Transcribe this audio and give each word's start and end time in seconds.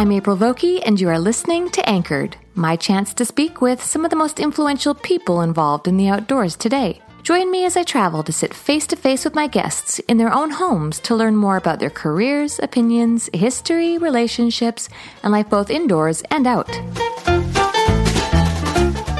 I'm 0.00 0.12
April 0.12 0.34
Vokey, 0.34 0.80
and 0.86 0.98
you 0.98 1.10
are 1.10 1.18
listening 1.18 1.68
to 1.72 1.86
Anchored, 1.86 2.34
my 2.54 2.74
chance 2.74 3.12
to 3.12 3.26
speak 3.26 3.60
with 3.60 3.84
some 3.84 4.02
of 4.02 4.10
the 4.10 4.16
most 4.16 4.40
influential 4.40 4.94
people 4.94 5.42
involved 5.42 5.86
in 5.86 5.98
the 5.98 6.08
outdoors 6.08 6.56
today. 6.56 7.02
Join 7.22 7.50
me 7.50 7.66
as 7.66 7.76
I 7.76 7.82
travel 7.82 8.22
to 8.22 8.32
sit 8.32 8.54
face 8.54 8.86
to 8.86 8.96
face 8.96 9.26
with 9.26 9.34
my 9.34 9.46
guests 9.46 9.98
in 9.98 10.16
their 10.16 10.32
own 10.32 10.52
homes 10.52 11.00
to 11.00 11.14
learn 11.14 11.36
more 11.36 11.58
about 11.58 11.80
their 11.80 11.90
careers, 11.90 12.58
opinions, 12.60 13.28
history, 13.34 13.98
relationships, 13.98 14.88
and 15.22 15.32
life 15.32 15.50
both 15.50 15.68
indoors 15.68 16.22
and 16.30 16.46
out. 16.46 16.70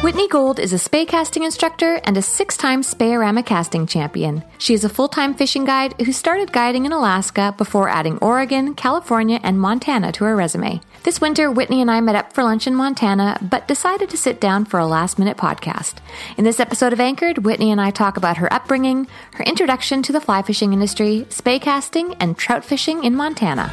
Whitney 0.03 0.29
Gould 0.29 0.59
is 0.59 0.73
a 0.73 0.79
spey 0.79 1.05
casting 1.05 1.43
instructor 1.43 2.01
and 2.05 2.17
a 2.17 2.23
six 2.23 2.57
time 2.57 2.83
Spey-O-Rama 2.83 3.43
casting 3.43 3.87
champion. 3.87 4.43
She 4.57 4.73
is 4.73 4.83
a 4.83 4.89
full 4.89 5.09
time 5.09 5.35
fishing 5.35 5.67
guide 5.67 5.95
who 6.01 6.11
started 6.11 6.53
guiding 6.53 6.87
in 6.87 6.93
Alaska 6.93 7.55
before 7.59 7.91
adding 7.91 8.17
Oregon, 8.21 8.75
California, 8.75 9.39
and 9.43 9.61
Montana 9.61 10.11
to 10.13 10.25
her 10.25 10.35
resume. 10.35 10.81
This 11.03 11.21
winter, 11.21 11.51
Whitney 11.51 11.83
and 11.83 11.91
I 11.91 12.01
met 12.01 12.15
up 12.15 12.33
for 12.33 12.43
lunch 12.43 12.67
in 12.67 12.75
Montana, 12.75 13.37
but 13.43 13.69
decided 13.69 14.09
to 14.09 14.17
sit 14.17 14.41
down 14.41 14.65
for 14.65 14.81
a 14.81 14.87
last 14.87 15.19
minute 15.19 15.37
podcast. 15.37 15.97
In 16.39 16.45
this 16.45 16.61
episode 16.61 16.95
of 16.95 17.01
Anchored, 17.01 17.45
Whitney 17.45 17.71
and 17.71 17.81
I 17.81 17.91
talk 17.91 18.17
about 18.17 18.39
her 18.39 18.51
upbringing, 18.51 19.07
her 19.35 19.45
introduction 19.45 20.03
to 20.05 20.13
the 20.13 20.21
fly 20.21 20.41
fishing 20.41 20.73
industry, 20.73 21.27
spey 21.29 21.59
casting, 21.59 22.15
and 22.15 22.39
trout 22.39 22.65
fishing 22.65 23.05
in 23.05 23.15
Montana. 23.15 23.71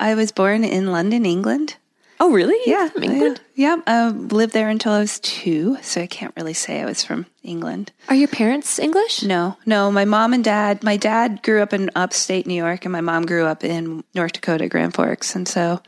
I 0.00 0.14
was 0.16 0.32
born 0.32 0.64
in 0.64 0.90
London, 0.90 1.26
England. 1.26 1.76
Oh, 2.20 2.32
really? 2.32 2.58
Yeah, 2.66 2.88
From 2.88 3.04
England? 3.04 3.40
Yeah, 3.54 3.76
yeah. 3.76 3.82
I 3.86 4.08
lived 4.08 4.52
there 4.52 4.68
until 4.68 4.92
I 4.92 4.98
was 4.98 5.20
two, 5.20 5.78
so 5.82 6.00
I 6.00 6.06
can't 6.06 6.34
really 6.36 6.52
say 6.52 6.80
I 6.80 6.84
was 6.84 7.04
from 7.04 7.26
England. 7.44 7.92
Are 8.08 8.14
your 8.14 8.28
parents 8.28 8.78
English? 8.78 9.22
No, 9.22 9.56
no. 9.64 9.92
My 9.92 10.04
mom 10.04 10.32
and 10.32 10.42
dad. 10.42 10.82
My 10.82 10.96
dad 10.96 11.42
grew 11.42 11.62
up 11.62 11.72
in 11.72 11.90
upstate 11.94 12.46
New 12.46 12.54
York, 12.54 12.84
and 12.84 12.92
my 12.92 13.00
mom 13.00 13.24
grew 13.24 13.44
up 13.46 13.62
in 13.62 14.02
North 14.14 14.32
Dakota, 14.32 14.68
Grand 14.68 14.94
Forks, 14.94 15.36
and 15.36 15.46
so 15.46 15.80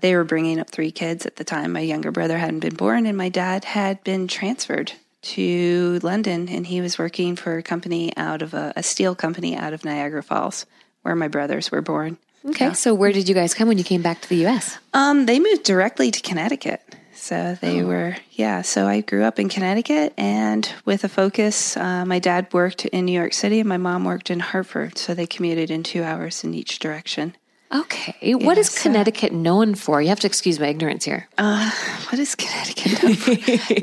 they 0.00 0.14
were 0.14 0.24
bringing 0.24 0.60
up 0.60 0.70
three 0.70 0.90
kids 0.90 1.24
at 1.24 1.36
the 1.36 1.44
time. 1.44 1.72
My 1.72 1.80
younger 1.80 2.12
brother 2.12 2.36
hadn't 2.38 2.60
been 2.60 2.76
born, 2.76 3.06
and 3.06 3.16
my 3.16 3.30
dad 3.30 3.64
had 3.64 4.04
been 4.04 4.28
transferred 4.28 4.92
to 5.20 5.98
London, 6.02 6.48
and 6.48 6.66
he 6.66 6.80
was 6.80 6.98
working 6.98 7.36
for 7.36 7.58
a 7.58 7.62
company 7.62 8.16
out 8.16 8.42
of 8.42 8.54
a, 8.54 8.72
a 8.76 8.82
steel 8.82 9.14
company 9.14 9.56
out 9.56 9.72
of 9.72 9.84
Niagara 9.84 10.22
Falls, 10.22 10.66
where 11.02 11.16
my 11.16 11.28
brothers 11.28 11.70
were 11.70 11.82
born. 11.82 12.18
Okay, 12.46 12.72
so 12.74 12.94
where 12.94 13.12
did 13.12 13.28
you 13.28 13.34
guys 13.34 13.54
come 13.54 13.68
when 13.68 13.78
you 13.78 13.84
came 13.84 14.02
back 14.02 14.20
to 14.22 14.28
the 14.28 14.36
U.S.? 14.36 14.78
Um, 14.94 15.26
they 15.26 15.40
moved 15.40 15.64
directly 15.64 16.10
to 16.10 16.20
Connecticut. 16.20 16.80
So 17.14 17.58
they 17.60 17.82
were, 17.82 18.16
yeah. 18.32 18.62
So 18.62 18.86
I 18.86 19.00
grew 19.00 19.24
up 19.24 19.40
in 19.40 19.48
Connecticut 19.48 20.14
and 20.16 20.72
with 20.84 21.02
a 21.02 21.08
focus, 21.08 21.76
uh, 21.76 22.04
my 22.06 22.20
dad 22.20 22.46
worked 22.52 22.86
in 22.86 23.04
New 23.04 23.12
York 23.12 23.34
City 23.34 23.58
and 23.58 23.68
my 23.68 23.76
mom 23.76 24.04
worked 24.04 24.30
in 24.30 24.38
Hartford. 24.38 24.96
So 24.96 25.14
they 25.14 25.26
commuted 25.26 25.70
in 25.70 25.82
two 25.82 26.04
hours 26.04 26.44
in 26.44 26.54
each 26.54 26.78
direction. 26.78 27.36
Okay, 27.70 28.34
what 28.34 28.56
Yeah, 28.56 28.60
is 28.60 28.70
so- 28.70 28.82
Connecticut 28.82 29.30
known 29.32 29.74
for? 29.74 30.00
You 30.00 30.08
have 30.08 30.20
to 30.20 30.26
excuse 30.26 30.58
my 30.58 30.68
ignorance 30.68 31.04
here. 31.04 31.28
Uh, 31.36 31.70
what 32.08 32.18
is 32.18 32.34
Connecticut? 32.34 33.02
known 33.02 33.14
for? 33.14 33.32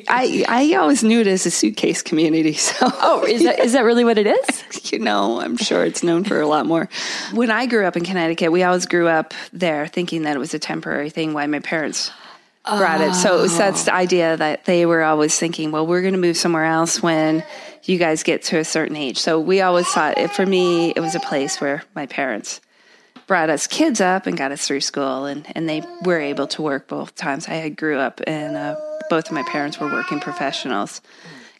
I, 0.09 0.43
I 0.47 0.73
always 0.75 1.03
knew 1.03 1.21
it 1.21 1.27
as 1.27 1.45
a 1.45 1.51
suitcase 1.51 2.01
community. 2.01 2.53
So, 2.65 2.87
Oh, 3.01 3.23
is 3.27 3.43
that 3.43 3.59
is 3.59 3.73
that 3.73 3.81
really 3.83 4.03
what 4.03 4.17
it 4.17 4.25
is? 4.25 4.91
you 4.91 4.97
know, 4.97 5.39
I'm 5.39 5.55
sure 5.57 5.85
it's 5.85 6.01
known 6.01 6.23
for 6.23 6.41
a 6.41 6.47
lot 6.47 6.65
more. 6.65 6.89
When 7.33 7.51
I 7.51 7.67
grew 7.67 7.85
up 7.85 7.95
in 7.95 8.03
Connecticut, 8.03 8.51
we 8.51 8.63
always 8.63 8.87
grew 8.87 9.07
up 9.07 9.33
there 9.53 9.85
thinking 9.85 10.23
that 10.23 10.35
it 10.35 10.39
was 10.39 10.55
a 10.55 10.59
temporary 10.59 11.11
thing 11.11 11.33
why 11.33 11.45
my 11.45 11.59
parents 11.59 12.09
brought 12.65 13.01
it. 13.01 13.13
So 13.13 13.37
it 13.37 13.41
was 13.43 13.55
that's 13.55 13.83
the 13.83 13.93
idea 13.93 14.35
that 14.35 14.65
they 14.65 14.87
were 14.87 15.03
always 15.03 15.37
thinking, 15.37 15.69
well, 15.71 15.85
we're 15.85 16.01
going 16.01 16.15
to 16.15 16.19
move 16.19 16.37
somewhere 16.37 16.65
else 16.65 17.03
when 17.03 17.43
you 17.83 17.99
guys 17.99 18.23
get 18.23 18.41
to 18.45 18.57
a 18.57 18.65
certain 18.65 18.95
age. 18.95 19.19
So 19.19 19.39
we 19.39 19.61
always 19.61 19.85
thought, 19.87 20.17
it, 20.17 20.31
for 20.31 20.43
me, 20.43 20.89
it 20.95 20.99
was 21.01 21.13
a 21.13 21.19
place 21.19 21.61
where 21.61 21.83
my 21.93 22.07
parents 22.07 22.61
brought 23.27 23.49
us 23.49 23.67
kids 23.67 24.01
up 24.01 24.27
and 24.27 24.37
got 24.37 24.51
us 24.51 24.67
through 24.67 24.81
school, 24.81 25.25
and, 25.25 25.45
and 25.55 25.67
they 25.67 25.83
were 26.03 26.19
able 26.19 26.47
to 26.47 26.61
work 26.61 26.87
both 26.87 27.15
times. 27.15 27.47
I 27.47 27.55
had 27.55 27.77
grew 27.77 27.97
up 27.97 28.21
and 28.27 28.55
uh, 28.55 28.75
both 29.09 29.27
of 29.27 29.31
my 29.33 29.43
parents 29.43 29.79
were 29.79 29.91
working 29.91 30.19
professionals. 30.19 31.01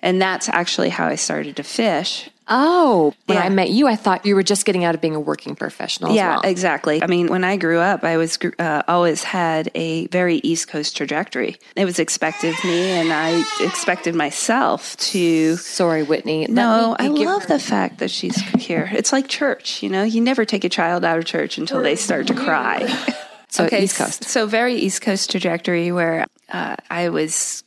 And 0.06 0.22
that's 0.22 0.48
actually 0.48 0.90
how 0.90 1.08
I 1.08 1.16
started 1.16 1.56
to 1.58 1.64
fish. 1.64 2.30
Oh, 2.48 3.12
when 3.26 3.40
Yeah. 3.40 3.46
I 3.46 3.50
met 3.50 3.72
you, 3.72 3.88
I 3.88 3.96
thought 3.96 4.24
you 4.24 4.36
were 4.36 4.44
just 4.44 4.66
getting 4.66 4.84
out 4.84 4.94
of 4.94 5.02
being 5.02 5.16
a 5.16 5.20
working 5.20 5.56
professional. 5.56 6.12
as 6.12 6.16
Yeah, 6.16 6.30
well. 6.36 6.42
exactly. 6.44 7.02
I 7.02 7.08
mean, 7.08 7.26
when 7.28 7.44
I 7.44 7.58
grew 7.58 7.80
up, 7.80 8.04
I 8.04 8.18
was 8.18 8.38
uh, 8.60 8.84
always 8.88 9.24
had 9.24 9.72
a 9.74 10.06
very 10.10 10.36
East 10.44 10.68
Coast 10.68 10.96
trajectory. 10.96 11.58
It 11.76 11.86
was 11.86 11.98
expected 11.98 12.54
of 12.54 12.64
me, 12.64 12.92
and 12.92 13.12
I 13.12 13.44
expected 13.62 14.14
myself 14.14 14.96
to. 15.12 15.56
Sorry, 15.58 16.04
Whitney. 16.04 16.46
No, 16.48 16.96
I 17.00 17.08
love 17.08 17.48
the 17.48 17.58
fact 17.58 17.98
that 17.98 18.12
she's 18.12 18.38
here. 18.60 18.88
It's 18.94 19.12
like 19.12 19.28
church, 19.28 19.82
you 19.82 19.90
know. 19.90 20.04
You 20.04 20.22
never 20.22 20.46
take 20.46 20.64
a 20.64 20.70
child 20.70 21.04
out 21.04 21.18
of 21.18 21.26
church 21.26 21.58
until 21.58 21.82
they 21.82 21.96
start 21.96 22.28
to 22.28 22.36
cry. 22.36 22.86
So 23.48 23.70
East 23.72 23.98
Coast. 23.98 24.26
So 24.26 24.48
very 24.48 24.76
East 24.76 25.02
Coast 25.02 25.32
trajectory 25.32 25.90
where 25.94 26.26
uh, 26.52 26.76
I 26.90 27.08
was 27.08 27.64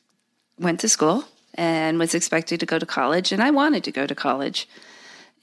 went 0.58 0.80
to 0.80 0.88
school 0.88 1.24
and 1.58 1.98
was 1.98 2.14
expected 2.14 2.60
to 2.60 2.66
go 2.66 2.78
to 2.78 2.86
college, 2.86 3.32
and 3.32 3.42
I 3.42 3.50
wanted 3.50 3.84
to 3.84 3.92
go 3.92 4.06
to 4.06 4.14
college, 4.14 4.68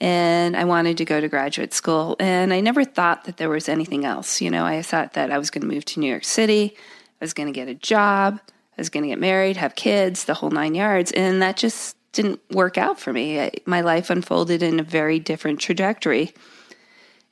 and 0.00 0.56
I 0.56 0.64
wanted 0.64 0.96
to 0.98 1.04
go 1.04 1.20
to 1.20 1.28
graduate 1.28 1.74
school, 1.74 2.16
and 2.18 2.52
I 2.52 2.60
never 2.60 2.84
thought 2.84 3.24
that 3.24 3.36
there 3.36 3.50
was 3.50 3.68
anything 3.68 4.04
else. 4.04 4.40
You 4.40 4.50
know, 4.50 4.64
I 4.64 4.82
thought 4.82 5.12
that 5.12 5.30
I 5.30 5.38
was 5.38 5.50
going 5.50 5.62
to 5.62 5.72
move 5.72 5.84
to 5.84 6.00
New 6.00 6.08
York 6.08 6.24
City, 6.24 6.74
I 6.76 7.24
was 7.24 7.34
going 7.34 7.46
to 7.46 7.52
get 7.52 7.68
a 7.68 7.74
job, 7.74 8.40
I 8.76 8.80
was 8.80 8.88
going 8.88 9.04
to 9.04 9.10
get 9.10 9.20
married, 9.20 9.58
have 9.58 9.74
kids, 9.74 10.24
the 10.24 10.34
whole 10.34 10.50
nine 10.50 10.74
yards, 10.74 11.12
and 11.12 11.40
that 11.42 11.58
just 11.58 11.96
didn't 12.12 12.40
work 12.50 12.78
out 12.78 12.98
for 12.98 13.12
me. 13.12 13.38
I, 13.38 13.52
my 13.66 13.82
life 13.82 14.08
unfolded 14.08 14.62
in 14.62 14.80
a 14.80 14.82
very 14.82 15.18
different 15.18 15.60
trajectory. 15.60 16.32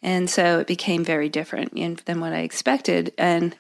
And 0.03 0.29
so 0.29 0.59
it 0.59 0.67
became 0.67 1.03
very 1.05 1.31
different 1.31 2.05
than 2.05 2.21
what 2.21 2.35
I 2.35 2.41
expected. 2.41 3.15
And 3.17 3.57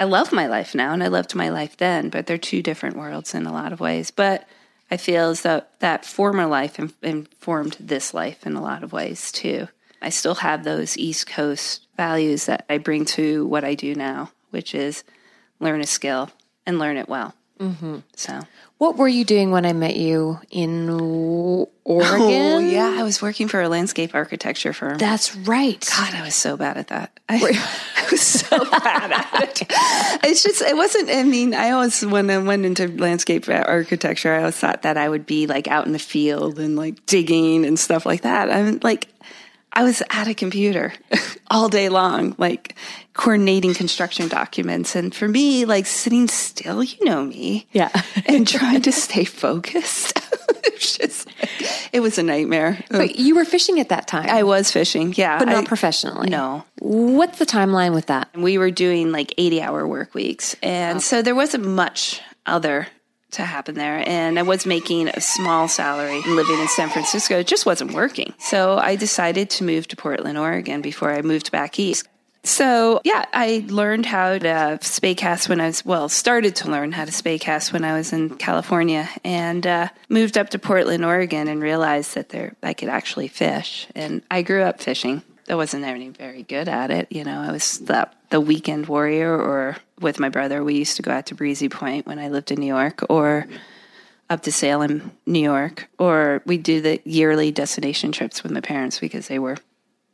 I 0.00 0.04
love 0.04 0.32
my 0.32 0.48
life 0.48 0.74
now, 0.74 0.92
and 0.92 1.02
I 1.04 1.06
loved 1.06 1.36
my 1.36 1.50
life 1.50 1.76
then, 1.76 2.08
but 2.08 2.26
they're 2.26 2.38
two 2.38 2.60
different 2.60 2.96
worlds 2.96 3.34
in 3.34 3.46
a 3.46 3.52
lot 3.52 3.72
of 3.72 3.78
ways. 3.78 4.10
But 4.10 4.48
I 4.94 4.96
feel 4.96 5.30
as 5.30 5.42
though 5.42 5.64
that 5.80 6.04
former 6.04 6.46
life 6.46 6.78
informed 7.02 7.76
this 7.80 8.14
life 8.14 8.46
in 8.46 8.54
a 8.54 8.62
lot 8.62 8.84
of 8.84 8.92
ways 8.92 9.32
too. 9.32 9.66
I 10.00 10.10
still 10.10 10.36
have 10.36 10.62
those 10.62 10.96
East 10.96 11.26
Coast 11.26 11.88
values 11.96 12.46
that 12.46 12.64
I 12.70 12.78
bring 12.78 13.04
to 13.06 13.44
what 13.44 13.64
I 13.64 13.74
do 13.74 13.96
now, 13.96 14.30
which 14.50 14.72
is 14.72 15.02
learn 15.58 15.80
a 15.80 15.86
skill 15.86 16.30
and 16.64 16.78
learn 16.78 16.96
it 16.96 17.08
well. 17.08 17.34
Mm-hmm. 17.58 17.98
So, 18.14 18.42
What 18.78 18.96
were 18.96 19.08
you 19.08 19.24
doing 19.24 19.50
when 19.50 19.64
I 19.64 19.72
met 19.72 19.96
you 19.96 20.40
in 20.50 20.88
oh, 20.90 21.70
Oregon? 21.84 22.20
oh 22.20 22.58
yeah, 22.58 22.96
I 22.98 23.02
was 23.02 23.22
working 23.22 23.48
for 23.48 23.62
a 23.62 23.68
landscape 23.68 24.14
architecture 24.14 24.72
firm. 24.72 24.98
That's 24.98 25.36
right. 25.36 25.80
God, 25.96 26.14
I 26.14 26.22
was 26.22 26.34
so 26.34 26.56
bad 26.56 26.76
at 26.76 26.88
that. 26.88 27.18
I, 27.28 27.36
I 27.96 28.10
was 28.10 28.20
so 28.20 28.58
bad 28.58 29.12
at 29.12 29.62
it. 29.62 29.66
It's 30.24 30.42
just, 30.42 30.60
it 30.60 30.76
wasn't, 30.76 31.08
I 31.08 31.22
mean, 31.22 31.54
I 31.54 31.70
always, 31.70 32.04
when 32.04 32.28
I 32.30 32.38
went 32.38 32.66
into 32.66 32.88
landscape 32.88 33.48
architecture, 33.48 34.34
I 34.34 34.38
always 34.40 34.56
thought 34.56 34.82
that 34.82 34.96
I 34.96 35.08
would 35.08 35.24
be 35.24 35.46
like 35.46 35.68
out 35.68 35.86
in 35.86 35.92
the 35.92 35.98
field 35.98 36.58
and 36.58 36.76
like 36.76 37.06
digging 37.06 37.64
and 37.64 37.78
stuff 37.78 38.04
like 38.04 38.22
that. 38.22 38.50
I'm 38.50 38.80
like, 38.82 39.08
I 39.74 39.82
was 39.82 40.02
at 40.10 40.28
a 40.28 40.34
computer 40.34 40.92
all 41.50 41.68
day 41.68 41.88
long, 41.88 42.34
like 42.38 42.76
coordinating 43.12 43.74
construction 43.74 44.28
documents. 44.28 44.94
And 44.94 45.14
for 45.14 45.26
me, 45.26 45.64
like 45.64 45.86
sitting 45.86 46.28
still, 46.28 46.82
you 46.82 47.04
know 47.04 47.24
me. 47.24 47.66
Yeah. 47.72 47.90
and 48.26 48.46
trying 48.46 48.82
to 48.82 48.92
stay 49.04 49.24
focused. 49.24 50.18
it 50.64 50.74
was 50.74 50.96
just, 50.96 51.28
it 51.92 52.00
was 52.00 52.18
a 52.18 52.22
nightmare. 52.22 52.84
But 52.88 53.10
um, 53.10 53.14
you 53.14 53.34
were 53.34 53.44
fishing 53.44 53.80
at 53.80 53.88
that 53.88 54.06
time, 54.06 54.28
I 54.30 54.44
was 54.44 54.70
fishing, 54.70 55.12
yeah. 55.16 55.38
but 55.38 55.48
not 55.48 55.64
I- 55.64 55.66
professionally. 55.66 56.30
No. 56.30 56.64
What's 56.78 57.38
the 57.38 57.46
timeline 57.46 57.94
with 57.94 58.06
that? 58.06 58.28
We 58.36 58.58
were 58.58 58.70
doing 58.70 59.10
like 59.10 59.34
80 59.38 59.60
hour 59.60 59.86
work 59.86 60.14
weeks. 60.14 60.54
And 60.62 60.98
oh. 60.98 61.00
so 61.00 61.22
there 61.22 61.34
wasn't 61.34 61.66
much 61.66 62.20
other 62.46 62.86
to 63.34 63.44
happen 63.44 63.74
there. 63.74 64.02
And 64.06 64.38
I 64.38 64.42
was 64.42 64.66
making 64.66 65.08
a 65.08 65.20
small 65.20 65.68
salary 65.68 66.22
living 66.22 66.58
in 66.58 66.68
San 66.68 66.88
Francisco. 66.90 67.38
It 67.38 67.46
just 67.46 67.66
wasn't 67.66 67.92
working. 67.92 68.34
So 68.38 68.78
I 68.78 68.96
decided 68.96 69.50
to 69.50 69.64
move 69.64 69.88
to 69.88 69.96
Portland, 69.96 70.38
Oregon 70.38 70.80
before 70.82 71.12
I 71.12 71.22
moved 71.22 71.50
back 71.52 71.78
east. 71.78 72.08
So 72.44 73.00
yeah, 73.04 73.24
I 73.32 73.64
learned 73.68 74.04
how 74.04 74.36
to 74.36 74.78
spey 74.82 75.14
cast 75.14 75.48
when 75.48 75.62
I 75.62 75.66
was 75.66 75.84
well, 75.84 76.10
started 76.10 76.54
to 76.56 76.70
learn 76.70 76.92
how 76.92 77.06
to 77.06 77.12
spey 77.12 77.38
cast 77.38 77.72
when 77.72 77.84
I 77.84 77.96
was 77.96 78.12
in 78.12 78.36
California, 78.36 79.08
and 79.24 79.66
uh, 79.66 79.88
moved 80.10 80.36
up 80.36 80.50
to 80.50 80.58
Portland, 80.58 81.06
Oregon, 81.06 81.48
and 81.48 81.62
realized 81.62 82.14
that 82.16 82.28
there 82.28 82.54
I 82.62 82.74
could 82.74 82.90
actually 82.90 83.28
fish. 83.28 83.86
And 83.94 84.22
I 84.30 84.42
grew 84.42 84.62
up 84.62 84.82
fishing. 84.82 85.22
I 85.48 85.54
wasn't 85.54 85.84
any 85.84 86.08
very 86.08 86.42
good 86.42 86.68
at 86.68 86.90
it, 86.90 87.08
you 87.10 87.24
know. 87.24 87.40
I 87.40 87.52
was 87.52 87.78
the 87.78 88.08
the 88.30 88.40
weekend 88.40 88.86
warrior, 88.86 89.34
or 89.34 89.76
with 90.00 90.18
my 90.18 90.28
brother, 90.28 90.64
we 90.64 90.74
used 90.74 90.96
to 90.96 91.02
go 91.02 91.12
out 91.12 91.26
to 91.26 91.34
Breezy 91.34 91.68
Point 91.68 92.06
when 92.06 92.18
I 92.18 92.28
lived 92.28 92.50
in 92.50 92.60
New 92.60 92.66
York, 92.66 93.04
or 93.08 93.46
up 94.30 94.42
to 94.42 94.52
Salem, 94.52 95.12
New 95.26 95.42
York, 95.42 95.88
or 95.98 96.42
we'd 96.46 96.62
do 96.62 96.80
the 96.80 97.00
yearly 97.04 97.52
destination 97.52 98.10
trips 98.12 98.42
with 98.42 98.52
my 98.52 98.60
parents 98.60 98.98
because 98.98 99.28
they 99.28 99.38
were 99.38 99.56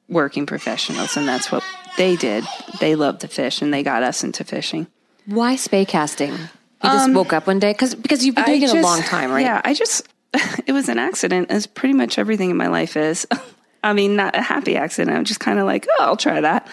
working 0.08 0.46
professionals 0.46 1.16
and 1.16 1.28
that's 1.28 1.52
what 1.52 1.62
they 1.96 2.16
did. 2.16 2.44
They 2.80 2.96
loved 2.96 3.20
to 3.20 3.28
fish 3.28 3.62
and 3.62 3.72
they 3.72 3.82
got 3.82 4.02
us 4.02 4.24
into 4.24 4.42
fishing. 4.44 4.88
Why 5.26 5.56
spey 5.56 5.84
casting? 5.84 6.32
You 6.32 6.90
just 6.90 7.12
woke 7.12 7.32
up 7.32 7.46
one 7.46 7.58
day 7.58 7.72
because 7.72 7.94
because 7.94 8.24
you've 8.24 8.34
been 8.34 8.46
doing 8.46 8.64
Um, 8.64 8.70
I 8.70 8.78
it 8.78 8.80
a 8.80 8.82
long 8.82 9.02
time, 9.02 9.30
right? 9.30 9.42
Yeah, 9.42 9.60
I 9.64 9.74
just 9.74 10.08
it 10.66 10.72
was 10.72 10.88
an 10.88 10.98
accident 10.98 11.50
as 11.50 11.66
pretty 11.66 11.94
much 11.94 12.18
everything 12.18 12.50
in 12.50 12.56
my 12.56 12.68
life 12.68 12.96
is. 12.96 13.26
I 13.82 13.92
mean, 13.92 14.16
not 14.16 14.36
a 14.36 14.42
happy 14.42 14.76
accident. 14.76 15.16
I'm 15.16 15.24
just 15.24 15.40
kind 15.40 15.58
of 15.58 15.66
like, 15.66 15.86
oh, 15.98 16.04
I'll 16.04 16.16
try 16.16 16.40
that. 16.40 16.68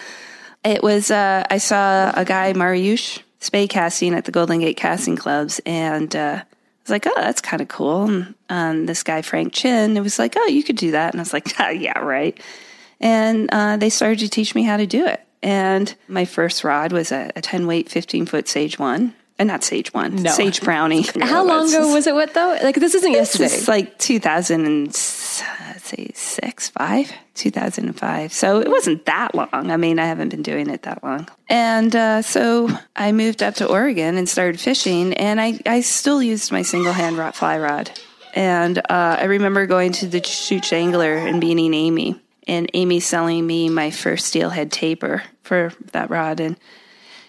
It 0.64 0.82
was 0.82 1.10
uh, 1.10 1.44
I 1.50 1.58
saw 1.58 2.12
a 2.14 2.24
guy 2.24 2.52
Mariusz 2.52 3.20
spey 3.40 3.68
casting 3.68 4.14
at 4.14 4.24
the 4.24 4.32
Golden 4.32 4.58
Gate 4.60 4.76
Casting 4.76 5.16
Clubs, 5.16 5.60
and 5.64 6.14
uh, 6.14 6.40
I 6.42 6.44
was 6.82 6.90
like, 6.90 7.06
oh, 7.06 7.12
that's 7.16 7.40
kind 7.40 7.62
of 7.62 7.68
cool. 7.68 8.04
And 8.04 8.34
um, 8.48 8.86
this 8.86 9.02
guy 9.02 9.22
Frank 9.22 9.52
Chin, 9.52 9.96
it 9.96 10.00
was 10.00 10.18
like, 10.18 10.34
oh, 10.36 10.46
you 10.46 10.62
could 10.64 10.76
do 10.76 10.90
that, 10.90 11.14
and 11.14 11.20
I 11.20 11.22
was 11.22 11.32
like, 11.32 11.46
ah, 11.58 11.68
yeah, 11.70 11.98
right. 12.00 12.38
And 13.00 13.48
uh, 13.52 13.76
they 13.76 13.90
started 13.90 14.18
to 14.20 14.28
teach 14.28 14.54
me 14.54 14.64
how 14.64 14.76
to 14.76 14.86
do 14.86 15.06
it. 15.06 15.20
And 15.40 15.94
my 16.08 16.24
first 16.24 16.64
rod 16.64 16.90
was 16.92 17.12
a, 17.12 17.30
a 17.36 17.40
10 17.40 17.68
weight, 17.68 17.88
15 17.88 18.26
foot 18.26 18.48
Sage 18.48 18.76
One. 18.78 19.14
And 19.38 19.46
not 19.46 19.62
Sage 19.62 19.94
One, 19.94 20.16
No. 20.16 20.32
Sage 20.32 20.60
Brownie. 20.60 21.02
How 21.20 21.44
long 21.44 21.68
ago 21.68 21.94
was 21.94 22.08
it? 22.08 22.14
What 22.14 22.34
though? 22.34 22.58
Like 22.60 22.74
this 22.74 22.96
isn't 22.96 23.12
This 23.12 23.38
yesterday. 23.38 23.54
is 23.62 23.68
like 23.68 23.96
2000 23.98 24.66
and 24.66 24.92
say 25.88 26.10
six, 26.14 26.68
five, 26.68 27.10
2005. 27.34 28.32
So 28.32 28.60
it 28.60 28.68
wasn't 28.68 29.06
that 29.06 29.34
long. 29.34 29.48
I 29.52 29.76
mean, 29.76 29.98
I 29.98 30.06
haven't 30.06 30.28
been 30.28 30.42
doing 30.42 30.68
it 30.68 30.82
that 30.82 31.02
long. 31.02 31.28
And 31.48 31.94
uh, 31.94 32.22
so 32.22 32.68
I 32.94 33.12
moved 33.12 33.42
up 33.42 33.54
to 33.56 33.66
Oregon 33.66 34.16
and 34.16 34.28
started 34.28 34.60
fishing, 34.60 35.14
and 35.14 35.40
I, 35.40 35.60
I 35.66 35.80
still 35.80 36.22
used 36.22 36.52
my 36.52 36.62
single 36.62 36.92
hand 36.92 37.16
rod 37.16 37.34
fly 37.34 37.58
rod. 37.58 37.90
And 38.34 38.78
uh, 38.78 39.16
I 39.18 39.24
remember 39.24 39.66
going 39.66 39.92
to 39.92 40.06
the 40.06 40.22
Chute 40.22 40.72
Angler 40.72 41.14
and 41.14 41.40
meeting 41.40 41.74
Amy, 41.74 42.20
and 42.46 42.70
Amy 42.74 43.00
selling 43.00 43.46
me 43.46 43.68
my 43.68 43.90
first 43.90 44.26
steelhead 44.26 44.70
taper 44.70 45.22
for 45.42 45.72
that 45.92 46.10
rod, 46.10 46.40
and 46.40 46.56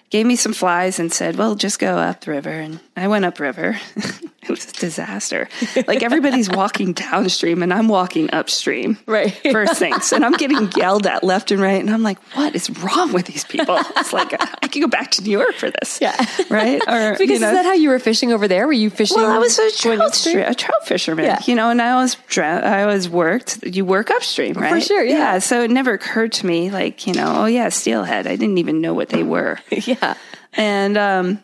gave 0.09 0.25
me 0.25 0.35
some 0.35 0.53
flies 0.53 0.99
and 0.99 1.11
said, 1.11 1.37
"Well, 1.37 1.55
just 1.55 1.79
go 1.79 1.97
up 1.97 2.21
the 2.21 2.31
river. 2.31 2.51
And 2.51 2.79
I 2.97 3.07
went 3.07 3.25
upriver. 3.25 3.79
it 4.43 4.49
was 4.49 4.65
a 4.69 4.71
disaster. 4.73 5.47
Like 5.87 6.01
everybody's 6.03 6.49
walking 6.49 6.93
downstream 6.93 7.61
and 7.63 7.73
I'm 7.73 7.87
walking 7.87 8.29
upstream. 8.33 8.97
Right. 9.09 9.33
First 9.51 9.79
things, 9.79 10.11
and 10.13 10.23
I'm 10.23 10.33
getting 10.33 10.71
yelled 10.77 11.07
at 11.07 11.23
left 11.23 11.51
and 11.51 11.59
right, 11.59 11.79
and 11.81 11.89
I'm 11.89 12.03
like, 12.03 12.19
"What 12.35 12.55
is 12.55 12.69
wrong 12.81 13.11
with 13.11 13.25
these 13.25 13.43
people?" 13.43 13.77
It's 13.97 14.13
like 14.13 14.33
I 14.63 14.67
could 14.67 14.81
go 14.81 14.87
back 14.87 15.11
to 15.11 15.23
New 15.23 15.31
York 15.31 15.55
for 15.55 15.71
this. 15.71 15.99
Yeah. 16.01 16.15
Right. 16.49 16.79
Or 16.87 17.13
because 17.17 17.29
you 17.29 17.39
know, 17.39 17.47
is 17.49 17.53
that 17.55 17.65
how 17.65 17.73
you 17.73 17.89
were 17.89 17.97
fishing 17.99 18.31
over 18.31 18.47
there? 18.47 18.67
Were 18.67 18.73
you 18.73 18.89
fishing? 18.89 19.17
well, 19.17 19.31
I 19.31 19.39
was 19.39 19.57
a 19.57 19.71
trout, 19.71 20.25
a 20.27 20.53
trout 20.55 20.85
fisherman, 20.87 21.25
Yeah. 21.25 21.39
you 21.45 21.55
know, 21.55 21.69
and 21.69 21.81
I 21.81 21.91
always, 21.91 22.15
dra- 22.27 22.61
I 22.63 22.83
always 22.83 23.09
worked. 23.09 23.63
You 23.65 23.83
work 23.83 24.09
upstream, 24.11 24.53
right? 24.53 24.73
For 24.73 24.81
sure, 24.81 25.03
yeah. 25.03 25.39
So 25.39 25.63
it 25.63 25.71
never 25.71 25.93
occurred 25.93 26.31
to 26.33 26.45
me, 26.45 26.69
like, 26.69 27.07
you 27.07 27.13
know, 27.13 27.33
oh 27.43 27.45
yeah, 27.45 27.69
steelhead. 27.69 28.27
I 28.27 28.35
didn't 28.35 28.59
even 28.59 28.79
know 28.81 28.93
what 28.93 29.09
they 29.09 29.23
were. 29.23 29.59
yeah. 29.71 30.15
And 30.53 30.97
um, 30.97 31.39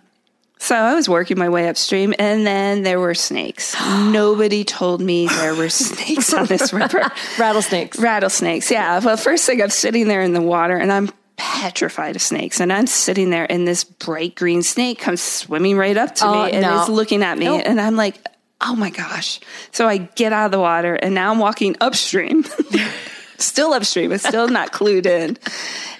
so 0.57 0.75
I 0.75 0.96
was 0.96 1.07
working 1.07 1.38
my 1.38 1.50
way 1.50 1.68
upstream, 1.68 2.13
and 2.18 2.46
then 2.48 2.84
there 2.84 3.00
were 3.00 3.13
snakes. 3.13 3.75
Nobody 4.12 4.63
told 4.63 5.02
me 5.02 5.28
there 5.28 5.56
were 5.56 5.69
snakes 5.69 6.34
on 6.34 6.46
this 6.46 6.72
river. 6.81 7.02
Rattlesnakes. 7.38 8.00
Rattlesnakes, 8.00 8.72
yeah. 8.72 9.00
Well, 9.00 9.18
first 9.18 9.46
thing 9.46 9.62
I'm 9.62 9.69
sitting 9.69 10.07
there 10.07 10.22
in 10.22 10.34
the 10.34 10.42
water, 10.42 10.75
and 10.78 10.92
I'm 10.92 11.10
petrified 11.38 12.16
of 12.16 12.22
snakes. 12.22 12.60
And 12.60 12.72
I'm 12.72 12.88
sitting 12.88 13.30
there, 13.30 13.50
and 13.52 13.68
this 13.68 13.84
bright 13.84 14.36
green 14.36 14.63
snake 14.63 15.00
comes 15.00 15.22
swimming 15.22 15.78
right 15.78 15.98
up 15.98 16.16
to 16.16 16.25
Oh, 16.28 16.46
me 16.46 16.52
and 16.54 16.62
no. 16.62 16.84
is 16.84 16.90
looking 16.90 17.22
at 17.24 17.38
me, 17.38 17.46
Nope. 17.46 17.63
and 17.66 17.80
I'm 17.80 17.96
like, 17.98 18.16
oh 18.62 18.75
my 18.75 18.90
gosh. 18.90 19.40
So 19.72 19.88
I 19.88 19.98
get 19.98 20.31
out 20.34 20.46
of 20.48 20.52
the 20.52 20.60
water, 20.60 20.95
and 20.95 21.14
now 21.14 21.31
I'm 21.31 21.40
walking 21.40 21.76
upstream. 21.81 22.45
still 23.38 23.74
upstream. 23.74 24.14
It's 24.14 24.26
still 24.26 24.47
not 24.47 24.71
clued 24.71 25.06
in. 25.06 25.38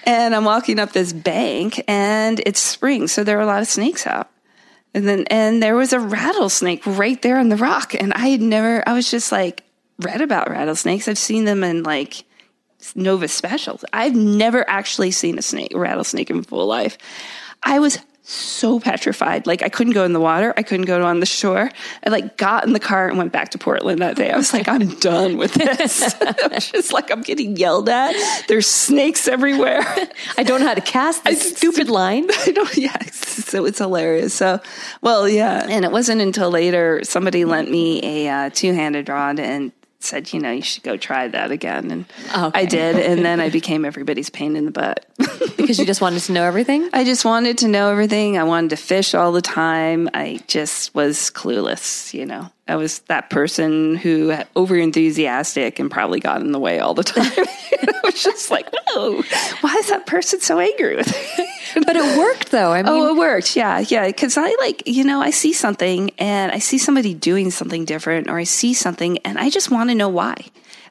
And 0.04 0.34
I'm 0.34 0.44
walking 0.44 0.78
up 0.78 0.92
this 0.92 1.12
bank 1.12 1.82
and 1.86 2.40
it's 2.46 2.60
spring. 2.60 3.08
So 3.08 3.24
there 3.24 3.36
are 3.38 3.42
a 3.42 3.46
lot 3.46 3.60
of 3.60 3.68
snakes 3.68 4.06
out. 4.06 4.30
And 4.96 5.06
then, 5.06 5.24
and 5.28 5.62
there 5.62 5.76
was 5.76 5.92
a 5.92 6.00
rattlesnake 6.00 6.86
right 6.86 7.20
there 7.20 7.38
on 7.38 7.50
the 7.50 7.56
rock. 7.56 7.94
And 7.94 8.14
I 8.14 8.28
had 8.28 8.40
never, 8.40 8.82
I 8.88 8.94
was 8.94 9.10
just 9.10 9.30
like, 9.30 9.62
read 9.98 10.22
about 10.22 10.48
rattlesnakes. 10.48 11.06
I've 11.06 11.18
seen 11.18 11.44
them 11.44 11.62
in 11.62 11.82
like 11.82 12.24
Nova 12.94 13.28
specials. 13.28 13.84
I've 13.92 14.16
never 14.16 14.68
actually 14.68 15.10
seen 15.10 15.38
a 15.38 15.42
snake, 15.42 15.72
rattlesnake 15.74 16.30
in 16.30 16.42
full 16.42 16.66
life. 16.66 16.96
I 17.62 17.78
was 17.78 17.98
so 18.28 18.80
petrified. 18.80 19.46
Like 19.46 19.62
I 19.62 19.68
couldn't 19.68 19.92
go 19.92 20.04
in 20.04 20.12
the 20.12 20.20
water. 20.20 20.52
I 20.56 20.64
couldn't 20.64 20.86
go 20.86 21.04
on 21.04 21.20
the 21.20 21.26
shore. 21.26 21.70
I 22.04 22.10
like 22.10 22.36
got 22.36 22.64
in 22.64 22.72
the 22.72 22.80
car 22.80 23.08
and 23.08 23.16
went 23.16 23.30
back 23.30 23.50
to 23.50 23.58
Portland 23.58 24.00
that 24.00 24.16
day. 24.16 24.30
I 24.30 24.36
was 24.36 24.52
like, 24.52 24.66
I'm 24.66 24.88
done 24.96 25.36
with 25.36 25.54
this. 25.54 26.02
I 26.20 26.58
just 26.58 26.92
like, 26.92 27.12
I'm 27.12 27.22
getting 27.22 27.56
yelled 27.56 27.88
at. 27.88 28.14
There's 28.48 28.66
snakes 28.66 29.28
everywhere. 29.28 29.82
I 30.36 30.42
don't 30.42 30.60
know 30.60 30.66
how 30.66 30.74
to 30.74 30.80
cast 30.80 31.24
this 31.24 31.56
stupid 31.56 31.88
line. 31.88 32.26
I 32.46 32.50
don't, 32.50 32.76
yeah, 32.76 33.00
so 33.12 33.64
it's 33.64 33.78
hilarious. 33.78 34.34
So, 34.34 34.60
well, 35.02 35.28
yeah. 35.28 35.64
And 35.68 35.84
it 35.84 35.92
wasn't 35.92 36.20
until 36.20 36.50
later 36.50 37.02
somebody 37.04 37.44
lent 37.44 37.70
me 37.70 38.02
a 38.02 38.28
uh, 38.28 38.50
two 38.52 38.72
handed 38.72 39.08
rod 39.08 39.38
and 39.38 39.70
said, 40.06 40.32
you 40.32 40.40
know, 40.40 40.50
you 40.52 40.62
should 40.62 40.82
go 40.82 40.96
try 40.96 41.28
that 41.28 41.50
again. 41.50 41.90
And 41.90 42.04
Okay. 42.34 42.60
I 42.60 42.64
did. 42.64 42.96
And 42.96 43.24
then 43.24 43.40
I 43.40 43.50
became 43.50 43.84
everybody's 43.84 44.30
pain 44.30 44.56
in 44.56 44.64
the 44.64 44.70
butt. 44.70 45.04
Because 45.56 45.78
you 45.78 45.86
just 45.86 46.00
wanted 46.00 46.20
to 46.20 46.32
know 46.32 46.44
everything? 46.44 46.88
I 46.92 47.02
just 47.02 47.24
wanted 47.24 47.58
to 47.58 47.68
know 47.68 47.90
everything. 47.90 48.36
I 48.38 48.44
wanted 48.44 48.70
to 48.70 48.76
fish 48.76 49.14
all 49.14 49.32
the 49.32 49.42
time. 49.42 50.08
I 50.14 50.40
just 50.46 50.94
was 50.94 51.30
clueless, 51.34 52.14
you 52.14 52.24
know. 52.26 52.50
I 52.68 52.74
was 52.74 52.98
that 53.00 53.30
person 53.30 53.94
who 53.94 54.36
over 54.56 54.76
enthusiastic 54.76 55.78
and 55.78 55.88
probably 55.88 56.18
got 56.18 56.40
in 56.40 56.50
the 56.50 56.58
way 56.58 56.80
all 56.80 56.94
the 56.94 57.04
time. 57.04 57.30
I 57.36 58.00
was 58.02 58.20
just 58.22 58.50
like, 58.50 58.66
whoa, 58.88 59.22
why 59.60 59.74
is 59.76 59.88
that 59.88 60.06
person 60.06 60.40
so 60.40 60.58
angry 60.58 60.96
with 60.96 61.12
me? 61.12 61.48
But 61.74 61.94
it 61.94 62.18
worked 62.18 62.52
though. 62.52 62.72
I 62.72 62.80
oh, 62.80 62.84
mean, 62.84 62.92
Oh, 62.92 63.08
it 63.08 63.18
worked. 63.18 63.54
Yeah. 63.54 63.80
Yeah. 63.80 64.10
Cause 64.12 64.38
I 64.38 64.54
like, 64.60 64.84
you 64.86 65.04
know, 65.04 65.20
I 65.20 65.30
see 65.30 65.52
something 65.52 66.10
and 66.16 66.50
I 66.50 66.58
see 66.58 66.78
somebody 66.78 67.12
doing 67.12 67.50
something 67.50 67.84
different 67.84 68.30
or 68.30 68.38
I 68.38 68.44
see 68.44 68.72
something 68.72 69.18
and 69.18 69.38
I 69.38 69.50
just 69.50 69.70
want 69.70 69.90
to 69.90 69.94
know 69.94 70.08
why. 70.08 70.36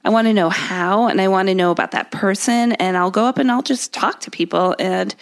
I 0.03 0.09
want 0.09 0.27
to 0.27 0.33
know 0.33 0.49
how 0.49 1.07
and 1.07 1.19
I 1.19 1.27
want 1.27 1.47
to 1.47 1.55
know 1.55 1.71
about 1.71 1.91
that 1.91 2.11
person 2.11 2.73
and 2.73 2.95
I'll 2.95 3.09
go 3.09 3.25
up 3.25 3.39
and 3.39 3.51
I'll 3.51 3.63
just 3.63 3.93
talk 3.93 4.19
to 4.21 4.31
people 4.31 4.75
and, 4.77 5.15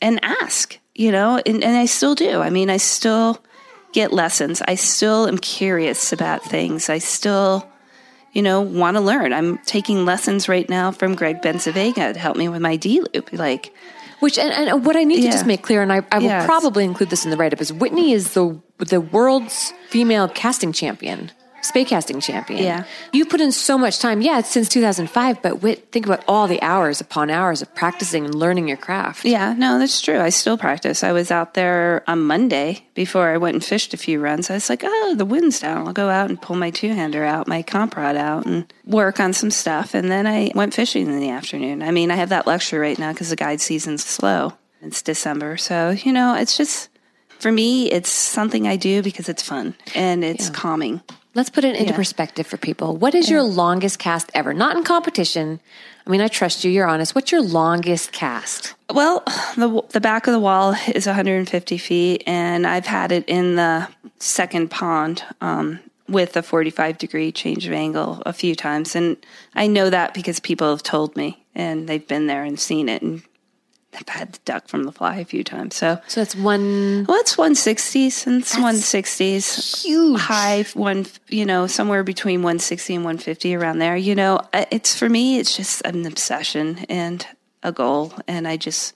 and 0.00 0.20
ask, 0.22 0.78
you 0.94 1.10
know, 1.10 1.42
and, 1.44 1.64
and 1.64 1.76
I 1.76 1.86
still 1.86 2.14
do. 2.14 2.40
I 2.40 2.50
mean, 2.50 2.70
I 2.70 2.76
still 2.76 3.42
get 3.94 4.12
lessons. 4.12 4.60
I 4.68 4.74
still 4.74 5.26
am 5.26 5.38
curious 5.38 6.12
about 6.12 6.44
things. 6.44 6.90
I 6.90 6.98
still, 6.98 7.66
you 8.32 8.42
know, 8.42 8.60
want 8.60 8.96
to 8.96 9.00
learn. 9.00 9.32
I'm 9.32 9.56
taking 9.64 10.04
lessons 10.04 10.48
right 10.48 10.68
now 10.68 10.90
from 10.92 11.14
Greg 11.14 11.40
Benzavega 11.40 12.12
to 12.12 12.18
help 12.18 12.36
me 12.36 12.48
with 12.48 12.60
my 12.60 12.76
D 12.76 13.00
loop. 13.00 13.32
Like, 13.32 13.72
Which 14.20 14.36
and, 14.38 14.52
and 14.52 14.84
what 14.84 14.96
I 14.96 15.04
need 15.04 15.22
to 15.22 15.30
just 15.30 15.46
make 15.46 15.62
clear, 15.62 15.80
and 15.82 15.92
I, 15.92 16.02
I 16.12 16.18
will 16.18 16.26
Yes. 16.26 16.44
probably 16.44 16.84
include 16.84 17.08
this 17.10 17.24
in 17.24 17.30
the 17.30 17.36
write 17.38 17.54
up, 17.54 17.60
is 17.62 17.72
Whitney 17.72 18.12
is 18.12 18.34
the 18.34 18.60
the 18.78 19.00
world's 19.00 19.72
female 19.88 20.28
casting 20.28 20.72
champion, 20.72 21.30
spay 21.64 21.86
casting 21.86 22.20
champion. 22.20 22.62
Yeah. 22.62 22.84
you 23.12 23.24
put 23.24 23.40
in 23.40 23.50
so 23.52 23.78
much 23.78 23.98
time. 23.98 24.20
Yeah, 24.20 24.38
it's 24.38 24.50
since 24.50 24.68
2005, 24.68 25.42
but 25.42 25.62
Whit, 25.62 25.90
think 25.90 26.06
about 26.06 26.22
all 26.28 26.46
the 26.46 26.60
hours 26.62 27.00
upon 27.00 27.30
hours 27.30 27.62
of 27.62 27.74
practicing 27.74 28.24
and 28.24 28.34
learning 28.34 28.68
your 28.68 28.76
craft. 28.76 29.24
yeah, 29.24 29.54
no, 29.56 29.78
that's 29.78 30.00
true. 30.00 30.20
I 30.20 30.28
still 30.28 30.58
practice. 30.58 31.02
I 31.02 31.12
was 31.12 31.30
out 31.30 31.54
there 31.54 32.04
on 32.06 32.20
Monday 32.22 32.86
before 32.94 33.28
I 33.30 33.38
went 33.38 33.54
and 33.54 33.64
fished 33.64 33.94
a 33.94 33.96
few 33.96 34.20
runs. 34.20 34.50
I 34.50 34.54
was 34.54 34.68
like, 34.68 34.82
oh, 34.84 35.14
the 35.16 35.24
wind's 35.24 35.58
down. 35.60 35.86
I'll 35.86 35.92
go 35.92 36.08
out 36.10 36.28
and 36.28 36.40
pull 36.40 36.56
my 36.56 36.70
two 36.70 36.92
hander 36.92 37.24
out, 37.24 37.48
my 37.48 37.62
comp 37.62 37.96
rod 37.96 38.16
out, 38.16 38.46
and 38.46 38.72
work 38.84 39.18
on 39.18 39.32
some 39.32 39.50
stuff. 39.50 39.94
And 39.94 40.10
then 40.10 40.26
I 40.26 40.52
went 40.54 40.74
fishing 40.74 41.06
in 41.06 41.18
the 41.18 41.30
afternoon. 41.30 41.82
I 41.82 41.90
mean, 41.90 42.10
I 42.10 42.16
have 42.16 42.28
that 42.28 42.46
luxury 42.46 42.78
right 42.78 42.98
now 42.98 43.12
because 43.12 43.30
the 43.30 43.36
guide 43.36 43.60
season's 43.60 44.04
slow. 44.04 44.52
It's 44.82 45.00
December. 45.00 45.56
So, 45.56 45.90
you 45.90 46.12
know, 46.12 46.34
it's 46.34 46.56
just, 46.58 46.90
for 47.38 47.50
me, 47.50 47.90
it's 47.90 48.10
something 48.10 48.68
I 48.68 48.76
do 48.76 49.02
because 49.02 49.30
it's 49.30 49.42
fun 49.42 49.74
and 49.94 50.22
it's 50.22 50.50
calming. 50.50 51.00
Let's 51.34 51.50
put 51.50 51.64
it 51.64 51.74
into 51.74 51.90
Yeah. 51.90 51.96
perspective 51.96 52.46
for 52.46 52.56
people. 52.56 52.96
What 52.96 53.14
is 53.14 53.28
your 53.28 53.42
longest 53.42 53.98
cast 53.98 54.30
ever? 54.34 54.54
Not 54.54 54.76
in 54.76 54.84
competition. 54.84 55.58
I 56.06 56.10
mean, 56.10 56.20
I 56.20 56.28
trust 56.28 56.64
you. 56.64 56.70
You're 56.70 56.86
honest. 56.86 57.14
What's 57.14 57.32
your 57.32 57.42
longest 57.42 58.12
cast? 58.12 58.74
Well, 58.92 59.22
the 59.56 59.82
the 59.90 60.00
back 60.00 60.26
of 60.26 60.32
the 60.32 60.38
wall 60.38 60.76
is 60.94 61.06
150 61.06 61.78
feet, 61.78 62.22
and 62.26 62.66
I've 62.66 62.86
had 62.86 63.10
it 63.10 63.24
in 63.26 63.56
the 63.56 63.88
second 64.18 64.70
pond 64.70 65.24
um, 65.40 65.80
with 66.08 66.36
a 66.36 66.42
45 66.42 66.98
degree 66.98 67.32
change 67.32 67.66
of 67.66 67.72
angle 67.72 68.22
a 68.26 68.32
few 68.32 68.54
times, 68.54 68.94
and 68.94 69.16
I 69.54 69.66
know 69.66 69.90
that 69.90 70.14
because 70.14 70.38
people 70.38 70.70
have 70.70 70.82
told 70.82 71.16
me, 71.16 71.42
and 71.54 71.88
they've 71.88 72.06
been 72.06 72.26
there 72.26 72.44
and 72.44 72.60
seen 72.60 72.88
it, 72.88 73.02
and 73.02 73.22
I've 73.96 74.08
had 74.08 74.32
to 74.34 74.40
duck 74.44 74.68
from 74.68 74.84
the 74.84 74.92
fly 74.92 75.16
a 75.16 75.24
few 75.24 75.44
times. 75.44 75.76
So, 75.76 76.00
So 76.08 76.20
that's 76.20 76.34
one. 76.36 77.04
well, 77.08 77.18
it's 77.20 77.36
160s 77.36 78.26
and 78.26 78.42
it's 78.42 78.54
160s, 78.54 79.84
huge. 79.84 80.20
high 80.20 80.64
one, 80.74 81.06
you 81.28 81.44
know, 81.44 81.66
somewhere 81.66 82.02
between 82.04 82.40
160 82.42 82.94
and 82.96 83.04
150 83.04 83.54
around 83.54 83.78
there. 83.78 83.96
You 83.96 84.14
know, 84.14 84.40
it's 84.52 84.96
for 84.98 85.08
me, 85.08 85.38
it's 85.38 85.56
just 85.56 85.82
an 85.82 86.04
obsession 86.06 86.78
and 86.88 87.26
a 87.62 87.72
goal, 87.72 88.12
and 88.26 88.46
I 88.48 88.56
just 88.56 88.94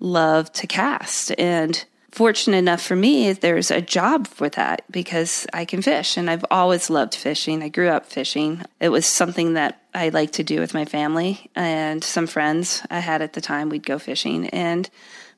love 0.00 0.52
to 0.54 0.66
cast. 0.66 1.32
And 1.38 1.84
fortunate 2.10 2.56
enough 2.56 2.82
for 2.82 2.96
me, 2.96 3.32
there's 3.32 3.70
a 3.70 3.80
job 3.80 4.26
for 4.26 4.48
that 4.50 4.82
because 4.90 5.46
I 5.52 5.64
can 5.64 5.82
fish, 5.82 6.16
and 6.16 6.28
I've 6.30 6.44
always 6.50 6.90
loved 6.90 7.14
fishing. 7.14 7.62
I 7.62 7.68
grew 7.68 7.88
up 7.88 8.06
fishing. 8.06 8.62
It 8.80 8.88
was 8.88 9.06
something 9.06 9.54
that 9.54 9.81
I 9.94 10.08
like 10.08 10.32
to 10.32 10.44
do 10.44 10.60
with 10.60 10.74
my 10.74 10.84
family 10.84 11.50
and 11.54 12.02
some 12.02 12.26
friends 12.26 12.82
I 12.90 13.00
had 13.00 13.22
at 13.22 13.34
the 13.34 13.40
time. 13.40 13.68
We'd 13.68 13.86
go 13.86 13.98
fishing, 13.98 14.48
and 14.50 14.88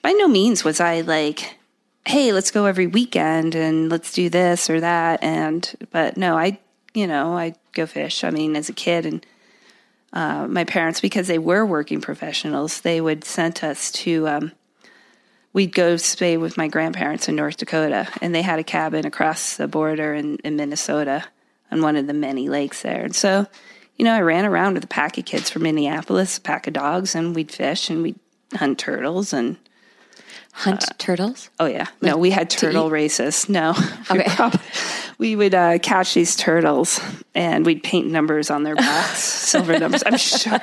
by 0.03 0.13
no 0.13 0.29
means 0.29 0.65
was 0.65 0.81
I 0.81 1.01
like 1.01 1.59
hey, 2.07 2.33
let's 2.33 2.51
go 2.51 2.67
every 2.67 2.87
weekend 2.87 3.55
and 3.55 3.91
let's 3.91 4.13
do 4.13 4.29
this 4.29 4.69
or 4.69 4.81
that. 4.81 5.23
And, 5.23 5.75
but 5.91 6.17
no, 6.17 6.37
I, 6.37 6.59
you 6.93 7.07
know, 7.07 7.37
I 7.37 7.55
go 7.73 7.87
fish. 7.87 8.25
I 8.25 8.31
mean, 8.31 8.57
as 8.57 8.69
a 8.69 8.75
kid 8.75 9.07
and, 9.07 9.27
uh, 10.13 10.47
my 10.47 10.65
parents, 10.65 11.01
because 11.01 11.27
they 11.27 11.39
were 11.39 11.67
working 11.67 12.01
professionals, 12.01 12.83
they 12.83 13.01
would 13.01 13.25
send 13.25 13.65
us 13.65 13.91
to, 13.91 14.29
um, 14.29 14.53
we'd 15.53 15.75
go 15.75 15.97
stay 15.97 16.37
with 16.37 16.57
my 16.57 16.69
grandparents 16.69 17.29
in 17.29 17.37
North 17.37 17.57
Dakota 17.57 18.09
and 18.21 18.35
they 18.35 18.43
had 18.43 18.59
a 18.59 18.65
cabin 18.65 19.07
across 19.07 19.57
the 19.57 19.67
border 19.67 20.15
in, 20.15 20.37
in 20.39 20.57
Minnesota 20.57 21.25
on 21.71 21.81
one 21.81 21.97
of 21.97 22.07
the 22.07 22.15
many 22.15 22.49
lakes 22.49 22.83
there. 22.83 23.03
And 23.03 23.17
so, 23.17 23.47
you 23.97 24.05
know, 24.05 24.13
I 24.13 24.21
ran 24.21 24.45
around 24.45 24.75
with 24.75 24.85
a 24.85 24.89
pack 24.89 25.19
of 25.19 25.25
kids 25.25 25.51
from 25.51 25.63
Minneapolis, 25.63 26.39
a 26.39 26.41
pack 26.41 26.67
of 26.67 26.73
dogs, 26.73 27.15
and 27.15 27.35
we'd 27.35 27.51
fish 27.53 27.91
and 27.91 28.03
we'd 28.03 28.19
hunt 28.55 28.79
turtles 28.79 29.33
and 29.33 29.57
Hunt 30.57 30.85
turtles. 30.99 31.51
Oh 31.59 31.67
yeah, 31.67 31.89
no, 32.01 32.17
we 32.17 32.31
had 32.31 32.49
turtle 32.49 32.89
races. 32.89 33.49
No, 33.49 33.75
we, 34.13 34.21
Okay. 34.21 34.31
prob- 34.37 34.61
we 35.19 35.35
would 35.35 35.53
uh, 35.53 35.79
catch 35.81 36.15
these 36.15 36.37
turtles 36.37 37.01
and 37.35 37.67
we'd 37.67 37.83
paint 37.83 38.07
numbers 38.07 38.51
on 38.51 38.63
their 38.63 38.77
backs, 38.77 39.19
silver 39.51 39.77
numbers. 39.77 40.05
I'm 40.07 40.17
sure. 40.17 40.61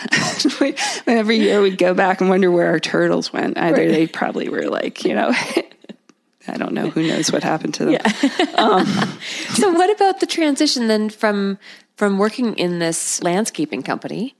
we, 0.60 0.74
every 1.06 1.36
year 1.36 1.60
we'd 1.60 1.76
go 1.76 1.92
back 1.92 2.22
and 2.22 2.30
wonder 2.30 2.50
where 2.50 2.68
our 2.68 2.80
turtles 2.80 3.30
went. 3.30 3.58
Either 3.58 3.86
they 3.92 4.06
probably 4.06 4.48
were 4.48 4.70
like, 4.70 5.04
you 5.04 5.14
know, 5.14 5.30
I 6.48 6.56
don't 6.56 6.72
know. 6.72 6.88
Who 6.88 7.06
knows 7.06 7.30
what 7.30 7.42
happened 7.42 7.74
to 7.74 7.84
them? 7.84 8.00
So 9.50 9.70
what 9.70 9.94
about 9.94 10.20
the 10.20 10.26
transition 10.26 10.88
then 10.88 11.10
from 11.10 11.58
from 11.96 12.18
working 12.18 12.54
in 12.58 12.78
this 12.78 13.22
landscaping 13.22 13.82
company 13.82 14.34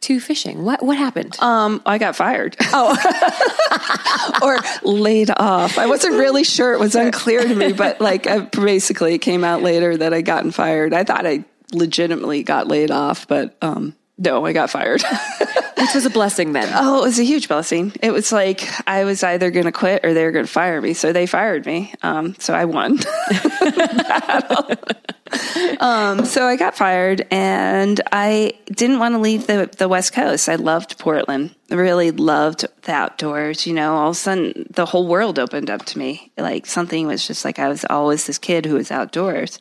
to 0.00 0.18
fishing? 0.20 0.64
What 0.64 0.82
what 0.82 0.98
happened? 0.98 1.38
Um, 1.40 1.80
I 1.86 1.98
got 1.98 2.16
fired. 2.16 2.56
Oh, 2.74 2.96
or 4.42 4.58
laid 4.82 5.30
off. 5.36 5.78
I 5.78 5.86
wasn't 5.86 6.14
really 6.14 6.42
sure. 6.44 6.72
It 6.72 6.80
was 6.80 6.94
unclear 6.94 7.42
to 7.42 7.54
me, 7.54 7.72
but 7.72 8.00
like 8.00 8.26
I, 8.26 8.40
basically, 8.40 9.14
it 9.14 9.18
came 9.18 9.44
out 9.44 9.62
later 9.62 9.96
that 9.96 10.14
I 10.14 10.22
gotten 10.22 10.50
fired. 10.50 10.94
I 10.94 11.04
thought 11.04 11.26
I 11.26 11.44
legitimately 11.72 12.42
got 12.44 12.66
laid 12.66 12.90
off, 12.90 13.28
but 13.28 13.56
um, 13.60 13.94
no, 14.22 14.44
I 14.46 14.52
got 14.52 14.70
fired. 14.70 15.02
Which 15.78 15.94
was 15.94 16.06
a 16.06 16.10
blessing 16.10 16.52
then. 16.52 16.70
oh, 16.74 17.00
it 17.00 17.06
was 17.06 17.18
a 17.18 17.24
huge 17.24 17.48
blessing. 17.48 17.92
It 18.00 18.12
was 18.12 18.30
like 18.30 18.68
I 18.88 19.04
was 19.04 19.24
either 19.24 19.50
going 19.50 19.66
to 19.66 19.72
quit 19.72 20.04
or 20.04 20.14
they 20.14 20.24
were 20.24 20.30
going 20.30 20.46
to 20.46 20.50
fire 20.50 20.80
me. 20.80 20.94
So 20.94 21.12
they 21.12 21.26
fired 21.26 21.66
me. 21.66 21.92
Um, 22.02 22.36
so 22.38 22.54
I 22.54 22.64
won. 22.66 22.98
Um, 25.80 26.26
so 26.26 26.46
I 26.46 26.56
got 26.56 26.76
fired 26.76 27.26
and 27.30 28.00
I 28.12 28.52
didn't 28.66 28.98
want 28.98 29.14
to 29.14 29.18
leave 29.18 29.46
the, 29.46 29.68
the 29.78 29.88
West 29.88 30.12
Coast. 30.12 30.48
I 30.48 30.56
loved 30.56 30.98
Portland. 30.98 31.54
I 31.70 31.74
really 31.74 32.10
loved 32.10 32.66
the 32.82 32.92
outdoors. 32.92 33.66
You 33.66 33.72
know, 33.72 33.94
all 33.94 34.10
of 34.10 34.16
a 34.16 34.18
sudden 34.18 34.66
the 34.70 34.86
whole 34.86 35.06
world 35.06 35.38
opened 35.38 35.70
up 35.70 35.84
to 35.86 35.98
me. 35.98 36.30
Like 36.36 36.66
something 36.66 37.06
was 37.06 37.26
just 37.26 37.44
like 37.44 37.58
I 37.58 37.68
was 37.68 37.84
always 37.88 38.26
this 38.26 38.38
kid 38.38 38.66
who 38.66 38.74
was 38.74 38.90
outdoors, 38.90 39.58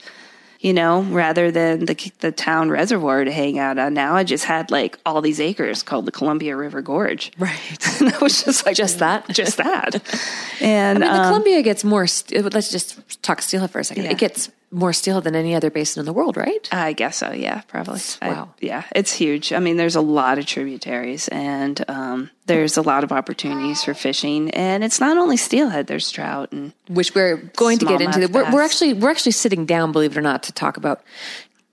you 0.62 0.74
know, 0.74 1.02
rather 1.02 1.50
than 1.50 1.86
the, 1.86 2.12
the 2.20 2.32
town 2.32 2.70
reservoir 2.70 3.24
to 3.24 3.32
hang 3.32 3.58
out 3.58 3.80
on. 3.80 3.96
Now 3.96 4.16
I 4.16 4.24
just 4.24 4.46
had 4.46 4.70
like 4.70 5.00
all 5.06 5.20
these 5.22 5.40
acres 5.40 5.82
called 5.82 6.06
the 6.06 6.12
Columbia 6.12 6.56
River 6.56 6.84
Gorge. 6.84 7.32
Right. 7.40 7.60
and 8.00 8.14
I 8.14 8.18
was 8.20 8.44
just 8.44 8.66
like, 8.66 8.76
Just 8.76 9.00
that? 9.00 9.28
just 9.32 9.58
that. 9.58 10.02
And 10.62 11.04
I 11.04 11.08
mean, 11.08 11.16
the 11.16 11.22
um, 11.24 11.28
Columbia 11.30 11.62
gets 11.64 11.84
more. 11.84 12.06
St- 12.06 12.54
let's 12.54 12.70
just 12.70 13.24
talk 13.24 13.42
steelhead 13.42 13.72
for 13.72 13.80
a 13.80 13.84
second. 13.84 14.04
Yeah. 14.04 14.12
It 14.12 14.20
gets 14.20 14.52
more 14.72 14.94
steelhead 14.94 15.26
than 15.26 15.36
any 15.36 15.54
other 15.54 15.70
basin 15.70 16.00
in 16.00 16.06
the 16.06 16.14
world, 16.14 16.38
right? 16.38 16.68
I 16.72 16.94
guess 16.94 17.18
so. 17.18 17.32
Yeah, 17.32 17.62
probably. 17.68 18.00
I- 18.22 18.30
Wow. 18.30 18.54
yeah, 18.62 18.84
it's 18.96 19.12
huge. 19.12 19.52
I 19.52 19.60
mean, 19.60 19.76
there's 19.78 19.96
a 19.98 20.02
lot 20.02 20.38
of 20.40 20.46
tributaries, 20.46 21.28
and 21.28 21.84
um, 21.90 22.30
there's 22.46 22.78
a 22.78 22.82
lot 22.82 23.04
of 23.04 23.12
opportunities 23.12 23.84
for 23.84 23.94
fishing. 23.94 24.50
And 24.52 24.84
it's 24.84 25.00
not 25.02 25.18
only 25.18 25.36
steelhead. 25.38 25.88
There's 25.88 26.10
trout 26.10 26.52
and 26.54 26.72
Which 26.88 27.14
we're 27.14 27.36
going 27.38 27.80
to 27.80 27.86
get 27.86 28.00
into. 28.02 28.20
Smallmouth 28.20 28.32
We're, 28.32 28.52
we're 28.54 28.62
actually 28.62 28.94
we're 28.94 29.10
actually 29.12 29.34
sitting 29.34 29.66
down, 29.66 29.92
believe 29.92 30.12
it 30.14 30.18
or 30.18 30.22
not, 30.22 30.44
to 30.44 30.52
talk 30.54 30.78
about 30.78 31.02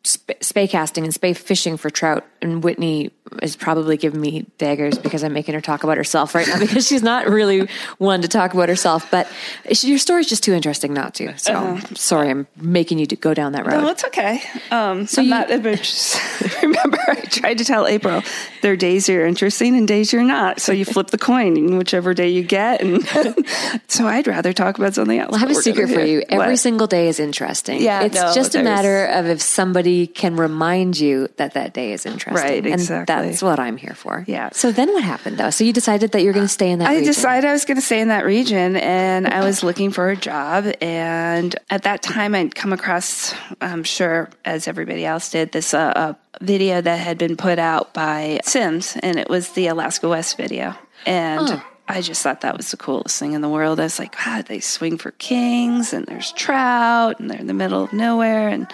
sp- 0.06 0.38
spey 0.40 0.68
casting 0.68 1.04
and 1.04 1.12
spey 1.12 1.32
fishing 1.34 1.76
for 1.76 1.90
trout. 1.90 2.24
And 2.40 2.62
Whitney 2.62 3.10
is 3.42 3.56
probably 3.56 3.96
giving 3.96 4.20
me 4.20 4.46
daggers 4.58 4.96
because 4.98 5.24
I'm 5.24 5.32
making 5.32 5.54
her 5.54 5.60
talk 5.60 5.82
about 5.84 5.96
herself 5.96 6.34
right 6.34 6.46
now 6.46 6.58
because 6.60 6.86
she's 6.86 7.02
not 7.02 7.26
really 7.26 7.68
one 7.98 8.22
to 8.22 8.28
talk 8.28 8.54
about 8.54 8.68
herself. 8.68 9.10
But 9.10 9.28
she, 9.72 9.88
your 9.88 9.98
story's 9.98 10.28
just 10.28 10.42
too 10.42 10.52
interesting 10.54 10.94
not 10.94 11.14
to. 11.16 11.36
So 11.38 11.78
sorry, 11.94 12.30
I'm 12.30 12.46
making 12.56 12.98
you 12.98 13.06
go 13.06 13.34
down 13.34 13.52
that 13.52 13.66
road. 13.66 13.82
No, 13.82 13.88
it's 13.90 14.04
okay. 14.04 14.40
Um, 14.70 15.06
so 15.06 15.20
I'm 15.20 15.26
you- 15.26 15.30
not, 15.30 15.48
remember, 16.84 16.98
I 17.08 17.20
tried 17.22 17.58
to 17.58 17.64
tell 17.64 17.86
April 17.86 18.22
there 18.62 18.72
are 18.72 18.76
days 18.76 19.08
you're 19.08 19.26
interesting 19.26 19.76
and 19.76 19.86
days 19.86 20.12
you're 20.12 20.22
not. 20.24 20.60
So 20.60 20.72
you 20.72 20.84
flip 20.84 21.08
the 21.08 21.18
coin, 21.18 21.56
and 21.56 21.78
whichever 21.78 22.14
day 22.14 22.28
you 22.28 22.42
get. 22.42 22.80
And 22.80 23.06
so 23.88 24.06
I'd 24.06 24.26
rather 24.26 24.52
talk 24.52 24.78
about 24.78 24.94
something 24.94 25.18
else. 25.18 25.30
Well, 25.30 25.36
I 25.38 25.40
have 25.40 25.50
a 25.50 25.54
secret 25.54 25.88
for 25.90 26.00
you. 26.04 26.22
Every 26.28 26.52
What? 26.52 26.58
single 26.58 26.86
day 26.86 27.08
is 27.08 27.20
interesting. 27.20 27.80
Yeah, 27.82 28.02
it's 28.02 28.14
no, 28.14 28.32
just 28.34 28.54
a 28.54 28.62
matter 28.62 29.06
of 29.06 29.26
if 29.26 29.40
somebody 29.40 30.06
can 30.06 30.36
remind 30.36 30.98
you 30.98 31.28
that 31.36 31.54
that 31.54 31.74
day 31.74 31.92
is 31.92 32.06
interesting. 32.06 32.42
Right, 32.42 32.64
And 32.64 32.74
exactly. 32.74 33.28
that's 33.30 33.42
what 33.42 33.58
I'm 33.58 33.76
here 33.76 33.94
for. 33.94 34.24
Yeah. 34.26 34.50
So 34.52 34.72
then 34.72 34.92
what 34.92 35.02
happened 35.04 35.38
though? 35.38 35.50
So 35.50 35.64
you 35.64 35.72
decided 35.72 36.12
that 36.12 36.22
you're 36.22 36.32
going 36.32 36.46
to 36.46 36.52
stay 36.52 36.70
in 36.70 36.78
that 36.80 36.88
I 36.88 36.94
region. 36.94 37.06
decided 37.06 37.48
I 37.48 37.52
was 37.52 37.64
going 37.64 37.76
to 37.76 37.82
stay 37.82 38.00
in 38.00 38.08
that 38.08 38.24
region 38.24 38.76
and 38.76 39.26
I 39.26 39.44
was 39.44 39.62
looking 39.62 39.90
for 39.90 40.10
a 40.10 40.16
job. 40.16 40.66
And 40.80 41.54
at 41.70 41.82
that 41.82 42.02
time, 42.02 42.34
I'd 42.34 42.54
come 42.54 42.72
across, 42.72 43.34
I'm 43.60 43.84
sure, 43.84 44.30
as 44.44 44.68
everybody 44.68 45.04
else 45.04 45.30
did, 45.30 45.52
this 45.52 45.74
uh, 45.74 45.78
uh, 45.78 46.12
video 46.40 46.80
that 46.80 46.96
had 46.96 47.18
been 47.18 47.36
put 47.36 47.58
out 47.58 47.94
by 47.94 48.40
Simms, 48.44 48.96
and 49.02 49.18
it 49.18 49.28
was 49.28 49.50
the 49.50 49.66
Alaska 49.66 50.08
West 50.08 50.36
video. 50.36 50.74
And 51.06 51.62
I 51.88 52.00
just 52.02 52.22
thought 52.22 52.42
that 52.42 52.56
was 52.56 52.70
the 52.70 52.76
coolest 52.76 53.18
thing 53.18 53.32
in 53.32 53.40
the 53.40 53.48
world. 53.48 53.80
I 53.80 53.84
was 53.84 53.98
like, 53.98 54.16
God, 54.24 54.46
they 54.46 54.60
swing 54.60 54.98
for 54.98 55.12
kings, 55.12 55.92
and 55.92 56.06
there's 56.06 56.32
trout, 56.32 57.18
and 57.18 57.30
they're 57.30 57.40
in 57.40 57.46
the 57.46 57.54
middle 57.54 57.82
of 57.82 57.92
nowhere. 57.92 58.48
And 58.48 58.66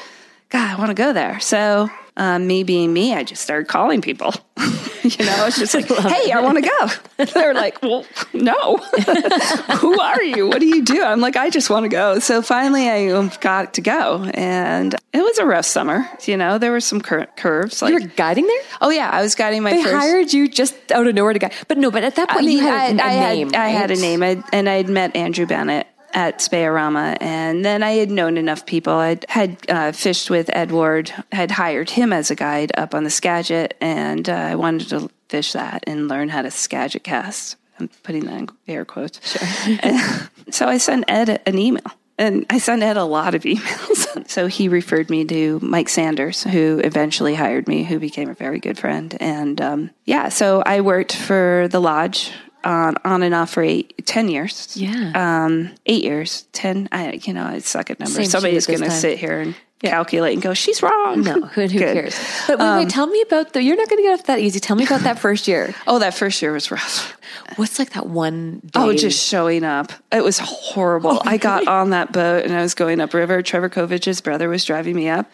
God, 0.54 0.70
I 0.70 0.76
want 0.76 0.90
to 0.90 0.94
go 0.94 1.12
there. 1.12 1.40
So, 1.40 1.90
um, 2.16 2.46
me 2.46 2.62
being 2.62 2.92
me, 2.92 3.12
I 3.12 3.24
just 3.24 3.42
started 3.42 3.66
calling 3.66 4.00
people. 4.00 4.32
you 5.02 5.26
know, 5.26 5.46
it's 5.46 5.58
just 5.58 5.74
like, 5.74 5.86
hey, 5.88 6.30
I 6.30 6.38
want 6.42 6.62
to 6.62 6.70
go. 6.70 7.24
They're 7.34 7.54
like, 7.54 7.82
well, 7.82 8.06
no. 8.32 8.76
Who 8.76 9.98
are 10.00 10.22
you? 10.22 10.46
What 10.46 10.60
do 10.60 10.66
you 10.66 10.84
do? 10.84 11.02
I'm 11.02 11.18
like, 11.18 11.34
I 11.34 11.50
just 11.50 11.70
want 11.70 11.82
to 11.82 11.88
go. 11.88 12.20
So 12.20 12.40
finally, 12.40 12.88
I 12.88 13.08
um, 13.08 13.32
got 13.40 13.74
to 13.74 13.80
go, 13.80 14.30
and 14.32 14.94
it 15.12 15.22
was 15.22 15.38
a 15.38 15.44
rough 15.44 15.64
summer. 15.66 16.08
You 16.24 16.36
know, 16.36 16.58
there 16.58 16.70
were 16.70 16.80
some 16.80 17.00
cur- 17.00 17.26
curves. 17.36 17.82
Like, 17.82 17.92
you 17.92 18.00
were 18.00 18.06
guiding 18.06 18.46
there? 18.46 18.62
oh 18.80 18.90
yeah, 18.90 19.10
I 19.10 19.22
was 19.22 19.34
guiding 19.34 19.64
my 19.64 19.72
They 19.72 19.82
first. 19.82 19.96
hired 19.96 20.32
you 20.32 20.46
just 20.46 20.76
out 20.92 21.04
of 21.04 21.16
nowhere 21.16 21.32
to 21.32 21.40
guide. 21.40 21.54
But 21.66 21.78
no, 21.78 21.90
but 21.90 22.04
at 22.04 22.14
that 22.14 22.28
point, 22.28 22.44
I 22.44 22.46
mean, 22.46 22.58
you 22.58 22.64
had 22.64 23.00
a 23.00 23.02
I, 23.02 23.08
I 23.08 23.34
name. 23.34 23.50
Had, 23.50 23.60
I 23.60 23.68
had 23.70 23.90
a 23.90 23.96
name, 23.96 24.22
I, 24.22 24.44
and 24.52 24.68
I 24.68 24.74
had 24.74 24.88
met 24.88 25.16
Andrew 25.16 25.46
Bennett 25.46 25.88
at 26.14 26.40
Spey-O-Rama, 26.40 27.16
and 27.20 27.64
then 27.64 27.82
I 27.82 27.92
had 27.92 28.10
known 28.10 28.36
enough 28.36 28.64
people. 28.66 28.92
I 28.92 29.18
had 29.28 29.58
uh, 29.68 29.92
fished 29.92 30.30
with 30.30 30.48
Ed 30.54 30.70
Ward, 30.70 31.12
had 31.32 31.50
hired 31.50 31.90
him 31.90 32.12
as 32.12 32.30
a 32.30 32.34
guide 32.34 32.72
up 32.76 32.94
on 32.94 33.04
the 33.04 33.10
Skagit, 33.10 33.76
and 33.80 34.28
uh, 34.28 34.32
I 34.32 34.54
wanted 34.54 34.88
to 34.90 35.10
fish 35.28 35.52
that 35.52 35.84
and 35.86 36.08
learn 36.08 36.28
how 36.28 36.42
to 36.42 36.50
Skagit 36.50 37.02
cast. 37.02 37.56
I'm 37.78 37.88
putting 38.04 38.26
that 38.26 38.38
in 38.38 38.48
air 38.68 38.84
quotes. 38.84 39.20
Sure. 39.28 40.28
so 40.50 40.66
I 40.66 40.78
sent 40.78 41.04
Ed 41.08 41.42
an 41.46 41.58
email. 41.58 41.82
And 42.16 42.46
I 42.48 42.58
sent 42.58 42.84
Ed 42.84 42.96
a 42.96 43.04
lot 43.04 43.34
of 43.34 43.42
emails. 43.42 44.28
so 44.28 44.46
he 44.46 44.68
referred 44.68 45.10
me 45.10 45.24
to 45.24 45.58
Mike 45.60 45.88
Sanders, 45.88 46.44
who 46.44 46.80
eventually 46.84 47.34
hired 47.34 47.66
me, 47.66 47.82
who 47.82 47.98
became 47.98 48.30
a 48.30 48.34
very 48.34 48.60
good 48.60 48.78
friend. 48.78 49.16
And 49.18 49.60
um, 49.60 49.90
yeah, 50.04 50.28
so 50.28 50.62
I 50.64 50.80
worked 50.80 51.16
for 51.16 51.66
the 51.72 51.80
lodge 51.80 52.30
on, 52.64 52.96
on 53.04 53.22
and 53.22 53.34
off 53.34 53.50
for 53.50 53.62
eight, 53.62 54.06
10 54.06 54.28
years. 54.28 54.76
Yeah. 54.76 55.12
Um, 55.14 55.70
eight 55.86 56.04
years, 56.04 56.46
10. 56.52 56.88
I, 56.92 57.20
you 57.22 57.32
know, 57.32 57.44
I 57.44 57.58
suck 57.58 57.90
at 57.90 58.00
numbers. 58.00 58.16
Same 58.16 58.26
Somebody's 58.26 58.66
going 58.66 58.80
to 58.80 58.90
sit 58.90 59.18
here 59.18 59.40
and 59.40 59.54
calculate 59.82 60.32
and 60.32 60.42
go, 60.42 60.54
she's 60.54 60.82
wrong. 60.82 61.22
no, 61.22 61.42
who, 61.42 61.66
who 61.66 61.78
cares? 61.78 62.18
But 62.46 62.58
wait, 62.58 62.76
wait, 62.76 62.88
tell 62.88 63.06
me 63.06 63.20
about 63.22 63.52
the. 63.52 63.62
You're 63.62 63.76
not 63.76 63.88
going 63.88 64.02
to 64.02 64.08
get 64.08 64.18
off 64.18 64.26
that 64.26 64.38
easy. 64.38 64.58
Tell 64.60 64.76
me 64.76 64.84
about 64.84 65.02
that 65.02 65.18
first 65.18 65.46
year. 65.48 65.74
Oh, 65.86 65.98
that 65.98 66.14
first 66.14 66.40
year 66.40 66.52
was 66.52 66.70
rough. 66.70 67.16
What's 67.56 67.78
like 67.78 67.90
that 67.90 68.06
one 68.06 68.60
day? 68.60 68.70
Oh, 68.74 68.94
just 68.94 69.22
showing 69.22 69.64
up. 69.64 69.92
It 70.10 70.24
was 70.24 70.38
horrible. 70.38 71.20
I 71.24 71.36
got 71.36 71.66
on 71.68 71.90
that 71.90 72.10
boat 72.10 72.44
and 72.44 72.54
I 72.54 72.62
was 72.62 72.74
going 72.74 73.00
upriver. 73.00 73.42
Trevor 73.42 73.68
Kovich's 73.68 74.20
brother 74.22 74.48
was 74.48 74.64
driving 74.64 74.96
me 74.96 75.08
up. 75.08 75.30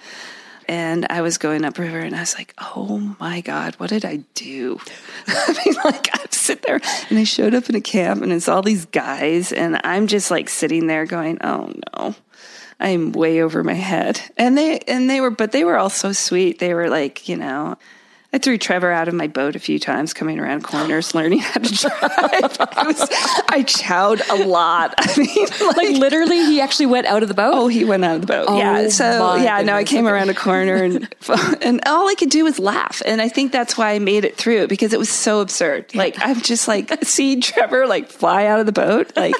And 0.70 1.04
I 1.10 1.22
was 1.22 1.36
going 1.36 1.64
upriver 1.64 1.98
and 1.98 2.14
I 2.14 2.20
was 2.20 2.36
like, 2.38 2.54
oh 2.58 3.16
my 3.18 3.40
God, 3.40 3.74
what 3.78 3.90
did 3.90 4.04
I 4.04 4.20
do? 4.34 4.78
I 5.26 5.60
mean, 5.66 5.74
like, 5.84 6.08
I 6.14 6.24
sit 6.30 6.62
there 6.62 6.80
and 7.08 7.18
I 7.18 7.24
showed 7.24 7.54
up 7.54 7.68
in 7.68 7.74
a 7.74 7.80
camp 7.80 8.22
and 8.22 8.32
it's 8.32 8.48
all 8.48 8.62
these 8.62 8.84
guys. 8.84 9.50
And 9.50 9.80
I'm 9.82 10.06
just 10.06 10.30
like 10.30 10.48
sitting 10.48 10.86
there 10.86 11.06
going, 11.06 11.38
oh 11.42 11.72
no. 11.92 12.14
I'm 12.78 13.10
way 13.10 13.42
over 13.42 13.64
my 13.64 13.74
head. 13.74 14.20
And 14.38 14.56
they 14.56 14.78
and 14.86 15.10
they 15.10 15.20
were 15.20 15.30
but 15.30 15.50
they 15.50 15.64
were 15.64 15.76
all 15.76 15.90
so 15.90 16.12
sweet. 16.12 16.60
They 16.60 16.72
were 16.72 16.88
like, 16.88 17.28
you 17.28 17.36
know, 17.36 17.76
I 18.32 18.38
threw 18.38 18.58
Trevor 18.58 18.92
out 18.92 19.08
of 19.08 19.14
my 19.14 19.26
boat 19.26 19.56
a 19.56 19.58
few 19.58 19.80
times 19.80 20.14
coming 20.14 20.38
around 20.38 20.62
corners 20.62 21.16
learning 21.16 21.40
how 21.40 21.60
to 21.60 21.74
drive. 21.74 21.92
I, 22.00 22.84
was, 22.86 23.00
I 23.48 23.64
chowed 23.64 24.22
a 24.30 24.46
lot. 24.46 24.94
I 24.98 25.18
mean, 25.18 25.46
like, 25.66 25.76
like 25.76 25.96
literally, 25.96 26.38
he 26.46 26.60
actually 26.60 26.86
went 26.86 27.08
out 27.08 27.24
of 27.24 27.28
the 27.28 27.34
boat. 27.34 27.52
Oh, 27.54 27.66
he 27.66 27.84
went 27.84 28.04
out 28.04 28.14
of 28.14 28.20
the 28.20 28.28
boat. 28.28 28.46
Oh, 28.48 28.56
yeah. 28.56 28.88
So 28.88 29.34
yeah, 29.34 29.62
no, 29.62 29.74
I 29.74 29.82
came 29.82 30.06
around 30.06 30.30
a 30.30 30.34
corner 30.34 30.76
and 30.76 31.12
and 31.62 31.80
all 31.86 32.08
I 32.08 32.14
could 32.14 32.30
do 32.30 32.44
was 32.44 32.60
laugh. 32.60 33.02
And 33.04 33.20
I 33.20 33.28
think 33.28 33.50
that's 33.50 33.76
why 33.76 33.94
I 33.94 33.98
made 33.98 34.24
it 34.24 34.36
through 34.36 34.68
because 34.68 34.92
it 34.92 34.98
was 34.98 35.10
so 35.10 35.40
absurd. 35.40 35.92
Like 35.94 36.14
I'm 36.20 36.40
just 36.40 36.68
like 36.68 37.04
seeing 37.04 37.40
Trevor 37.40 37.88
like 37.88 38.10
fly 38.10 38.46
out 38.46 38.60
of 38.60 38.66
the 38.66 38.72
boat. 38.72 39.16
Like 39.16 39.34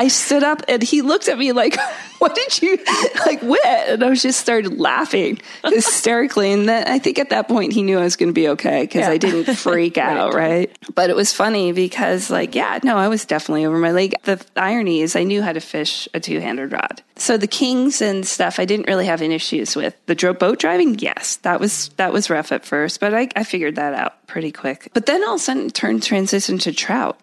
I 0.00 0.08
stood 0.08 0.42
up 0.42 0.62
and 0.66 0.82
he 0.82 1.02
looked 1.02 1.28
at 1.28 1.36
me 1.36 1.52
like, 1.52 1.76
"What 2.20 2.34
did 2.34 2.62
you 2.62 2.78
like 3.26 3.42
wit?" 3.42 3.60
And 3.64 4.02
I 4.02 4.08
was 4.08 4.22
just 4.22 4.40
started 4.40 4.78
laughing 4.78 5.40
hysterically. 5.62 6.52
And 6.52 6.66
then 6.66 6.88
I 6.88 6.98
think 6.98 7.18
at 7.18 7.28
that 7.28 7.48
point 7.48 7.74
he 7.74 7.82
knew 7.82 7.98
I 7.98 8.04
was 8.04 8.16
going 8.16 8.30
to 8.30 8.32
be 8.32 8.48
okay 8.48 8.84
because 8.84 9.06
I 9.06 9.18
didn't 9.18 9.54
freak 9.58 9.98
out, 9.98 10.32
right. 10.32 10.74
But 10.94 11.10
it 11.10 11.16
was 11.16 11.34
funny 11.34 11.72
because 11.72 12.30
like, 12.30 12.54
yeah, 12.54 12.78
no, 12.82 12.96
I 12.96 13.08
was 13.08 13.26
definitely 13.26 13.66
over 13.66 13.76
my 13.76 13.92
leg. 13.92 14.14
The 14.24 14.42
irony 14.56 15.02
is 15.02 15.16
I 15.16 15.24
knew 15.24 15.42
how 15.42 15.52
to 15.52 15.60
fish 15.60 16.08
a 16.14 16.20
two-handed 16.20 16.72
rod. 16.72 17.02
So 17.16 17.36
the 17.36 17.46
kings 17.46 18.00
and 18.00 18.26
stuff 18.26 18.58
I 18.58 18.64
didn't 18.64 18.86
really 18.86 19.04
have 19.04 19.20
any 19.20 19.34
issues 19.34 19.76
with. 19.76 19.94
The 20.06 20.14
dro- 20.14 20.32
boat 20.32 20.58
driving, 20.58 20.98
yes, 20.98 21.36
that 21.42 21.60
was 21.60 21.90
that 21.96 22.14
was 22.14 22.30
rough 22.30 22.52
at 22.52 22.64
first, 22.64 23.00
but 23.00 23.12
I, 23.12 23.28
I 23.36 23.44
figured 23.44 23.76
that 23.76 23.92
out 23.92 24.26
pretty 24.26 24.50
quick. 24.50 24.88
But 24.94 25.04
then 25.04 25.22
all 25.24 25.34
of 25.34 25.40
a 25.42 25.44
sudden 25.44 25.66
it 25.66 25.74
turned 25.74 26.02
transition 26.02 26.56
to 26.60 26.72
trout 26.72 27.20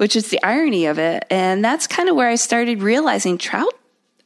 which 0.00 0.16
is 0.16 0.28
the 0.28 0.42
irony 0.42 0.86
of 0.86 0.98
it. 0.98 1.26
And 1.28 1.62
that's 1.62 1.86
kind 1.86 2.08
of 2.08 2.16
where 2.16 2.30
I 2.30 2.36
started 2.36 2.80
realizing 2.80 3.36
trout 3.36 3.74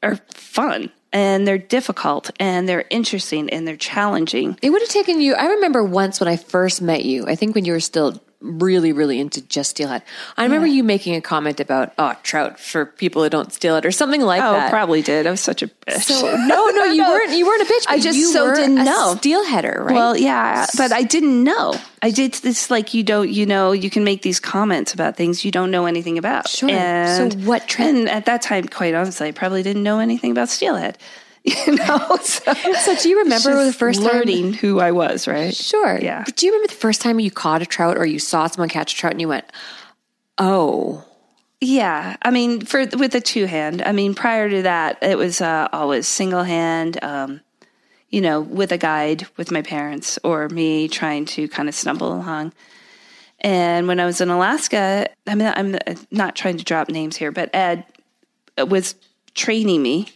are 0.05 0.21
fun 0.33 0.93
and 1.13 1.49
they're 1.49 1.59
difficult 1.59 2.31
and 2.39 2.69
they're 2.69 2.85
interesting 2.91 3.51
and 3.51 3.67
they're 3.67 3.77
challenging. 3.77 4.57
It 4.63 4.71
would 4.71 4.83
have 4.83 4.89
taken 4.89 5.21
you. 5.21 5.35
I 5.35 5.47
remember 5.47 5.83
once 5.83 6.21
when 6.21 6.29
I 6.29 6.37
first 6.37 6.81
met 6.81 7.05
you. 7.05 7.27
I 7.27 7.35
think 7.35 7.57
when 7.57 7.65
you 7.65 7.73
were 7.73 7.81
still 7.81 8.23
really, 8.45 8.93
really 8.93 9.19
into 9.19 9.41
just 9.41 9.71
steelhead. 9.71 10.03
I 10.37 10.45
remember 10.45 10.67
you 10.67 10.85
making 10.85 11.15
a 11.17 11.21
comment 11.21 11.59
about 11.61 11.93
oh 11.99 12.15
trout 12.23 12.61
for 12.61 12.85
people 12.87 13.23
who 13.23 13.31
don't 13.31 13.53
steelhead 13.53 13.87
or 13.87 13.91
something 13.91 14.21
like 14.21 14.43
Oh, 14.43 14.53
that. 14.53 14.67
Oh, 14.67 14.71
probably 14.71 15.01
did. 15.03 15.27
I 15.27 15.31
was 15.31 15.41
such 15.41 15.63
a 15.63 15.67
bitch. 15.69 16.03
So 16.03 16.37
no, 16.47 16.67
no, 16.71 16.85
you 16.93 17.03
weren't. 17.03 17.31
You 17.33 17.47
weren't 17.47 17.63
a 17.63 17.73
bitch. 17.73 17.85
I 17.89 17.99
just 17.99 18.19
you 18.19 18.27
so 18.31 18.47
were 18.47 18.55
didn't 18.55 18.79
a 18.79 18.85
know. 18.85 19.17
steelheader, 19.19 19.85
right? 19.85 19.95
Well, 19.95 20.17
yeah, 20.17 20.67
but 20.77 20.93
I 20.93 21.03
didn't 21.03 21.43
know. 21.43 21.75
I 22.03 22.11
did 22.11 22.35
this 22.35 22.71
like 22.71 22.93
you 22.93 23.03
don't, 23.03 23.31
you 23.31 23.47
know, 23.47 23.73
you 23.73 23.89
can 23.89 24.05
make 24.05 24.21
these 24.21 24.39
comments 24.39 24.93
about 24.93 25.17
things 25.17 25.43
you 25.45 25.51
don't 25.51 25.71
know 25.71 25.87
anything 25.87 26.19
about. 26.19 26.49
Sure. 26.49 26.69
And, 26.71 27.33
So 27.33 27.39
what 27.47 27.67
trend- 27.67 27.97
And 27.97 28.09
at 28.11 28.27
that 28.27 28.43
time, 28.43 28.69
quite 28.69 28.95
honestly, 28.95 29.29
I 29.29 29.33
probably 29.33 29.63
didn't 29.63 29.83
know 29.83 30.01
anything 30.01 30.31
about 30.31 30.51
steelhead. 30.51 30.99
You 31.67 31.75
know, 31.75 32.17
so, 32.23 32.55
So 32.55 32.97
do 32.97 33.09
you 33.09 33.19
remember 33.19 33.65
the 33.67 33.73
first 33.73 34.01
time- 34.03 34.11
learning 34.11 34.55
who 34.55 34.81
I 34.81 34.93
was? 34.93 35.29
Right? 35.29 35.55
Sure. 35.55 35.99
Yeah. 36.01 36.23
But 36.25 36.37
do 36.37 36.47
you 36.47 36.53
remember 36.53 36.69
the 36.73 36.79
first 36.81 37.03
time 37.03 37.21
you 37.21 37.31
caught 37.31 37.61
a 37.61 37.67
trout 37.67 37.99
or 37.99 38.07
you 38.07 38.19
saw 38.19 38.47
someone 38.47 38.71
catch 38.71 38.95
a 38.95 38.97
trout 38.97 39.13
and 39.13 39.21
you 39.21 39.29
went, 39.29 39.45
oh, 40.39 41.05
Yeah, 41.61 42.17
I 42.23 42.31
mean, 42.31 42.63
for 42.65 42.87
with 42.87 43.13
the 43.13 43.21
two 43.21 43.45
hand. 43.47 43.83
I 43.83 43.93
mean, 43.93 44.15
prior 44.15 44.49
to 44.49 44.63
that, 44.63 44.99
it 45.03 45.19
was 45.19 45.41
uh, 45.41 45.69
always 45.73 46.07
single 46.09 46.45
hand. 46.45 46.99
Um, 47.03 47.41
you 48.09 48.21
know, 48.21 48.41
with 48.41 48.71
a 48.73 48.79
guide 48.79 49.27
with 49.37 49.51
my 49.51 49.61
parents 49.63 50.19
or 50.23 50.49
me 50.49 50.89
trying 50.89 51.25
to 51.27 51.49
kind 51.49 51.69
of 51.69 51.75
stumble 51.75 52.13
along. 52.15 52.53
And 53.41 53.89
when 53.89 53.99
I 54.01 54.07
was 54.07 54.21
in 54.21 54.31
Alaska, 54.31 55.09
I 55.27 55.35
mean, 55.35 55.53
I'm 55.55 55.77
not 56.11 56.37
trying 56.37 56.57
to 56.59 56.65
drop 56.65 56.89
names 56.89 57.17
here, 57.17 57.33
but 57.33 57.51
Ed 57.53 57.85
was 58.57 58.95
training 59.35 59.83
me. 59.83 60.09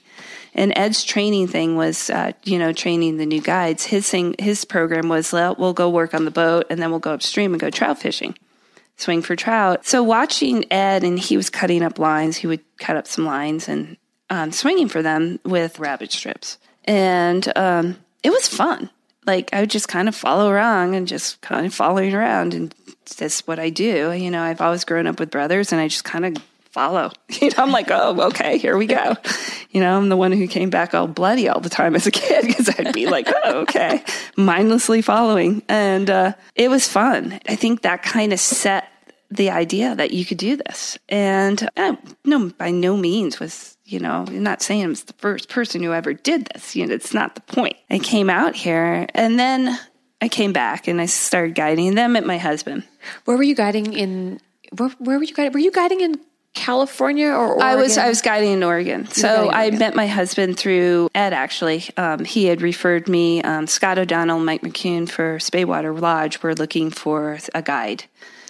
And 0.55 0.73
Ed's 0.77 1.05
training 1.05 1.49
thing 1.49 1.77
was, 1.77 2.11
uh, 2.11 2.33
you 2.45 2.59
know, 2.59 2.73
training 2.73 3.17
the 3.17 3.27
new 3.27 3.41
guides. 3.41 3.85
His 3.85 4.09
thing, 4.09 4.35
his 4.39 4.65
program 4.65 5.09
was, 5.09 5.33
well, 5.33 5.55
we'll 5.59 5.73
go 5.73 5.89
work 5.89 6.15
on 6.15 6.25
the 6.25 6.31
boat, 6.31 6.67
and 6.71 6.81
then 6.81 6.91
we'll 6.91 7.01
go 7.01 7.13
upstream 7.13 7.53
and 7.53 7.61
go 7.61 7.71
trout 7.71 7.99
fishing 7.99 8.35
swing 8.99 9.23
for 9.23 9.37
trout. 9.37 9.87
So 9.87 10.03
watching 10.03 10.71
Ed, 10.71 11.05
and 11.05 11.19
he 11.19 11.37
was 11.37 11.49
cutting 11.49 11.83
up 11.83 11.99
lines. 11.99 12.37
He 12.37 12.47
would 12.47 12.61
cut 12.79 12.97
up 12.97 13.07
some 13.07 13.25
lines 13.25 13.69
and 13.69 13.97
um, 14.29 14.53
swinging 14.53 14.89
for 14.89 15.01
them 15.01 15.41
with 15.45 15.79
rabbit 15.79 16.13
strips, 16.13 16.59
and 16.85 17.51
um, 17.57 17.97
it 18.23 18.31
was 18.31 18.47
fun. 18.47 18.91
Like 19.27 19.51
I 19.53 19.61
would 19.61 19.71
just 19.71 19.89
kind 19.89 20.09
of 20.09 20.15
follow 20.15 20.51
around 20.51 20.95
and 20.95 21.09
just 21.09 21.41
kind 21.41 21.65
of 21.65 21.73
following 21.73 22.15
around, 22.15 22.53
and 22.53 22.75
that's 23.17 23.47
what 23.47 23.59
I 23.59 23.71
do. 23.71 24.13
You 24.13 24.31
know, 24.31 24.43
I've 24.43 24.61
always 24.61 24.85
grown 24.85 25.07
up 25.07 25.19
with 25.19 25.31
brothers, 25.31 25.73
and 25.73 25.81
I 25.81 25.89
just 25.89 26.05
kind 26.05 26.27
of 26.27 26.43
follow. 26.79 27.11
You 27.41 27.51
know, 27.51 27.63
I'm 27.63 27.71
like, 27.71 27.89
oh, 27.91 28.21
okay, 28.29 28.59
here 28.59 28.77
we 28.77 28.87
go. 28.87 29.15
You 29.71 29.81
know, 29.81 29.97
I'm 29.97 30.09
the 30.09 30.17
one 30.17 30.33
who 30.33 30.49
came 30.49 30.71
back 30.71 30.93
all 30.93 31.07
bloody 31.07 31.49
all 31.49 31.61
the 31.61 31.69
time 31.69 31.95
as 31.95 32.07
a 32.07 32.11
kid 32.11 32.45
because 32.47 32.69
I'd 32.69 32.93
be 32.93 33.07
like, 33.07 33.29
oh, 33.29 33.61
okay, 33.61 34.03
mindlessly 34.37 35.03
following. 35.03 35.63
And 35.69 36.11
uh, 36.11 36.33
it 36.57 36.69
was 36.69 36.89
fun. 36.89 37.39
I 37.49 37.55
think 37.55 37.83
that 37.83 38.03
kind 38.03 38.33
of 38.33 38.41
set 38.41 38.89
the 39.31 39.51
idea 39.51 39.95
that 39.95 40.11
you 40.11 40.25
could 40.25 40.39
do 40.39 40.57
this. 40.57 40.99
And 41.09 41.69
uh, 41.77 41.97
no, 42.25 42.49
by 42.51 42.71
no 42.71 42.97
means 42.97 43.39
was, 43.39 43.77
you 43.85 44.01
know, 44.01 44.25
I'm 44.27 44.43
not 44.43 44.63
saying 44.63 44.83
I 44.83 44.89
was 44.89 45.05
the 45.05 45.13
first 45.15 45.49
person 45.49 45.83
who 45.83 45.93
ever 45.93 46.15
did 46.15 46.49
this. 46.53 46.75
You 46.75 46.87
know, 46.87 46.95
it's 46.95 47.15
not 47.15 47.35
the 47.37 47.43
point. 47.43 47.77
I 47.89 47.99
came 48.01 48.31
out 48.31 48.57
here 48.57 49.07
and 49.15 49.39
then 49.39 49.79
I 50.21 50.29
came 50.29 50.53
back 50.53 50.89
and 50.89 51.01
I 51.01 51.07
started 51.07 51.55
guiding. 51.55 51.95
them 51.95 52.17
at 52.17 52.27
my 52.27 52.39
husband. 52.39 52.83
where 53.27 53.37
were 53.37 53.45
you 53.45 53.55
guiding 53.55 53.93
in? 53.93 54.41
Where, 54.77 54.89
where 54.99 55.19
were 55.19 55.25
you 55.25 55.35
guiding? 55.35 55.53
Were 55.53 55.61
you 55.61 55.71
guiding 55.71 56.01
in 56.01 56.21
California 56.55 57.29
or 57.29 57.49
Oregon? 57.49 57.63
I 57.63 57.75
was 57.77 57.99
I 57.99 58.09
was 58.09 58.21
guiding 58.23 58.53
in 58.53 58.63
Oregon. 58.63 59.07
So 59.09 59.49
I 59.49 59.65
Oregon. 59.65 59.79
met 59.79 59.95
my 59.95 60.07
husband 60.07 60.57
through 60.59 61.09
Ed. 61.15 61.33
Actually, 61.33 61.85
um, 61.97 62.25
he 62.25 62.47
had 62.47 62.63
referred 62.63 63.09
me. 63.09 63.43
Um, 63.43 63.67
Scott 63.67 63.99
O'Donnell, 63.99 64.41
Mike 64.41 64.63
McCune 64.63 65.09
for 65.09 65.39
Speywater 65.39 65.99
Lodge 65.99 66.43
were 66.43 66.55
looking 66.55 66.91
for 66.91 67.39
a 67.55 67.63
guide. 67.63 68.05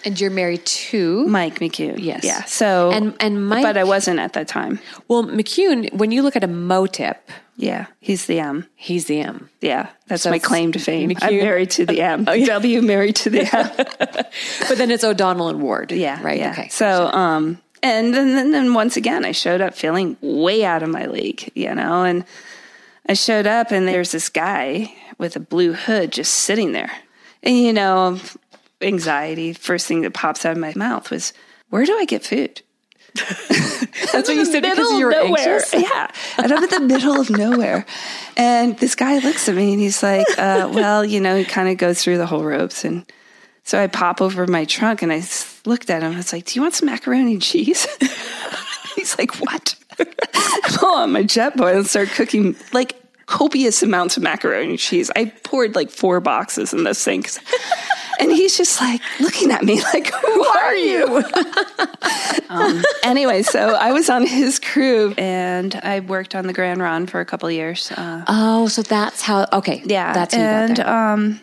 And 0.04 0.18
you're 0.20 0.30
married 0.30 0.64
to 0.64 1.26
Mike 1.26 1.58
McCune. 1.58 1.96
Yes. 1.98 2.22
Yeah. 2.24 2.44
So 2.44 2.92
And- 2.92 3.14
and 3.18 3.46
Mike- 3.48 3.64
but 3.64 3.76
I 3.76 3.82
wasn't 3.84 4.20
at 4.20 4.32
that 4.34 4.46
time. 4.48 4.78
well 5.08 5.24
McCune. 5.24 5.92
When 5.92 6.12
you 6.12 6.22
look 6.22 6.36
at 6.36 6.44
a 6.44 6.48
MOW 6.48 6.86
tip, 6.86 7.28
Yeah, 7.56 7.86
he's 7.98 8.26
the 8.26 8.38
M. 8.38 8.68
he's 8.76 9.06
the 9.06 9.18
M. 9.20 9.50
Yeah, 9.60 9.88
that's 10.06 10.24
my 10.24 10.38
claim 10.38 10.70
to 10.72 10.78
fame. 10.78 11.12
I'm 11.20 11.36
married 11.38 11.70
to 11.72 11.84
the 11.84 12.00
M. 12.16 12.24
W 12.24 12.80
married 12.82 13.16
to 13.16 13.30
the 13.30 13.40
M. 13.52 13.70
But 14.68 14.78
then 14.78 14.92
it's 14.92 15.02
O'Donnell 15.02 15.48
and 15.48 15.60
Ward. 15.60 15.90
Yeah, 15.90 16.20
Right. 16.22 16.38
yeah. 16.38 16.52
Okay. 16.52 16.68
So, 16.68 17.08
um, 17.08 17.58
and 17.82 18.14
then, 18.14 18.34
then, 18.34 18.50
then 18.52 18.74
once 18.74 18.96
again, 18.96 19.24
I 19.24 19.32
showed 19.32 19.60
up 19.60 19.74
feeling 19.74 20.16
way 20.20 20.64
out 20.64 20.82
of 20.82 20.88
my 20.88 21.06
league, 21.06 21.50
you 21.54 21.74
know, 21.74 22.04
and 22.04 22.24
I 23.08 23.14
showed 23.14 23.46
up 23.46 23.70
and 23.70 23.86
there's 23.86 24.12
this 24.12 24.28
guy 24.28 24.92
with 25.18 25.36
a 25.36 25.40
blue 25.40 25.72
hood 25.72 26.12
just 26.12 26.34
sitting 26.34 26.72
there. 26.72 26.92
And, 27.42 27.56
you 27.56 27.72
know, 27.72 28.18
anxiety, 28.80 29.52
first 29.52 29.86
thing 29.86 30.02
that 30.02 30.14
pops 30.14 30.44
out 30.44 30.52
of 30.52 30.58
my 30.58 30.72
mouth 30.76 31.10
was, 31.10 31.32
where 31.70 31.84
do 31.84 31.96
I 31.98 32.04
get 32.04 32.24
food? 32.24 32.62
That's 33.14 34.28
what 34.28 34.36
you 34.36 34.44
said 34.44 34.62
because 34.62 34.92
you 34.98 35.06
were 35.06 35.10
nowhere. 35.12 35.56
anxious. 35.56 35.74
Yeah. 35.74 36.10
And 36.36 36.52
I'm 36.52 36.64
in 36.64 36.70
the 36.70 36.80
middle 36.80 37.20
of 37.20 37.30
nowhere. 37.30 37.86
And 38.36 38.78
this 38.78 38.94
guy 38.94 39.18
looks 39.18 39.48
at 39.48 39.54
me 39.54 39.72
and 39.72 39.80
he's 39.80 40.02
like, 40.02 40.26
uh, 40.38 40.70
well, 40.72 41.04
you 41.04 41.20
know, 41.20 41.36
he 41.36 41.44
kind 41.44 41.68
of 41.68 41.78
goes 41.78 42.02
through 42.02 42.18
the 42.18 42.26
whole 42.26 42.44
ropes. 42.44 42.84
And 42.84 43.10
so 43.68 43.78
I 43.78 43.86
pop 43.86 44.22
over 44.22 44.46
my 44.46 44.64
trunk 44.64 45.02
and 45.02 45.12
I 45.12 45.22
looked 45.66 45.90
at 45.90 46.02
him. 46.02 46.12
I 46.14 46.16
was 46.16 46.32
like, 46.32 46.46
do 46.46 46.54
you 46.54 46.62
want 46.62 46.72
some 46.72 46.86
macaroni 46.86 47.32
and 47.34 47.42
cheese? 47.42 47.86
he's 48.96 49.18
like, 49.18 49.34
what? 49.40 49.74
I 50.00 50.60
pull 50.78 50.94
on 50.94 51.12
my 51.12 51.22
Jetboil 51.22 51.76
and 51.76 51.86
start 51.86 52.08
cooking 52.08 52.56
like 52.72 52.94
copious 53.26 53.82
amounts 53.82 54.16
of 54.16 54.22
macaroni 54.22 54.70
and 54.70 54.78
cheese. 54.78 55.10
I 55.14 55.26
poured 55.44 55.74
like 55.76 55.90
four 55.90 56.18
boxes 56.20 56.72
in 56.72 56.84
this 56.84 57.04
thing. 57.04 57.24
'cause- 57.24 57.40
And 58.20 58.32
he's 58.32 58.56
just 58.56 58.80
like 58.80 59.02
looking 59.20 59.50
at 59.52 59.62
me 59.62 59.82
like, 59.92 60.12
who 60.14 60.44
are 60.44 60.74
you? 60.74 61.22
um, 62.48 62.82
anyway, 63.04 63.42
so 63.42 63.74
I 63.74 63.92
was 63.92 64.08
on 64.08 64.26
his 64.26 64.58
crew 64.58 65.12
and 65.18 65.74
I 65.82 66.00
worked 66.00 66.34
on 66.34 66.46
the 66.46 66.52
Grande 66.54 66.80
Ronde 66.80 67.10
for 67.10 67.20
a 67.20 67.24
couple 67.26 67.48
of 67.48 67.54
years. 67.54 67.92
Uh, 67.92 68.24
Oh, 68.26 68.66
so 68.68 68.80
that's 68.82 69.20
how. 69.22 69.46
Okay, 69.52 69.82
yeah. 69.84 70.12
that's 70.14 70.34
how 70.34 70.40
you 70.40 70.46
got 70.46 70.70
and, 70.70 70.80
um, 70.80 71.40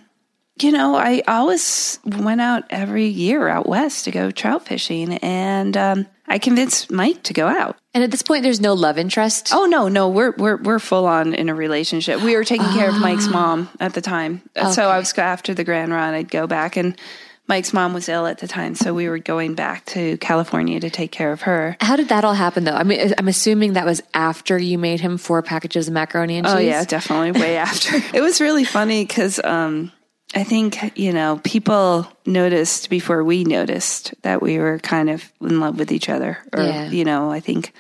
you 0.62 0.72
know, 0.72 0.96
I 0.96 1.22
always 1.28 2.00
went 2.06 2.42
out 2.42 2.64
every 2.70 3.08
year 3.08 3.48
out 3.48 3.68
west 3.68 4.06
to 4.06 4.12
go 4.12 4.32
trout 4.32 4.66
fishing. 4.66 5.14
And 5.16 5.76
um, 5.76 6.08
I 6.28 6.40
convinced 6.40 6.92
Mike 6.92 7.24
to 7.24 7.34
go 7.34 7.48
out. 7.48 7.78
and 7.94 8.04
at 8.04 8.12
this 8.12 8.24
point, 8.24 8.44
there's 8.44 8.62
no 8.62 8.74
love 8.74 8.98
interest. 8.98 9.50
Oh 9.54 9.66
no, 9.66 9.88
no, 9.88 10.10
we're 10.10 10.32
we're 10.38 10.58
we're 10.58 10.80
full 10.80 11.06
on 11.06 11.34
in 11.34 11.50
a 11.50 11.56
relationship. 11.56 12.22
We 12.22 12.36
were 12.36 12.44
taking 12.44 12.70
care 12.70 12.90
of 12.90 13.00
Mike's 13.00 13.28
mom 13.28 13.70
at 13.80 13.94
the 13.94 14.02
time, 14.02 14.42
so 14.72 14.90
I 14.90 14.98
was 14.98 15.18
after 15.18 15.54
the 15.54 15.64
Grande 15.64 15.92
Ronde. 15.92 16.16
I'd 16.16 16.32
go 16.32 16.48
back, 16.48 16.78
and 16.78 16.98
Mike's 17.48 17.74
mom 17.74 17.94
was 17.94 18.10
ill 18.10 18.26
at 18.26 18.40
the 18.40 18.48
time, 18.48 18.76
so 18.76 18.94
we 18.94 19.08
were 19.08 19.20
going 19.20 19.54
back 19.54 19.86
to 19.88 20.18
California 20.18 20.80
to 20.80 20.90
take 20.90 21.12
care 21.12 21.32
of 21.32 21.42
her. 21.42 21.78
How 21.80 21.96
did 21.96 22.10
that 22.10 22.26
all 22.26 22.34
happen, 22.34 22.64
though? 22.64 22.74
I 22.74 22.84
mean, 22.84 23.14
I'm 23.18 23.28
assuming 23.28 23.74
that 23.74 23.86
was 23.86 24.02
after 24.14 24.58
you 24.58 24.80
made 24.80 25.00
him 25.00 25.18
four 25.18 25.44
packages 25.44 25.88
of 25.88 25.94
macaroni 25.94 26.38
and 26.38 26.48
cheese. 26.48 26.56
Oh 26.56 26.60
yeah, 26.60 26.84
definitely 26.86 27.40
way 27.40 27.58
after. 27.70 27.98
It 28.18 28.22
was 28.22 28.42
really 28.42 28.64
funny 28.64 29.06
because 29.06 29.40
um, 29.44 29.92
I 30.34 30.44
think 30.44 30.98
you 30.98 31.14
know 31.14 31.40
people 31.44 32.08
noticed 32.26 32.90
before 32.90 33.24
we 33.24 33.44
noticed 33.44 34.14
that 34.24 34.42
we 34.42 34.58
were 34.58 34.80
kind 34.80 35.10
of 35.10 35.32
in 35.42 35.60
love 35.60 35.78
with 35.80 35.92
each 35.92 36.10
other, 36.10 36.40
or 36.54 36.64
Yeah. 36.64 36.90
you 36.90 37.06
know, 37.06 37.32
I 37.32 37.40
think 37.40 37.74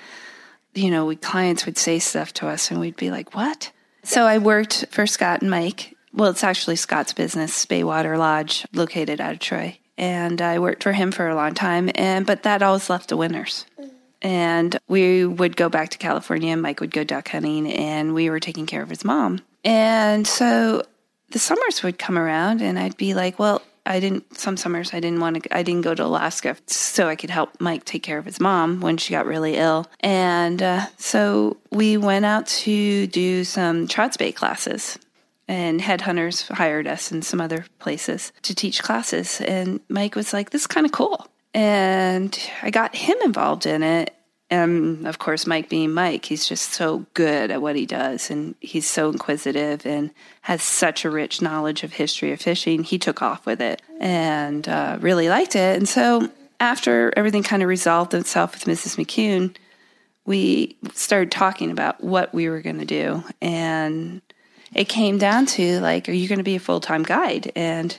you 0.74 0.92
know, 0.92 1.06
we 1.06 1.16
clients 1.16 1.66
would 1.66 1.78
say 1.78 2.00
stuff 2.00 2.34
to 2.34 2.48
us 2.48 2.70
and 2.70 2.80
we'd 2.82 2.98
be 2.98 3.10
like, 3.10 3.34
what? 3.34 3.72
So 4.04 4.26
I 4.26 4.38
worked 4.40 4.86
for 4.92 5.08
Scott 5.08 5.42
and 5.42 5.50
Mike. 5.50 5.96
Well, 6.14 6.30
it's 6.30 6.44
actually 6.44 6.76
Scott's 6.76 7.14
business, 7.14 7.66
Baywater 7.66 8.18
Lodge, 8.18 8.66
located 8.74 9.22
out 9.22 9.32
of 9.34 9.40
Troy. 9.40 9.78
And 9.98 10.42
I 10.42 10.60
worked 10.60 10.84
for 10.84 10.92
him 10.92 11.14
for 11.14 11.30
a 11.30 11.36
long 11.36 11.54
time. 11.54 11.90
And, 11.96 12.26
but 12.26 12.44
that 12.44 12.62
always 12.62 12.90
left 12.90 13.08
the 13.08 13.16
winners. 13.18 13.66
And 14.22 14.78
we 14.90 15.26
would 15.26 15.56
go 15.56 15.70
back 15.70 15.90
to 15.92 15.98
California 15.98 16.52
and 16.52 16.62
Mike 16.62 16.82
would 16.82 16.92
go 16.92 17.06
duck 17.06 17.30
hunting 17.30 17.72
and 17.72 18.14
we 18.14 18.30
were 18.30 18.42
taking 18.42 18.66
care 18.66 18.82
of 18.82 18.90
his 18.90 19.06
mom. 19.06 19.40
And 19.64 20.28
so 20.28 20.84
the 21.30 21.40
summers 21.40 21.84
would 21.84 22.00
come 22.00 22.18
around 22.18 22.62
and 22.62 22.78
I'd 22.78 22.98
be 22.98 23.14
like, 23.14 23.40
well, 23.40 23.62
I 23.86 24.00
didn't, 24.00 24.38
some 24.38 24.58
summers 24.58 24.94
I 24.94 25.00
didn't 25.00 25.20
want 25.20 25.44
to, 25.44 25.56
I 25.56 25.62
didn't 25.62 25.84
go 25.84 25.94
to 25.94 26.06
Alaska 26.06 26.58
so 26.66 27.08
I 27.08 27.16
could 27.16 27.30
help 27.30 27.60
Mike 27.60 27.86
take 27.86 28.02
care 28.02 28.18
of 28.18 28.26
his 28.26 28.40
mom 28.40 28.82
when 28.82 28.98
she 28.98 29.12
got 29.12 29.28
really 29.28 29.58
ill. 29.58 29.86
And 30.00 30.62
uh, 30.62 30.88
so 30.98 31.58
we 31.72 31.98
went 31.98 32.26
out 32.26 32.48
to 32.48 33.08
do 33.08 33.44
some 33.44 33.88
trout 33.88 34.18
bait 34.18 34.34
classes. 34.34 34.98
And 35.48 35.80
headhunters 35.80 36.50
hired 36.50 36.88
us 36.88 37.12
in 37.12 37.22
some 37.22 37.40
other 37.40 37.68
places 37.78 38.34
to 38.42 38.56
teach 38.56 38.82
classes. 38.82 39.42
And 39.42 39.80
Mike 39.90 40.16
was 40.16 40.34
like, 40.34 40.50
this 40.50 40.62
is 40.62 40.68
kind 40.68 40.88
of 40.88 40.92
cool. 40.92 41.28
And 41.54 42.38
I 42.64 42.72
got 42.72 42.96
him 42.96 43.16
involved 43.24 43.68
in 43.68 43.84
it. 43.84 44.12
And 44.50 45.08
of 45.08 45.18
course, 45.18 45.48
Mike 45.48 45.70
being 45.70 45.92
Mike, 45.92 46.26
he's 46.26 46.48
just 46.48 46.74
so 46.74 47.06
good 47.16 47.50
at 47.50 47.62
what 47.62 47.76
he 47.76 47.86
does. 47.86 48.30
And 48.30 48.56
he's 48.60 48.90
so 48.90 49.10
inquisitive 49.10 49.86
and 49.86 50.12
has 50.42 50.62
such 50.62 51.04
a 51.04 51.10
rich 51.10 51.42
knowledge 51.42 51.84
of 51.84 51.94
history 51.94 52.32
of 52.32 52.42
fishing. 52.42 52.84
He 52.84 53.00
took 53.00 53.22
off 53.22 53.46
with 53.46 53.60
it 53.62 53.82
and 54.00 54.68
uh, 54.68 54.98
really 55.02 55.30
liked 55.30 55.56
it. 55.56 55.78
And 55.78 55.90
so 55.90 56.30
after 56.60 57.12
everything 57.18 57.44
kind 57.44 57.64
of 57.64 57.70
resolved 57.70 58.14
itself 58.14 58.54
with 58.54 58.66
Mrs. 58.66 58.98
McCune, 59.04 59.56
we 60.26 60.78
started 60.94 61.32
talking 61.32 61.72
about 61.72 62.04
what 62.04 62.34
we 62.34 62.48
were 62.50 62.62
going 62.62 62.80
to 62.80 62.86
do. 62.86 63.24
And 63.42 64.22
it 64.74 64.86
came 64.90 65.18
down 65.18 65.46
to 65.48 65.80
like, 65.80 66.08
are 66.08 66.14
you 66.14 66.28
going 66.28 66.40
to 66.40 66.44
be 66.44 66.56
a 66.56 66.60
full 66.60 66.80
time 66.80 67.04
guide? 67.04 67.52
And 67.56 67.98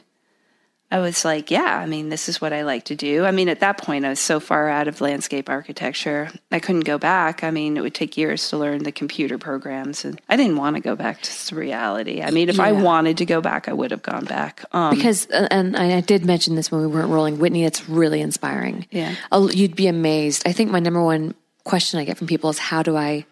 I 0.91 1.01
was 1.01 1.25
like, 1.25 1.51
yeah, 1.51 1.79
I 1.79 1.87
mean, 1.87 2.11
this 2.11 2.29
is 2.29 2.41
what 2.41 2.53
I 2.53 2.63
like 2.63 2.85
to 2.85 2.95
do. 2.95 3.25
I 3.25 3.33
mean, 3.33 3.49
at 3.49 3.59
that 3.59 3.79
point, 3.79 4.05
I 4.05 4.11
was 4.11 4.21
so 4.21 4.39
far 4.39 4.69
out 4.69 4.87
of 4.87 5.01
landscape 5.01 5.51
architecture, 5.51 6.31
I 6.53 6.61
couldn't 6.61 6.85
go 6.85 6.97
back. 6.97 7.43
I 7.43 7.51
mean, 7.51 7.77
it 7.77 7.81
would 7.81 7.95
take 7.95 8.17
years 8.17 8.49
to 8.51 8.57
learn 8.57 8.85
the 8.85 8.93
computer 8.93 9.37
programs, 9.37 10.05
and 10.05 10.21
I 10.29 10.37
didn't 10.37 10.57
want 10.57 10.77
to 10.77 10.83
go 10.83 10.95
back 10.95 11.23
to 11.23 11.55
reality. 11.57 12.23
I 12.23 12.31
mean, 12.31 12.49
if 12.49 12.61
I 12.61 12.71
wanted 12.73 13.19
to 13.19 13.27
go 13.27 13.41
back, 13.41 13.69
I 13.69 13.73
would 13.73 13.91
have 13.91 14.03
gone 14.03 14.25
back. 14.27 14.65
Um, 14.73 14.95
because 14.95 15.29
uh, 15.31 15.49
and 15.51 15.77
I 15.77 15.97
I 15.97 16.01
did 16.01 16.25
mention 16.25 16.55
this 16.55 16.71
when 16.71 16.81
we 16.83 16.87
weren't 16.87 17.11
rolling. 17.11 17.39
Whitney, 17.39 17.65
it's 17.65 17.89
really 17.89 18.21
inspiring. 18.21 18.87
Yeah. 18.91 19.15
You'd 19.33 19.77
be 19.77 19.89
amazed. 19.89 20.47
I 20.47 20.53
think 20.53 20.71
my 20.71 20.81
number 20.81 21.03
one 21.03 21.35
question 21.65 21.99
I 21.99 22.05
get 22.05 22.17
from 22.19 22.27
people 22.27 22.51
is 22.51 22.59
how 22.59 22.83
do 22.83 22.97
I 22.97 23.27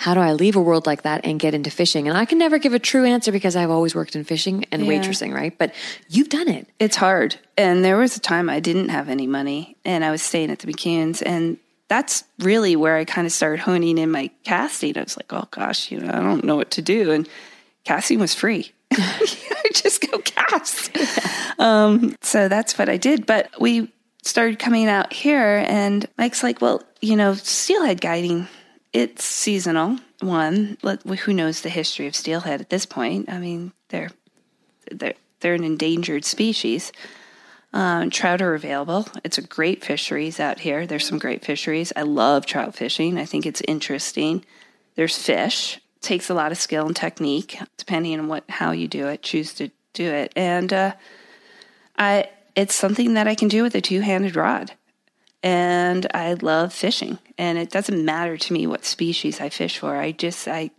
how 0.00 0.14
do 0.14 0.20
I 0.20 0.32
leave 0.32 0.56
a 0.56 0.60
world 0.62 0.86
like 0.86 1.02
that 1.02 1.20
and 1.24 1.38
get 1.38 1.52
into 1.52 1.70
fishing? 1.70 2.08
And 2.08 2.16
I 2.16 2.24
can 2.24 2.38
never 2.38 2.58
give 2.58 2.72
a 2.72 2.78
true 2.78 3.04
answer 3.04 3.30
because 3.32 3.54
I've 3.54 3.68
always 3.70 3.94
worked 3.94 4.16
in 4.16 4.24
fishing 4.24 4.64
and 4.72 4.86
Yeah. 4.86 4.92
waitressing, 4.92 5.34
right? 5.34 5.56
But 5.56 5.74
you've 6.08 6.30
done 6.30 6.48
it. 6.48 6.66
it's 6.78 6.96
hard. 6.96 7.36
And 7.58 7.84
there 7.84 7.98
was 7.98 8.16
a 8.16 8.20
time 8.20 8.48
I 8.48 8.60
didn't 8.60 8.88
have 8.88 9.10
any 9.10 9.26
money, 9.26 9.76
and 9.84 10.02
I 10.02 10.10
was 10.10 10.22
staying 10.22 10.50
at 10.50 10.60
the 10.60 10.72
McCunes, 10.72 11.22
and 11.24 11.58
that's 11.88 12.24
really 12.38 12.76
where 12.76 12.96
I 12.96 13.04
kind 13.04 13.26
of 13.26 13.32
started 13.32 13.60
honing 13.60 13.98
in 13.98 14.10
my 14.10 14.30
casting. 14.44 14.96
I 14.96 15.02
was 15.02 15.18
like, 15.18 15.30
oh 15.34 15.46
gosh, 15.50 15.90
you 15.90 16.00
know, 16.00 16.08
I 16.08 16.20
don't 16.20 16.44
know 16.44 16.56
what 16.56 16.70
to 16.72 16.82
do, 16.82 17.10
and 17.10 17.28
casting 17.84 18.20
was 18.20 18.34
free. 18.34 18.72
I 18.92 19.68
just 19.74 20.10
go 20.10 20.18
cast. 20.18 20.96
Um, 21.58 22.16
so 22.22 22.48
that's 22.48 22.78
what 22.78 22.88
I 22.88 22.96
did. 22.96 23.26
But 23.26 23.50
we 23.60 23.92
started 24.22 24.58
coming 24.58 24.86
out 24.88 25.12
here, 25.12 25.62
and 25.68 26.06
Mike's 26.16 26.42
like, 26.42 26.62
well, 26.62 26.82
you 27.02 27.16
know, 27.16 27.34
steelhead 27.34 28.00
guiding, 28.00 28.48
it's 28.92 29.24
seasonal. 29.24 29.98
One, 30.20 30.76
let, 30.82 31.02
who 31.02 31.32
knows 31.32 31.60
the 31.60 31.68
history 31.68 32.06
of 32.06 32.14
steelhead 32.14 32.60
at 32.60 32.70
this 32.70 32.86
point? 32.86 33.28
I 33.28 33.38
mean, 33.38 33.72
they're 33.88 34.10
they're 34.90 35.14
they're 35.40 35.54
an 35.54 35.64
endangered 35.64 36.24
species. 36.24 36.92
Um, 37.72 38.10
trout 38.10 38.42
are 38.42 38.54
available. 38.54 39.06
It's 39.22 39.38
a 39.38 39.42
great 39.42 39.84
fisheries 39.84 40.40
out 40.40 40.60
here. 40.60 40.86
There's 40.86 41.06
some 41.06 41.18
great 41.18 41.44
fisheries. 41.44 41.92
I 41.94 42.02
love 42.02 42.44
trout 42.44 42.74
fishing. 42.74 43.16
I 43.16 43.24
think 43.24 43.46
it's 43.46 43.62
interesting. 43.66 44.44
There's 44.96 45.16
fish. 45.16 45.80
takes 46.00 46.28
a 46.28 46.34
lot 46.34 46.50
of 46.50 46.58
skill 46.58 46.86
and 46.86 46.96
technique, 46.96 47.58
depending 47.76 48.18
on 48.18 48.26
what 48.26 48.44
how 48.48 48.72
you 48.72 48.88
do 48.88 49.06
it, 49.06 49.22
choose 49.22 49.54
to 49.54 49.70
do 49.92 50.10
it, 50.10 50.32
and 50.36 50.72
uh, 50.72 50.92
I 51.96 52.28
it's 52.56 52.74
something 52.74 53.14
that 53.14 53.28
I 53.28 53.34
can 53.34 53.48
do 53.48 53.62
with 53.62 53.74
a 53.74 53.80
two 53.80 54.00
handed 54.00 54.36
rod. 54.36 54.72
And 55.42 56.06
I 56.12 56.34
love 56.34 56.74
fishing, 56.74 57.18
and 57.38 57.56
it 57.56 57.70
doesn't 57.70 58.04
matter 58.04 58.36
to 58.36 58.52
me 58.52 58.66
what 58.66 58.84
species 58.84 59.40
I 59.40 59.48
fish 59.48 59.78
for. 59.78 59.96
I 59.96 60.12
just 60.12 60.46
I 60.46 60.70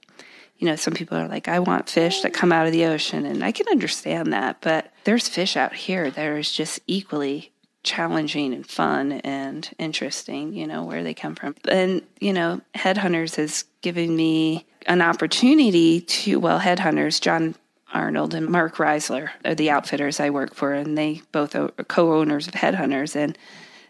you 0.62 0.68
know, 0.68 0.76
some 0.76 0.94
people 0.94 1.18
are 1.18 1.28
like, 1.28 1.48
I 1.48 1.58
want 1.58 1.90
fish 1.90 2.22
that 2.22 2.36
come 2.36 2.52
out 2.52 2.68
of 2.68 2.72
the 2.72 2.86
ocean. 2.86 3.26
And 3.26 3.44
I 3.44 3.52
can 3.52 3.68
understand 3.68 4.32
that. 4.32 4.62
But 4.62 4.94
there's 5.06 5.28
fish 5.28 5.58
out 5.58 5.74
here 5.74 6.12
that 6.12 6.38
is 6.38 6.52
just 6.52 6.80
equally 6.86 7.52
challenging 7.84 8.54
and 8.54 8.66
fun 8.66 9.14
and 9.14 9.68
interesting, 9.80 10.54
you 10.54 10.68
know, 10.68 10.84
where 10.84 11.04
they 11.04 11.16
come 11.16 11.34
from. 11.34 11.56
And, 11.68 12.04
you 12.20 12.32
know, 12.32 12.62
Headhunters 12.76 13.38
has 13.38 13.66
given 13.82 14.16
me 14.16 14.68
an 14.86 15.02
opportunity 15.02 16.02
to, 16.02 16.40
well, 16.40 16.60
Headhunters, 16.60 17.20
John 17.20 17.56
Arnold 17.92 18.36
and 18.36 18.48
Mark 18.48 18.76
Raisler 18.76 19.32
are 19.44 19.56
the 19.56 19.72
outfitters 19.72 20.20
I 20.20 20.30
work 20.30 20.54
for, 20.54 20.74
and 20.74 20.96
they 20.96 21.24
both 21.32 21.56
are 21.56 21.70
co 21.70 22.14
owners 22.14 22.48
of 22.48 22.54
Headhunters. 22.54 23.16
And 23.16 23.36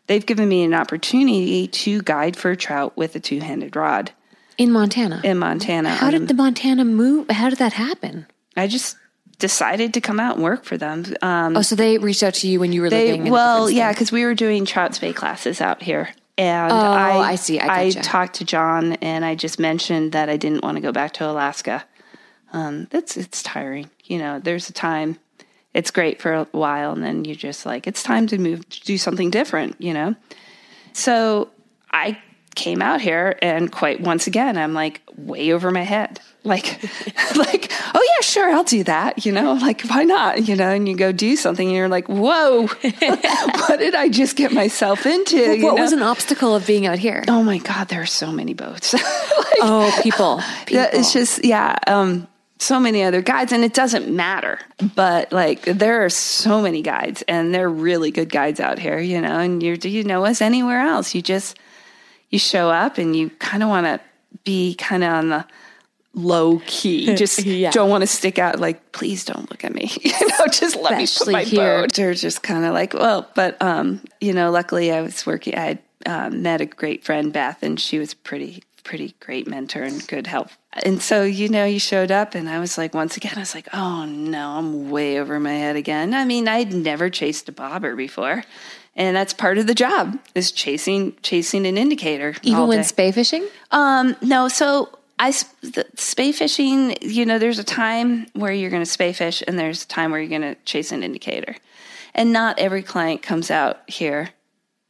they've 0.07 0.25
given 0.25 0.47
me 0.49 0.63
an 0.63 0.73
opportunity 0.73 1.67
to 1.67 2.01
guide 2.01 2.35
for 2.35 2.55
trout 2.55 2.95
with 2.97 3.15
a 3.15 3.19
two 3.19 3.39
handed 3.39 3.75
rod 3.75 4.11
In 4.57 4.71
Montana. 4.71 5.21
in 5.23 5.37
Montana. 5.39 5.89
how 5.91 6.11
did 6.11 6.27
the 6.27 6.33
Montana 6.33 6.85
move? 6.85 7.29
How 7.29 7.49
did 7.49 7.59
that 7.59 7.73
happen? 7.73 8.27
I 8.57 8.67
just 8.67 8.97
decided 9.39 9.93
to 9.95 10.01
come 10.01 10.19
out 10.19 10.35
and 10.35 10.43
work 10.43 10.63
for 10.65 10.77
them. 10.77 11.05
Um, 11.21 11.57
Oh, 11.57 11.61
so 11.61 11.75
they 11.75 11.97
reached 11.97 12.21
out 12.23 12.35
to 12.35 12.47
you 12.47 12.59
when 12.59 12.73
you 12.73 12.81
were 12.81 12.89
they, 12.89 13.11
living 13.13 13.31
well, 13.31 13.69
yeah, 13.69 13.91
because 13.91 14.11
we 14.11 14.23
were 14.25 14.35
doing 14.35 14.65
trout 14.65 14.93
spey 14.95 15.13
classes 15.13 15.61
out 15.61 15.81
here. 15.81 16.09
And 16.37 16.71
Oh, 16.71 16.75
I, 16.75 17.17
I 17.31 17.35
see. 17.35 17.59
I 17.59 17.91
gotcha. 17.91 18.01
talked 18.03 18.35
to 18.35 18.45
John 18.45 18.93
and 18.93 19.25
I 19.25 19.35
just 19.35 19.59
mentioned 19.59 20.11
that 20.11 20.29
I 20.29 20.37
didn't 20.37 20.63
want 20.63 20.75
to 20.77 20.81
go 20.81 20.91
back 20.91 21.13
to 21.13 21.29
Alaska. 21.29 21.83
Um, 22.53 22.87
that's 22.91 23.15
it's 23.17 23.41
tiring. 23.41 23.89
You 24.05 24.17
know, 24.19 24.39
there's 24.39 24.69
a 24.69 24.73
time 24.73 25.17
it's 25.73 25.91
great 25.91 26.21
for 26.21 26.33
a 26.33 26.43
while 26.51 26.91
and 26.93 27.03
then 27.03 27.23
you're 27.25 27.35
just 27.35 27.65
like, 27.65 27.87
it's 27.87 28.03
time 28.03 28.27
to 28.27 28.37
move 28.37 28.67
to 28.69 28.81
do 28.81 28.97
something 28.97 29.29
different, 29.29 29.75
you 29.79 29.93
know? 29.93 30.15
So 30.93 31.49
I 31.91 32.17
came 32.55 32.81
out 32.81 32.99
here 32.99 33.37
and 33.41 33.71
quite 33.71 34.01
once 34.01 34.27
again 34.27 34.57
i'm 34.57 34.73
like 34.73 34.99
way 35.15 35.53
over 35.53 35.71
my 35.71 35.83
head 35.83 36.19
like 36.43 36.83
like 37.37 37.71
oh 37.95 38.05
yeah 38.09 38.21
sure 38.21 38.51
i'll 38.53 38.65
do 38.65 38.83
that 38.83 39.25
you 39.25 39.31
know 39.31 39.53
like 39.53 39.81
why 39.83 40.03
not 40.03 40.45
you 40.49 40.53
know 40.57 40.67
and 40.69 40.85
you 40.89 40.93
go 40.97 41.13
do 41.13 41.37
something 41.37 41.67
and 41.69 41.77
you're 41.77 41.87
like 41.87 42.09
whoa 42.09 42.67
what 42.99 43.79
did 43.79 43.95
i 43.95 44.09
just 44.09 44.35
get 44.35 44.51
myself 44.51 45.05
into 45.05 45.37
you 45.37 45.63
what 45.63 45.77
know? 45.77 45.81
was 45.81 45.93
an 45.93 46.01
obstacle 46.01 46.53
of 46.53 46.67
being 46.67 46.85
out 46.85 46.99
here? 46.99 47.23
oh 47.29 47.41
my 47.41 47.57
god 47.59 47.87
there 47.87 48.01
are 48.01 48.05
so 48.05 48.33
many 48.33 48.53
boats 48.53 48.93
Like, 48.93 49.03
Oh, 49.61 49.97
people. 50.03 50.41
people. 50.65 50.81
yeah, 50.81 50.89
it's 50.91 51.13
just 51.13 51.45
yeah 51.45 51.77
um 51.87 52.27
so 52.61 52.79
many 52.79 53.01
other 53.03 53.21
guides 53.23 53.51
and 53.51 53.63
it 53.63 53.73
doesn't 53.73 54.07
matter 54.15 54.59
but 54.95 55.31
like 55.33 55.63
there 55.63 56.05
are 56.05 56.09
so 56.11 56.61
many 56.61 56.81
guides 56.83 57.23
and 57.27 57.53
they're 57.55 57.69
really 57.69 58.11
good 58.11 58.29
guides 58.29 58.59
out 58.59 58.77
here 58.77 58.99
you 58.99 59.19
know 59.19 59.39
and 59.39 59.63
you 59.63 59.75
do 59.75 59.89
you 59.89 60.03
know 60.03 60.23
us 60.25 60.41
anywhere 60.41 60.79
else 60.79 61.15
you 61.15 61.21
just 61.23 61.57
you 62.29 62.37
show 62.37 62.69
up 62.69 62.97
and 62.99 63.15
you 63.15 63.29
kind 63.39 63.63
of 63.63 63.69
want 63.69 63.85
to 63.87 63.99
be 64.43 64.75
kind 64.75 65.03
of 65.03 65.11
on 65.11 65.29
the 65.29 65.45
low 66.13 66.61
key 66.67 67.15
just 67.23 67.39
Yeah. 67.43 67.71
don't 67.71 67.89
want 67.89 68.01
to 68.03 68.07
stick 68.07 68.37
out 68.37 68.59
like 68.59 68.91
please 68.91 69.25
don't 69.25 69.49
look 69.49 69.63
at 69.63 69.73
me 69.73 69.89
you 70.01 70.11
know 70.27 70.45
just 70.51 70.75
let 70.75 71.01
Especially 71.01 71.33
me 71.33 71.39
put 71.39 71.53
my 71.57 71.63
here. 71.63 71.81
boat 71.81 71.93
they're 71.93 72.13
just 72.13 72.43
kind 72.43 72.63
of 72.65 72.73
like 72.73 72.93
well 72.93 73.27
but 73.33 73.59
um 73.61 74.01
you 74.19 74.33
know 74.33 74.51
luckily 74.51 74.91
i 74.91 75.01
was 75.01 75.25
working 75.25 75.57
i 75.57 75.79
um, 76.05 76.41
met 76.41 76.61
a 76.61 76.65
great 76.65 77.03
friend 77.03 77.31
beth 77.33 77.63
and 77.63 77.79
she 77.79 77.97
was 77.99 78.13
pretty 78.13 78.63
pretty 78.91 79.15
great 79.21 79.47
mentor 79.47 79.83
and 79.83 80.05
good 80.09 80.27
help 80.27 80.49
and 80.83 81.01
so 81.01 81.23
you 81.23 81.47
know 81.47 81.63
you 81.63 81.79
showed 81.79 82.11
up 82.11 82.35
and 82.35 82.49
i 82.49 82.59
was 82.59 82.77
like 82.77 82.93
once 82.93 83.15
again 83.15 83.31
i 83.37 83.39
was 83.39 83.55
like 83.55 83.69
oh 83.71 84.03
no 84.03 84.49
i'm 84.57 84.89
way 84.89 85.17
over 85.17 85.39
my 85.39 85.53
head 85.53 85.77
again 85.77 86.13
i 86.13 86.25
mean 86.25 86.45
i'd 86.45 86.73
never 86.73 87.09
chased 87.09 87.47
a 87.47 87.53
bobber 87.53 87.95
before 87.95 88.43
and 88.97 89.15
that's 89.15 89.31
part 89.31 89.57
of 89.57 89.65
the 89.65 89.73
job 89.73 90.19
is 90.35 90.51
chasing 90.51 91.15
chasing 91.23 91.65
an 91.65 91.77
indicator 91.77 92.35
Even 92.43 92.67
when 92.67 92.83
spey 92.83 93.13
fishing? 93.13 93.47
Um, 93.71 94.17
no, 94.21 94.49
so 94.49 94.89
I 95.17 95.31
the 95.61 95.85
spey 95.95 96.33
fishing. 96.33 96.97
You 97.01 97.25
know, 97.25 97.39
there's 97.39 97.59
a 97.59 97.63
time 97.63 98.27
where 98.33 98.51
you're 98.51 98.69
going 98.69 98.83
to 98.83 98.89
spey 98.89 99.13
fish, 99.13 99.41
and 99.47 99.57
there's 99.57 99.85
a 99.85 99.87
time 99.87 100.11
where 100.11 100.19
you're 100.19 100.37
going 100.37 100.55
to 100.55 100.61
chase 100.65 100.91
an 100.91 101.03
indicator, 101.03 101.55
and 102.13 102.33
not 102.33 102.59
every 102.59 102.83
client 102.83 103.21
comes 103.21 103.49
out 103.49 103.89
here 103.89 104.31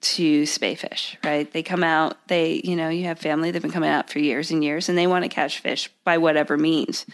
to 0.02 0.46
spey 0.46 0.76
fish, 0.76 1.18
right? 1.24 1.52
They 1.52 1.64
come 1.64 1.84
out. 1.84 2.18
They, 2.28 2.62
you 2.64 2.76
know, 2.76 2.90
you 2.90 3.06
have 3.06 3.20
family. 3.20 3.52
They've 3.52 3.62
been 3.62 3.72
coming 3.72 3.90
out 3.90 4.10
for 4.10 4.20
years 4.20 4.52
and 4.52 4.64
years, 4.64 4.90
and 4.90 4.98
they 4.98 5.08
want 5.08 5.24
to 5.24 5.30
catch 5.30 5.60
fish 5.60 5.90
by 6.04 6.18
whatever 6.18 6.58
means. 6.58 7.06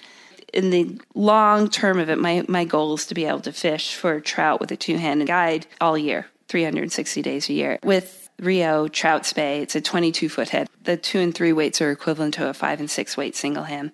In 0.53 0.69
the 0.69 0.99
long 1.13 1.69
term 1.69 1.99
of 1.99 2.09
it, 2.09 2.17
my 2.17 2.45
my 2.47 2.63
goal 2.63 2.93
is 2.93 3.05
to 3.07 3.13
be 3.13 3.25
able 3.25 3.41
to 3.41 3.51
fish 3.51 3.95
for 3.95 4.19
trout 4.19 4.59
with 4.59 4.71
a 4.71 4.77
two 4.77 4.97
handed 4.97 5.27
guide 5.27 5.67
all 5.81 5.97
year, 5.97 6.27
360 6.47 7.21
days 7.21 7.49
a 7.49 7.53
year 7.53 7.79
with. 7.83 8.23
Rio 8.39 8.87
Trout 8.87 9.25
Spey. 9.25 9.63
It's 9.63 9.75
a 9.75 9.81
22 9.81 10.29
foot 10.29 10.49
head. 10.49 10.69
The 10.83 10.95
two 10.95 11.17
and 11.19 11.33
three 11.33 11.53
weights 11.53 11.81
are 11.81 11.89
equivalent 11.89 12.35
to 12.35 12.47
a 12.47 12.53
five 12.53 12.79
and 12.79 12.87
six 12.87 13.17
weight 13.17 13.35
single 13.35 13.63
hand. 13.63 13.93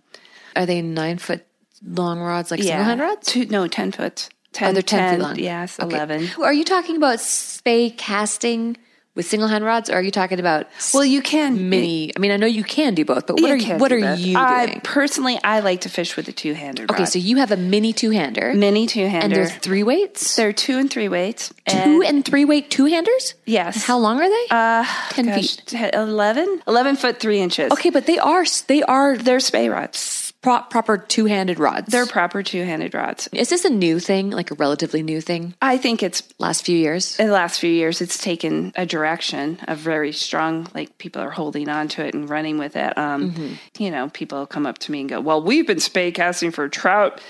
Are 0.53 0.65
they 0.65 0.81
nine 0.81 1.17
foot 1.17 1.45
long 1.81 2.19
rods 2.19 2.51
like 2.51 2.61
single 2.61 2.83
hand 2.83 3.01
rods? 3.01 3.27
Two, 3.27 3.45
no, 3.45 3.67
10 3.67 3.93
foot. 3.93 4.29
10, 4.53 4.69
Oh, 4.69 4.73
they're 4.73 4.81
10 4.81 5.15
feet 5.15 5.21
long. 5.23 5.39
Yes, 5.39 5.79
Okay. 5.79 5.95
11. 5.95 6.29
Are 6.41 6.53
you 6.53 6.63
talking 6.63 6.95
about 6.95 7.19
spey 7.19 7.89
casting 7.89 8.77
with 9.15 9.27
single 9.27 9.47
hand 9.47 9.63
rods 9.63 9.91
or 9.91 9.93
are 9.93 10.01
you 10.01 10.09
talking 10.09 10.39
about 10.39 10.65
Well, 10.91 11.05
you 11.05 11.21
can. 11.21 11.69
mini? 11.69 12.11
I 12.15 12.19
mean, 12.19 12.31
I 12.31 12.37
know 12.37 12.47
you 12.47 12.63
can 12.63 12.95
do 12.95 13.05
both, 13.05 13.27
but 13.27 13.39
what 13.39 13.51
are 13.51 13.55
you, 13.55 13.75
what 13.75 13.91
are 13.91 14.01
that. 14.01 14.17
you 14.17 14.35
I, 14.35 14.79
personally, 14.83 15.39
I 15.43 15.59
like 15.59 15.81
to 15.81 15.89
fish 15.89 16.15
with 16.17 16.27
a 16.29 16.31
two 16.31 16.53
handed 16.53 16.89
Okay, 16.89 17.05
so 17.05 17.19
you 17.19 17.37
have 17.37 17.51
a 17.51 17.57
mini 17.57 17.93
two 17.93 18.09
hander 18.09 18.53
mini 18.55 18.87
two 18.87 19.05
hander, 19.07 19.25
and 19.25 19.35
there's 19.35 19.53
three 19.57 19.83
weights? 19.83 20.35
They're 20.35 20.51
two 20.51 20.79
and 20.79 20.89
three 20.89 21.09
weights. 21.09 21.53
Two 21.69 22.01
and 22.01 22.25
three 22.25 22.43
weight 22.43 22.71
two 22.71 22.85
handers? 22.85 23.35
Yes. 23.45 23.83
How 23.85 23.99
long 23.99 24.19
are 24.19 24.27
they? 24.29 24.45
Uh, 24.49 24.83
10 25.11 25.25
gosh, 25.25 25.57
feet. 25.57 25.63
10 25.67 25.93
11? 25.93 26.63
11 26.67 26.95
foot 26.95 27.19
3 27.19 27.39
inches. 27.39 27.71
Okay, 27.71 27.91
but 27.91 28.07
they 28.07 28.17
are 28.17 28.45
they 28.67 28.81
are 28.81 29.15
They're 29.15 29.37
spay 29.37 29.71
rods. 29.71 30.32
Pro- 30.43 30.61
proper 30.63 30.97
two 30.99 31.25
handed 31.25 31.57
rods. 31.57 31.87
They're 31.91 32.05
proper 32.05 32.43
two 32.43 32.63
handed 32.63 32.93
rods. 32.93 33.27
Is 33.33 33.49
this 33.49 33.65
a 33.65 33.69
new 33.71 33.97
thing, 33.99 34.29
like 34.29 34.51
a 34.51 34.55
relatively 34.55 35.01
new 35.01 35.21
thing? 35.21 35.55
I 35.61 35.77
think 35.77 36.03
it's 36.03 36.21
Last 36.37 36.65
few 36.65 36.77
years? 36.77 37.17
in 37.19 37.27
the 37.27 37.33
last 37.33 37.59
few 37.59 37.71
years 37.71 38.01
it's 38.01 38.17
taken 38.17 38.73
a 38.75 38.85
direction 38.85 39.57
of 39.67 39.77
very 39.79 40.11
strong 40.11 40.67
like 40.75 40.97
people 40.97 41.21
are 41.21 41.29
holding 41.31 41.69
on 41.69 41.87
to 41.87 42.05
it 42.05 42.13
and 42.13 42.29
running 42.29 42.57
with 42.59 42.75
it 42.75 42.97
um, 42.97 43.31
Mm-hmm. 43.31 43.53
you 43.83 43.89
know 43.89 44.09
people 44.09 44.45
come 44.45 44.65
up 44.67 44.77
to 44.79 44.91
me 44.91 44.99
and 45.01 45.09
go 45.09 45.21
well 45.21 45.41
we've 45.41 45.65
been 45.65 45.79
spey 45.79 46.11
casting 46.11 46.51
for 46.51 46.67
trout 46.67 47.21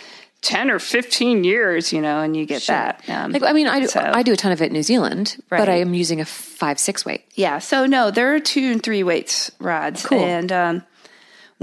10 0.42 0.72
or 0.72 0.80
15 0.80 1.44
years 1.44 1.94
you 1.94 2.02
know 2.02 2.20
and 2.22 2.36
you 2.36 2.46
get 2.46 2.64
that 2.64 3.02
um, 3.08 3.32
Like, 3.32 3.44
I 3.44 3.54
mean, 3.54 3.68
I 3.68 3.80
do, 3.82 3.88
so- 3.88 4.02
I 4.02 4.24
do 4.24 4.34
a 4.34 4.36
ton 4.36 4.52
of 4.52 4.62
it 4.62 4.68
in 4.68 4.74
New 4.74 4.84
Zealand, 4.84 5.38
but 5.50 5.70
I 5.70 5.76
am 5.76 5.94
using 5.94 6.20
a 6.20 6.26
five 6.26 6.80
six 6.80 7.06
weight. 7.06 7.24
yeah 7.36 7.60
so 7.60 7.86
no 7.86 8.10
there 8.12 8.34
are 8.34 8.40
two 8.40 8.72
and 8.72 8.82
three 8.82 9.04
weights 9.04 9.52
rods 9.60 10.06
Cool. 10.06 10.20
and 10.24 10.52
um, 10.52 10.84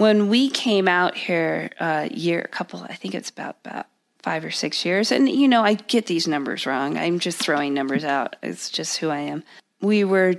when 0.00 0.28
we 0.28 0.48
came 0.48 0.88
out 0.88 1.14
here 1.14 1.70
a 1.78 2.08
year 2.08 2.40
a 2.40 2.48
couple 2.48 2.82
i 2.84 2.94
think 2.94 3.14
it's 3.14 3.30
about 3.30 3.56
about 3.64 3.86
five 4.18 4.44
or 4.44 4.50
six 4.50 4.84
years 4.84 5.12
and 5.12 5.28
you 5.28 5.46
know 5.46 5.62
i 5.62 5.74
get 5.74 6.06
these 6.06 6.26
numbers 6.26 6.64
wrong 6.66 6.96
i'm 6.96 7.18
just 7.18 7.38
throwing 7.38 7.74
numbers 7.74 8.04
out 8.04 8.36
it's 8.42 8.70
just 8.70 8.96
who 8.98 9.10
i 9.10 9.18
am 9.18 9.42
we 9.80 10.04
were 10.04 10.34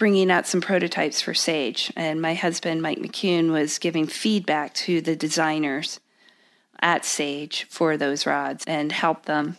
bringing 0.00 0.30
out 0.30 0.46
some 0.46 0.62
prototypes 0.62 1.20
for 1.20 1.34
Sage, 1.34 1.92
and 1.94 2.22
my 2.22 2.32
husband, 2.32 2.80
Mike 2.80 2.98
McCune, 2.98 3.52
was 3.52 3.78
giving 3.78 4.06
feedback 4.06 4.72
to 4.72 5.02
the 5.02 5.14
designers 5.14 6.00
at 6.80 7.04
Sage 7.04 7.66
for 7.68 7.98
those 7.98 8.24
rods 8.24 8.64
and 8.66 8.92
help 8.92 9.26
them 9.26 9.58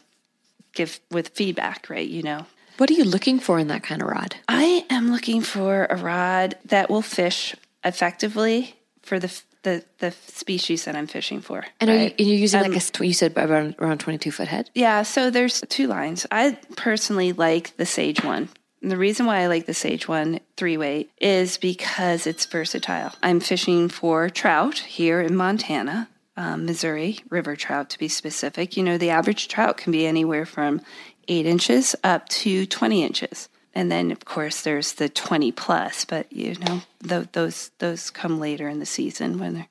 give 0.74 1.00
with 1.12 1.30
feedback, 1.30 1.88
right? 1.92 2.10
You 2.10 2.24
know, 2.24 2.48
What 2.78 2.90
are 2.90 2.96
you 2.96 3.04
looking 3.04 3.40
for 3.40 3.60
in 3.60 3.68
that 3.68 3.84
kind 3.84 4.02
of 4.02 4.08
rod? 4.08 4.36
I 4.48 4.84
am 4.90 5.12
looking 5.12 5.42
for 5.42 5.86
a 5.92 5.96
rod 5.96 6.56
that 6.66 6.90
will 6.90 7.04
fish 7.04 7.56
effectively 7.84 8.81
for 9.12 9.20
the 9.20 9.42
the, 9.64 9.84
the 10.00 10.12
species 10.12 10.86
that 10.86 10.96
I'm 10.96 11.06
fishing 11.06 11.42
for. 11.42 11.66
And 11.82 11.90
are 11.90 11.94
you, 11.94 12.00
right? 12.00 12.16
and 12.18 12.28
you're 12.30 12.38
using 12.38 12.62
Um, 12.62 12.72
like 12.72 13.00
a, 13.00 13.06
you 13.06 13.14
said 13.14 13.38
around, 13.38 13.76
around 13.78 14.00
22 14.00 14.32
foot 14.32 14.48
head? 14.48 14.72
Yeah, 14.74 15.04
so 15.04 15.30
there's 15.30 15.62
two 15.70 15.86
lines. 15.86 16.26
I 16.32 16.58
personally 16.78 17.32
like 17.34 17.76
the 17.76 17.86
Sage 17.86 18.24
one. 18.24 18.50
And 18.82 18.90
the 18.90 18.98
reason 18.98 19.26
why 19.26 19.42
I 19.42 19.48
like 19.48 19.66
the 19.66 19.74
Sage 19.74 20.08
one 20.08 20.40
three 20.56 20.78
weight 20.78 21.12
is 21.20 21.58
because 21.58 22.26
it's 22.26 22.46
versatile. 22.46 23.12
I'm 23.22 23.42
fishing 23.42 23.90
for 23.90 24.30
trout 24.30 24.80
here 24.80 25.20
in 25.22 25.36
Montana, 25.36 26.08
um, 26.38 26.66
Missouri, 26.66 27.20
river 27.30 27.58
trout 27.58 27.90
to 27.90 28.00
be 28.00 28.08
specific. 28.08 28.78
You 28.78 28.84
know, 28.84 28.98
the 28.98 29.10
average 29.10 29.50
trout 29.50 29.76
can 29.76 29.92
be 29.92 30.08
anywhere 30.08 30.46
from 30.46 30.82
eight 31.28 31.46
inches 31.46 31.96
up 32.04 32.30
to 32.30 32.66
20 32.66 33.04
inches. 33.04 33.50
And 33.74 33.92
then, 33.92 34.12
of 34.12 34.26
course, 34.26 34.62
there's 34.62 34.94
the 34.94 35.08
20 35.08 35.52
plus, 35.54 36.06
but 36.06 36.32
you 36.32 36.56
know, 36.56 36.82
th- 37.08 37.28
those, 37.32 37.72
those 37.80 38.10
come 38.10 38.40
later 38.40 38.68
in 38.68 38.80
the 38.80 38.86
season 38.86 39.40
when 39.40 39.54
they're 39.54 39.70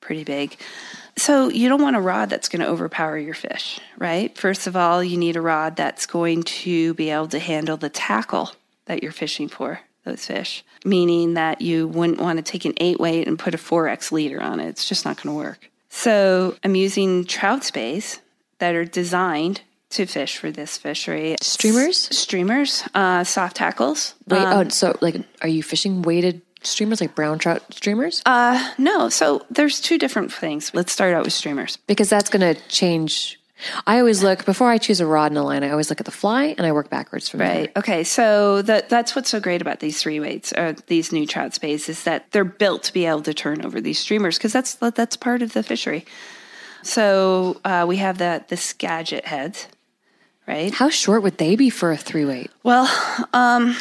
pretty 0.00 0.24
big. 0.24 0.56
So 1.16 1.48
you 1.48 1.68
don't 1.68 1.80
want 1.80 1.96
a 1.96 2.00
rod 2.00 2.28
that's 2.28 2.48
going 2.48 2.60
to 2.60 2.68
overpower 2.68 3.16
your 3.16 3.34
fish, 3.34 3.80
right? 3.96 4.36
First 4.36 4.66
of 4.66 4.76
all, 4.76 5.02
you 5.02 5.16
need 5.16 5.36
a 5.36 5.40
rod 5.40 5.76
that's 5.76 6.06
going 6.06 6.42
to 6.42 6.92
be 6.94 7.10
able 7.10 7.28
to 7.28 7.38
handle 7.38 7.76
the 7.76 7.88
tackle 7.88 8.50
that 8.86 9.02
you're 9.02 9.12
fishing 9.12 9.48
for 9.48 9.80
those 10.04 10.26
fish, 10.26 10.64
meaning 10.84 11.34
that 11.34 11.60
you 11.60 11.86
wouldn't 11.86 12.20
want 12.20 12.38
to 12.38 12.42
take 12.42 12.64
an 12.64 12.74
eight 12.78 12.98
weight 12.98 13.28
and 13.28 13.38
put 13.38 13.54
a 13.54 13.58
4x 13.58 14.10
leader 14.10 14.42
on 14.42 14.60
it. 14.60 14.68
It's 14.68 14.88
just 14.88 15.04
not 15.04 15.22
going 15.22 15.34
to 15.34 15.38
work. 15.38 15.70
So 15.88 16.56
I'm 16.64 16.74
using 16.74 17.24
trout 17.24 17.64
speys 17.64 18.20
that 18.58 18.74
are 18.74 18.84
designed 18.84 19.60
to 19.92 20.06
fish 20.06 20.36
for 20.38 20.50
this 20.50 20.78
fishery. 20.78 21.36
Streamers? 21.42 22.08
Streamers, 22.16 22.84
uh, 22.94 23.24
soft 23.24 23.56
tackles. 23.56 24.14
Wait, 24.26 24.40
Um, 24.42 24.66
oh, 24.66 24.68
so 24.70 24.96
like, 25.00 25.16
are 25.42 25.48
you 25.48 25.62
fishing 25.62 26.02
weighted 26.02 26.42
streamers, 26.62 27.00
like 27.00 27.14
brown 27.14 27.38
trout 27.38 27.62
streamers? 27.74 28.22
uh, 28.26 28.72
no, 28.78 29.08
so 29.08 29.44
there's 29.50 29.80
two 29.80 29.98
different 29.98 30.32
things. 30.32 30.70
Let's 30.74 30.92
start 30.92 31.14
out 31.14 31.24
with 31.24 31.32
streamers. 31.32 31.78
because 31.86 32.08
that's 32.08 32.30
going 32.30 32.54
to 32.54 32.60
change. 32.68 33.38
I 33.86 34.00
always 34.00 34.24
look 34.24 34.44
before 34.44 34.70
I 34.70 34.78
choose 34.78 34.98
a 35.00 35.06
rod 35.06 35.30
and 35.30 35.38
a 35.38 35.42
line. 35.44 35.62
I 35.62 35.70
always 35.70 35.88
look 35.88 36.00
at 36.00 36.04
the 36.06 36.10
fly 36.10 36.52
and 36.58 36.66
I 36.66 36.72
work 36.72 36.90
backwards 36.90 37.28
from 37.28 37.38
Right. 37.40 37.70
Okay. 37.76 38.02
So 38.02 38.60
that 38.62 38.88
that's 38.88 39.14
what's 39.14 39.30
so 39.30 39.38
great 39.38 39.60
about 39.62 39.78
these 39.78 40.02
three 40.02 40.18
weights 40.18 40.52
or 40.52 40.72
these 40.88 41.12
new 41.12 41.28
trout 41.28 41.54
space 41.54 41.88
is 41.88 42.02
that 42.02 42.28
they're 42.32 42.42
built 42.42 42.82
to 42.84 42.92
be 42.92 43.06
able 43.06 43.22
to 43.22 43.32
turn 43.32 43.64
over 43.64 43.80
these 43.80 44.00
streamers 44.00 44.36
because 44.36 44.52
that's 44.52 44.74
that's 44.74 45.16
part 45.16 45.42
of 45.42 45.52
the 45.52 45.62
fishery. 45.62 46.04
So 46.82 47.60
uh, 47.64 47.84
we 47.88 47.98
have 47.98 48.18
the 48.18 48.44
the 48.48 48.56
Skagit 48.56 49.26
heads, 49.26 49.68
right? 50.52 50.72
How 50.72 50.90
short 50.90 51.22
would 51.22 51.38
they 51.38 51.56
be 51.56 51.70
for 51.70 51.92
a 51.92 51.96
three 51.96 52.24
weight? 52.24 52.50
Well, 52.62 52.88
um, 53.32 53.76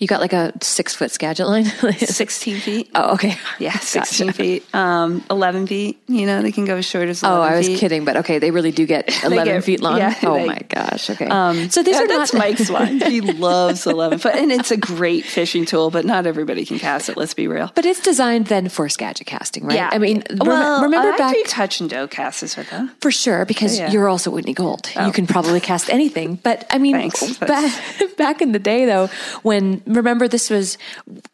You 0.00 0.06
got 0.06 0.20
like 0.20 0.32
a 0.32 0.52
six 0.62 0.94
foot 0.96 1.10
Skagit 1.10 1.46
line. 1.46 1.64
sixteen 1.98 2.56
feet. 2.58 2.90
oh, 2.94 3.12
okay. 3.14 3.36
Yeah, 3.58 3.78
sixteen 3.78 4.32
feet, 4.32 4.64
um, 4.74 5.22
eleven 5.30 5.66
feet. 5.66 6.00
You 6.08 6.24
know, 6.26 6.40
they 6.40 6.52
can 6.52 6.64
go 6.64 6.76
as 6.76 6.86
short 6.86 7.08
as. 7.08 7.22
11 7.22 7.38
Oh, 7.38 7.42
I 7.42 7.58
was 7.58 7.66
feet. 7.66 7.78
kidding, 7.78 8.04
but 8.06 8.16
okay, 8.16 8.38
they 8.38 8.50
really 8.50 8.72
do 8.72 8.86
get 8.86 9.08
eleven 9.24 9.44
get- 9.56 9.64
feet 9.64 9.80
long. 9.82 9.98
yeah, 9.98 10.14
oh 10.24 10.34
they- 10.34 10.46
my 10.46 10.58
gosh. 10.68 11.10
Okay. 11.10 11.26
Um, 11.26 11.68
So 11.70 11.82
these 11.82 11.94
yeah, 11.96 12.04
are 12.04 12.08
that's 12.08 12.32
not 12.32 12.38
Mike's 12.48 12.70
one. 12.70 12.98
He 13.00 13.20
loves 13.20 13.86
eleven 13.86 14.18
foot, 14.18 14.34
and 14.34 14.50
it's 14.50 14.70
a 14.70 14.76
great 14.78 15.26
fishing 15.26 15.66
tool. 15.66 15.90
But 15.90 16.06
not 16.06 16.26
everybody 16.26 16.64
can 16.64 16.78
cast 16.78 17.10
it. 17.10 17.18
Let's 17.18 17.34
be 17.34 17.46
real. 17.46 17.70
But 17.74 17.84
it's 17.84 18.00
designed 18.00 18.46
then 18.46 18.70
for 18.70 18.88
Skagit 18.88 19.26
casting, 19.26 19.66
right? 19.66 19.76
Yeah. 19.76 19.90
I 19.92 19.98
mean, 19.98 20.22
rem- 20.30 20.38
well, 20.48 20.82
remember 20.82 21.12
I 21.12 21.16
back 21.18 21.34
do 21.34 21.42
touch 21.46 21.78
and 21.80 21.90
dough 21.90 22.08
casts 22.08 22.56
with 22.56 22.70
them. 22.70 22.90
for 23.02 23.10
sure 23.10 23.44
because 23.44 23.78
Yeah. 23.78 23.88
Oh. 23.88 23.92
you're 23.92 24.08
also 24.08 24.30
Whitney 24.30 24.54
Gould. 24.54 24.88
You 24.96 25.12
can 25.12 25.26
probably 25.26 25.60
cast 25.60 25.90
anything. 25.90 26.36
But 26.36 26.64
I 26.70 26.78
mean, 26.78 26.94
Thanks. 26.94 27.36
back, 27.38 28.16
back 28.16 28.40
in 28.40 28.52
the 28.52 28.58
day 28.58 28.86
though, 28.86 29.08
when 29.42 29.82
remember, 29.96 30.28
this 30.28 30.50
was, 30.50 30.78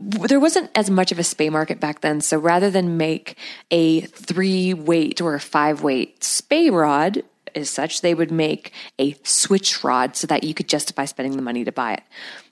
there 0.00 0.40
wasn't 0.40 0.70
as 0.74 0.90
much 0.90 1.12
of 1.12 1.18
a 1.18 1.24
spey 1.24 1.50
market 1.50 1.80
back 1.80 2.00
then. 2.00 2.20
So 2.20 2.38
rather 2.38 2.70
than 2.70 2.96
make 2.96 3.36
a 3.70 4.00
three 4.02 4.74
weight 4.74 5.20
or 5.20 5.34
a 5.34 5.40
five 5.40 5.82
weight 5.82 6.22
spey 6.22 6.70
rod, 6.70 7.22
as 7.56 7.70
such, 7.70 8.02
they 8.02 8.14
would 8.14 8.30
make 8.30 8.72
a 8.98 9.16
switch 9.22 9.82
rod 9.82 10.14
so 10.14 10.26
that 10.26 10.44
you 10.44 10.54
could 10.54 10.68
justify 10.68 11.06
spending 11.06 11.36
the 11.36 11.42
money 11.42 11.64
to 11.64 11.72
buy 11.72 11.94
it. 11.94 12.02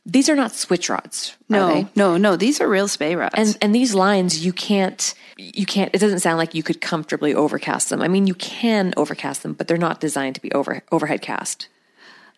These 0.06 0.28
are 0.28 0.34
not 0.34 0.52
switch 0.52 0.88
rods. 0.88 1.36
No, 1.48 1.88
no, 1.94 2.16
no. 2.16 2.36
These 2.36 2.60
are 2.60 2.68
real 2.68 2.88
spey 2.88 3.14
rods. 3.14 3.34
And 3.36 3.56
and 3.60 3.74
these 3.74 3.94
lines 3.94 4.44
you 4.44 4.52
can't 4.52 5.14
you 5.36 5.66
can't 5.66 5.90
it 5.94 5.98
doesn't 5.98 6.20
sound 6.20 6.38
like 6.38 6.54
you 6.54 6.62
could 6.62 6.80
comfortably 6.80 7.34
overcast 7.34 7.90
them. 7.90 8.02
I 8.02 8.08
mean 8.08 8.26
you 8.26 8.34
can 8.34 8.92
overcast 8.96 9.42
them, 9.42 9.52
but 9.54 9.68
they're 9.68 9.76
not 9.76 10.00
designed 10.00 10.34
to 10.34 10.42
be 10.42 10.52
over 10.52 10.82
overhead 10.90 11.22
cast. 11.22 11.68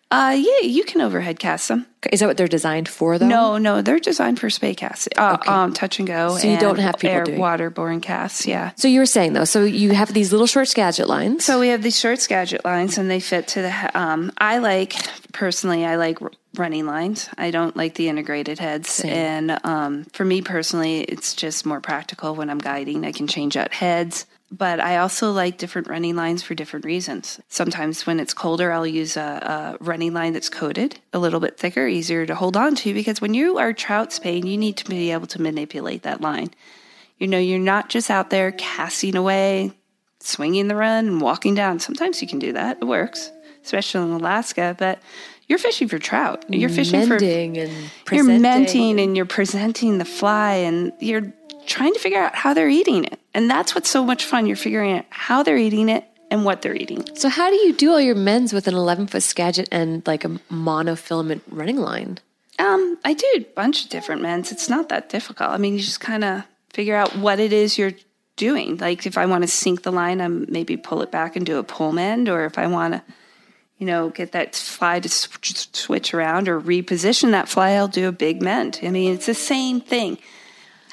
Uh, 0.09 0.37
yeah, 0.37 0.67
you 0.67 0.85
can 0.85 1.01
overhead 1.01 1.37
cast 1.37 1.67
them. 1.67 1.85
Is 2.11 2.21
that 2.21 2.27
what 2.27 2.37
they're 2.37 2.47
designed 2.47 2.87
for 2.87 3.17
though? 3.17 3.27
No, 3.27 3.57
no, 3.57 3.81
they're 3.81 3.99
designed 3.99 4.39
for 4.39 4.49
spey 4.49 4.73
casts. 4.73 5.09
Uh, 5.17 5.37
um, 5.45 5.73
touch 5.73 5.99
and 5.99 6.07
go. 6.07 6.37
So 6.37 6.47
you 6.47 6.53
and 6.53 6.61
don't 6.61 6.79
have 6.79 6.95
people 6.97 7.17
air, 7.17 7.23
doing- 7.25 7.39
waterborne 7.39 8.01
casts. 8.01 8.47
Yeah. 8.47 8.71
So 8.77 8.87
you 8.87 8.99
were 9.01 9.05
saying 9.05 9.33
though, 9.33 9.43
so 9.43 9.65
you 9.65 9.91
have 9.91 10.13
these 10.13 10.31
little 10.31 10.47
short 10.47 10.69
Skagit 10.69 11.09
lines. 11.09 11.43
So 11.43 11.59
we 11.59 11.69
have 11.69 11.81
these 11.83 11.99
short 11.99 12.21
Skagit 12.21 12.63
lines, 12.63 12.97
and 12.97 13.09
they 13.11 13.19
fit 13.19 13.49
to 13.49 13.61
the. 13.63 13.99
Um, 13.99 14.31
I 14.37 14.59
like 14.59 14.95
personally, 15.33 15.85
I 15.85 15.97
like 15.97 16.19
running 16.55 16.85
lines. 16.85 17.29
I 17.37 17.51
don't 17.51 17.75
like 17.75 17.95
the 17.95 18.07
integrated 18.07 18.59
heads, 18.59 18.89
Same. 18.89 19.11
and 19.11 19.59
um, 19.65 20.05
for 20.13 20.23
me 20.23 20.41
personally, 20.41 21.01
it's 21.01 21.33
just 21.33 21.65
more 21.65 21.81
practical 21.81 22.33
when 22.33 22.49
I'm 22.49 22.59
guiding. 22.59 23.05
I 23.05 23.11
can 23.11 23.27
change 23.27 23.57
out 23.57 23.73
heads, 23.73 24.25
but 24.51 24.79
I 24.79 24.97
also 24.97 25.31
like 25.31 25.57
different 25.57 25.89
running 25.89 26.15
lines 26.15 26.41
for 26.41 26.55
different 26.55 26.85
reasons. 26.85 27.39
Sometimes 27.49 28.07
when 28.07 28.19
it's 28.19 28.33
colder, 28.33 28.71
I'll 28.71 28.87
use 28.87 29.17
a, 29.17 29.77
a 29.79 29.83
running 29.83 30.13
line 30.13 30.33
that's 30.33 30.49
coated, 30.49 30.99
a 31.11 31.19
little 31.19 31.39
bit 31.39 31.57
thicker, 31.57 31.85
easier 31.85 32.25
to 32.25 32.35
hold 32.35 32.55
on 32.55 32.75
to. 32.75 32.93
Because 32.93 33.19
when 33.19 33.33
you 33.33 33.57
are 33.57 33.73
trout 33.73 34.13
speying, 34.13 34.47
you 34.47 34.57
need 34.57 34.77
to 34.77 34.85
be 34.85 35.11
able 35.11 35.27
to 35.27 35.41
manipulate 35.41 36.03
that 36.03 36.21
line. 36.21 36.51
You 37.17 37.27
know, 37.27 37.39
you're 37.39 37.59
not 37.59 37.89
just 37.89 38.09
out 38.09 38.29
there 38.29 38.51
casting 38.53 39.15
away 39.15 39.73
swinging 40.19 40.67
the 40.67 40.75
run 40.75 41.07
and 41.07 41.21
walking 41.21 41.55
down. 41.55 41.79
Sometimes 41.79 42.21
you 42.21 42.27
can 42.27 42.39
do 42.39 42.53
that. 42.53 42.77
It 42.81 42.85
works, 42.85 43.31
especially 43.63 44.03
in 44.03 44.11
Alaska, 44.11 44.75
but 44.77 44.99
you're 45.47 45.59
fishing 45.59 45.87
for 45.87 45.99
trout. 45.99 46.45
You're 46.49 46.69
fishing 46.69 47.07
mending 47.07 47.55
for 47.55 47.61
and 47.61 47.71
you're 47.73 47.89
presenting. 48.05 48.41
menting 48.41 48.99
and 48.99 49.15
you're 49.15 49.25
presenting 49.25 49.97
the 49.97 50.05
fly 50.05 50.53
and 50.53 50.91
you're 50.99 51.33
trying 51.67 51.93
to 51.93 51.99
figure 51.99 52.19
out 52.19 52.35
how 52.35 52.53
they're 52.53 52.69
eating 52.69 53.05
it. 53.05 53.19
And 53.33 53.49
that's 53.49 53.75
what's 53.75 53.89
so 53.89 54.03
much 54.03 54.25
fun. 54.25 54.47
You're 54.47 54.55
figuring 54.55 54.97
out 54.97 55.05
how 55.09 55.43
they're 55.43 55.57
eating 55.57 55.89
it 55.89 56.05
and 56.31 56.43
what 56.43 56.61
they're 56.61 56.75
eating. 56.75 57.05
So 57.15 57.29
how 57.29 57.49
do 57.49 57.55
you 57.55 57.73
do 57.73 57.91
all 57.91 58.01
your 58.01 58.15
mends 58.15 58.53
with 58.53 58.67
an 58.67 58.73
11 58.73 59.07
foot 59.07 59.23
Skagit 59.23 59.69
and 59.71 60.05
like 60.07 60.25
a 60.25 60.29
monofilament 60.51 61.41
running 61.49 61.77
line? 61.77 62.19
Um, 62.59 62.97
I 63.05 63.13
do 63.13 63.27
a 63.35 63.41
bunch 63.41 63.83
of 63.83 63.89
different 63.89 64.21
mends. 64.21 64.51
It's 64.51 64.69
not 64.69 64.89
that 64.89 65.09
difficult. 65.09 65.51
I 65.51 65.57
mean, 65.57 65.73
you 65.73 65.79
just 65.79 65.99
kind 65.99 66.23
of 66.23 66.43
figure 66.73 66.95
out 66.95 67.15
what 67.15 67.39
it 67.39 67.53
is 67.53 67.77
you're 67.77 67.93
doing. 68.35 68.77
Like 68.77 69.05
if 69.05 69.17
I 69.17 69.25
want 69.25 69.43
to 69.43 69.47
sink 69.47 69.83
the 69.83 69.91
line, 69.91 70.21
I 70.21 70.27
maybe 70.27 70.77
pull 70.77 71.01
it 71.01 71.11
back 71.11 71.35
and 71.35 71.45
do 71.45 71.59
a 71.59 71.63
pull 71.63 71.91
mend, 71.91 72.29
or 72.29 72.45
if 72.45 72.57
I 72.57 72.67
want 72.67 72.93
to, 72.93 73.03
you 73.77 73.85
know, 73.85 74.09
get 74.09 74.31
that 74.31 74.55
fly 74.55 74.99
to 74.99 75.09
sw- 75.09 75.69
switch 75.73 76.13
around 76.13 76.49
or 76.49 76.59
reposition 76.59 77.31
that 77.31 77.47
fly, 77.47 77.71
I'll 77.71 77.87
do 77.87 78.07
a 78.07 78.11
big 78.11 78.41
mend. 78.41 78.79
I 78.81 78.89
mean, 78.89 79.13
it's 79.13 79.27
the 79.27 79.33
same 79.33 79.81
thing. 79.81 80.17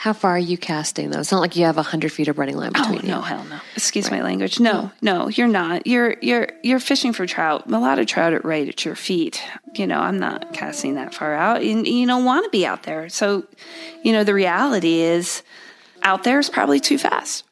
How 0.04 0.12
far 0.12 0.32
are 0.32 0.38
you 0.38 0.58
casting 0.58 1.08
though? 1.08 1.20
It's 1.20 1.32
not 1.32 1.40
like 1.40 1.56
you 1.56 1.64
have 1.64 1.78
a 1.78 1.82
hundred 1.82 2.12
feet 2.12 2.28
of 2.28 2.36
running 2.38 2.58
line 2.58 2.72
Oh 2.74 2.82
between 2.82 3.06
you. 3.06 3.14
no, 3.14 3.22
hell 3.22 3.42
no! 3.44 3.58
Excuse 3.74 4.10
my 4.10 4.20
language. 4.20 4.60
No, 4.60 4.92
no, 5.00 5.28
you're 5.28 5.48
not. 5.48 5.86
You're 5.86 6.16
you're 6.20 6.48
you're 6.62 6.78
fishing 6.78 7.14
for 7.14 7.24
trout. 7.24 7.64
A 7.68 7.78
lot 7.78 7.98
of 7.98 8.06
trout 8.06 8.34
are 8.34 8.40
right 8.40 8.68
at 8.68 8.84
your 8.84 8.96
feet. 8.96 9.42
You 9.74 9.86
know, 9.86 9.98
I'm 9.98 10.18
not 10.18 10.52
casting 10.52 10.96
that 10.96 11.14
far 11.14 11.32
out. 11.32 11.62
And 11.62 11.86
you 11.86 12.06
don't 12.06 12.26
want 12.26 12.44
to 12.44 12.50
be 12.50 12.66
out 12.66 12.82
there. 12.82 13.08
So, 13.08 13.46
you 14.02 14.12
know, 14.12 14.24
the 14.24 14.34
reality 14.34 15.00
is, 15.00 15.42
out 16.02 16.22
there 16.22 16.38
is 16.38 16.50
probably 16.50 16.80
too 16.80 16.98
fast 16.98 17.44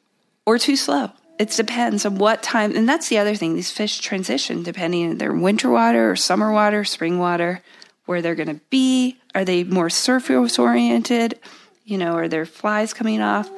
or 0.45 0.59
too 0.59 0.75
slow. 0.75 1.09
It 1.39 1.49
depends 1.49 2.05
on 2.05 2.19
what 2.19 2.43
time. 2.43 2.75
And 2.75 2.87
that's 2.87 3.09
the 3.09 3.17
other 3.17 3.33
thing. 3.33 3.55
These 3.55 3.71
fish 3.71 3.97
transition 3.97 4.61
depending 4.61 5.09
on 5.09 5.17
their 5.17 5.33
winter 5.33 5.71
water 5.71 6.11
or 6.11 6.15
summer 6.15 6.51
water, 6.51 6.83
spring 6.83 7.17
water, 7.17 7.63
where 8.05 8.21
they're 8.21 8.35
going 8.35 8.59
to 8.59 8.61
be. 8.69 9.17
Are 9.33 9.43
they 9.43 9.63
more 9.63 9.89
surface 9.89 10.59
oriented? 10.59 11.39
You 11.85 11.97
know, 11.97 12.13
are 12.13 12.27
there 12.27 12.45
flies 12.45 12.93
coming 12.93 13.21
off? 13.21 13.49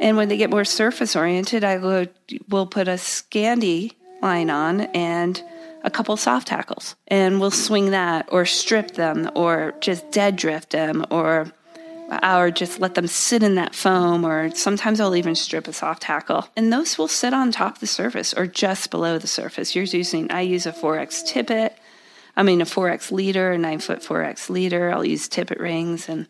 And 0.00 0.16
when 0.16 0.28
they 0.28 0.36
get 0.36 0.50
more 0.50 0.64
surface 0.64 1.14
oriented, 1.14 1.62
I 1.62 1.76
will 1.76 2.06
we'll 2.48 2.66
put 2.66 2.88
a 2.88 2.92
Scandi 2.92 3.92
line 4.22 4.50
on 4.50 4.82
and 4.82 5.42
a 5.82 5.90
couple 5.90 6.16
soft 6.16 6.48
hackles, 6.48 6.96
and 7.08 7.40
we'll 7.40 7.50
swing 7.50 7.90
that 7.90 8.28
or 8.30 8.44
strip 8.44 8.92
them 8.92 9.30
or 9.34 9.74
just 9.80 10.10
dead 10.10 10.36
drift 10.36 10.70
them 10.70 11.04
or 11.10 11.52
or 12.24 12.50
just 12.50 12.80
let 12.80 12.94
them 12.94 13.06
sit 13.06 13.42
in 13.42 13.54
that 13.54 13.72
foam 13.74 14.24
or 14.24 14.50
sometimes 14.54 15.00
I'll 15.00 15.14
even 15.14 15.36
strip 15.36 15.68
a 15.68 15.72
soft 15.72 16.02
hackle. 16.02 16.48
And 16.56 16.72
those 16.72 16.98
will 16.98 17.06
sit 17.06 17.32
on 17.32 17.52
top 17.52 17.74
of 17.74 17.80
the 17.80 17.86
surface 17.86 18.34
or 18.34 18.48
just 18.48 18.90
below 18.90 19.16
the 19.16 19.28
surface. 19.28 19.76
You're 19.76 19.84
using 19.84 20.30
I 20.30 20.40
use 20.40 20.66
a 20.66 20.72
4X 20.72 21.24
tippet. 21.24 21.76
I 22.36 22.42
mean 22.42 22.60
a 22.60 22.64
4X 22.64 23.12
leader, 23.12 23.52
a 23.52 23.58
9 23.58 23.78
foot 23.78 24.00
4X 24.00 24.50
leader. 24.50 24.90
I'll 24.90 25.04
use 25.04 25.28
tippet 25.28 25.60
rings 25.60 26.08
and 26.08 26.26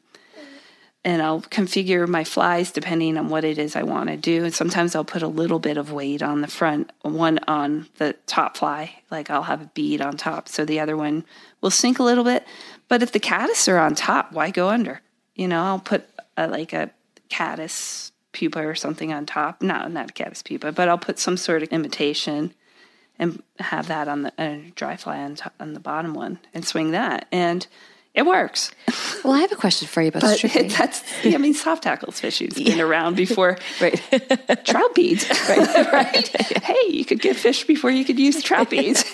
and 1.05 1.23
I'll 1.23 1.41
configure 1.41 2.07
my 2.07 2.25
flies 2.25 2.73
depending 2.73 3.17
on 3.17 3.29
what 3.29 3.45
it 3.45 3.59
is 3.59 3.75
I 3.75 3.83
want 3.83 4.11
to 4.11 4.17
do. 4.17 4.45
And 4.45 4.55
sometimes 4.55 4.95
I'll 4.95 5.05
put 5.05 5.23
a 5.23 5.29
little 5.29 5.59
bit 5.59 5.79
of 5.79 5.93
weight 5.93 6.23
on 6.23 6.43
the 6.43 6.49
front, 6.49 6.93
one 7.03 7.39
on 7.49 7.89
the 7.97 8.15
top 8.27 8.59
fly, 8.59 9.01
like 9.11 9.31
I'll 9.31 9.45
have 9.45 9.63
a 9.63 9.71
bead 9.73 10.01
on 10.03 10.17
top, 10.17 10.49
so 10.49 10.65
the 10.65 10.81
other 10.81 10.97
one 10.97 11.25
will 11.61 11.71
sink 11.71 11.99
a 11.99 12.05
little 12.05 12.25
bit. 12.25 12.47
But 12.89 13.03
if 13.03 13.13
the 13.13 13.21
caddis 13.21 13.69
are 13.69 13.79
on 13.79 13.95
top, 13.95 14.33
why 14.33 14.51
go 14.51 14.69
under? 14.69 15.01
You 15.35 15.49
know, 15.49 15.63
I'll 15.63 15.79
put 15.79 16.05
a, 16.37 16.49
like 16.49 16.73
a 16.73 16.91
caddis 17.29 18.13
pupa 18.33 18.67
or 18.67 18.75
something 18.75 19.13
on 19.13 19.27
top. 19.27 19.63
No, 19.63 19.89
not 19.89 20.11
a 20.11 20.13
caddis 20.13 20.43
pupa, 20.43 20.73
but 20.73 20.89
I'll 20.89 20.99
put 20.99 21.19
some 21.19 21.37
sort 21.37 21.63
of 21.63 21.71
imitation 21.71 22.53
and 23.19 23.43
have 23.59 23.89
that 23.89 24.09
on 24.09 24.23
the 24.23 24.33
uh, 24.39 24.59
dry 24.75 24.97
fly 24.97 25.19
on, 25.19 25.37
top, 25.37 25.55
on 25.61 25.75
the 25.75 25.81
bottom 25.81 26.15
one 26.15 26.39
and 26.53 26.65
swing 26.65 26.91
that. 26.93 27.27
And 27.31 27.67
it 28.15 28.27
works. 28.27 28.73
Well, 29.25 29.35
I 29.35 29.41
have 29.41 29.53
a 29.53 29.57
question 29.57 29.87
for 29.87 30.03
you 30.03 30.09
about 30.09 30.23
But 30.23 30.37
stripping. 30.39 30.69
that's, 30.79 31.03
I 31.25 31.37
mean, 31.37 31.55
soft 31.55 31.85
hackles 31.85 32.19
fishing's 32.19 32.55
been 32.55 32.81
around 32.81 33.17
before 33.17 33.57
right. 33.81 34.01
trout 34.65 34.95
beads. 34.95 35.29
Right. 35.49 35.93
right. 35.93 36.29
Hey, 36.63 36.89
you 36.89 37.05
could 37.05 37.21
get 37.21 37.37
fish 37.37 37.65
before 37.65 37.91
you 37.91 38.05
could 38.05 38.19
use 38.19 38.43
trout 38.43 38.71
beads. 38.71 39.05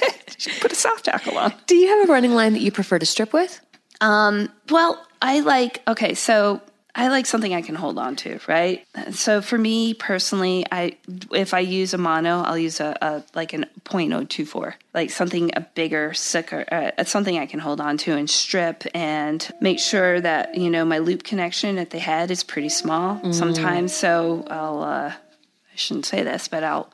Put 0.60 0.72
a 0.72 0.74
soft 0.74 1.06
hackle 1.06 1.36
on. 1.36 1.52
do 1.66 1.76
you 1.76 1.88
have 1.88 2.08
a 2.08 2.12
running 2.12 2.32
line 2.34 2.54
that 2.54 2.62
you 2.62 2.72
prefer 2.72 2.98
to 2.98 3.06
strip 3.06 3.32
with? 3.32 3.60
Um, 4.00 4.48
well, 4.70 5.04
I 5.20 5.40
like, 5.40 5.82
okay, 5.88 6.14
so 6.14 6.60
I 6.98 7.08
like 7.08 7.26
something 7.26 7.54
I 7.54 7.60
can 7.60 7.74
hold 7.74 7.98
on 7.98 8.16
to, 8.16 8.40
right? 8.48 8.86
So 9.10 9.42
for 9.42 9.58
me 9.58 9.92
personally, 9.92 10.64
I 10.72 10.96
if 11.30 11.52
I 11.52 11.58
use 11.60 11.92
a 11.92 11.98
mono, 11.98 12.40
I'll 12.40 12.56
use 12.56 12.80
a, 12.80 12.96
a 13.02 13.22
like 13.34 13.52
an 13.52 13.66
.024, 13.84 14.72
like 14.94 15.10
something 15.10 15.50
a 15.54 15.60
bigger, 15.60 16.14
sicker, 16.14 16.64
uh, 16.72 17.04
something 17.04 17.38
I 17.38 17.44
can 17.44 17.60
hold 17.60 17.82
on 17.82 17.98
to 17.98 18.16
and 18.16 18.30
strip 18.30 18.84
and 18.94 19.46
make 19.60 19.78
sure 19.78 20.20
that 20.22 20.54
you 20.54 20.70
know 20.70 20.86
my 20.86 20.98
loop 20.98 21.22
connection 21.22 21.76
at 21.76 21.90
the 21.90 21.98
head 21.98 22.30
is 22.30 22.42
pretty 22.42 22.70
small 22.70 23.20
sometimes. 23.32 23.94
So 23.94 24.46
I'll, 24.48 24.82
uh, 24.82 25.12
I 25.12 25.76
shouldn't 25.76 26.06
say 26.06 26.22
this, 26.22 26.48
but 26.48 26.64
I'll, 26.64 26.90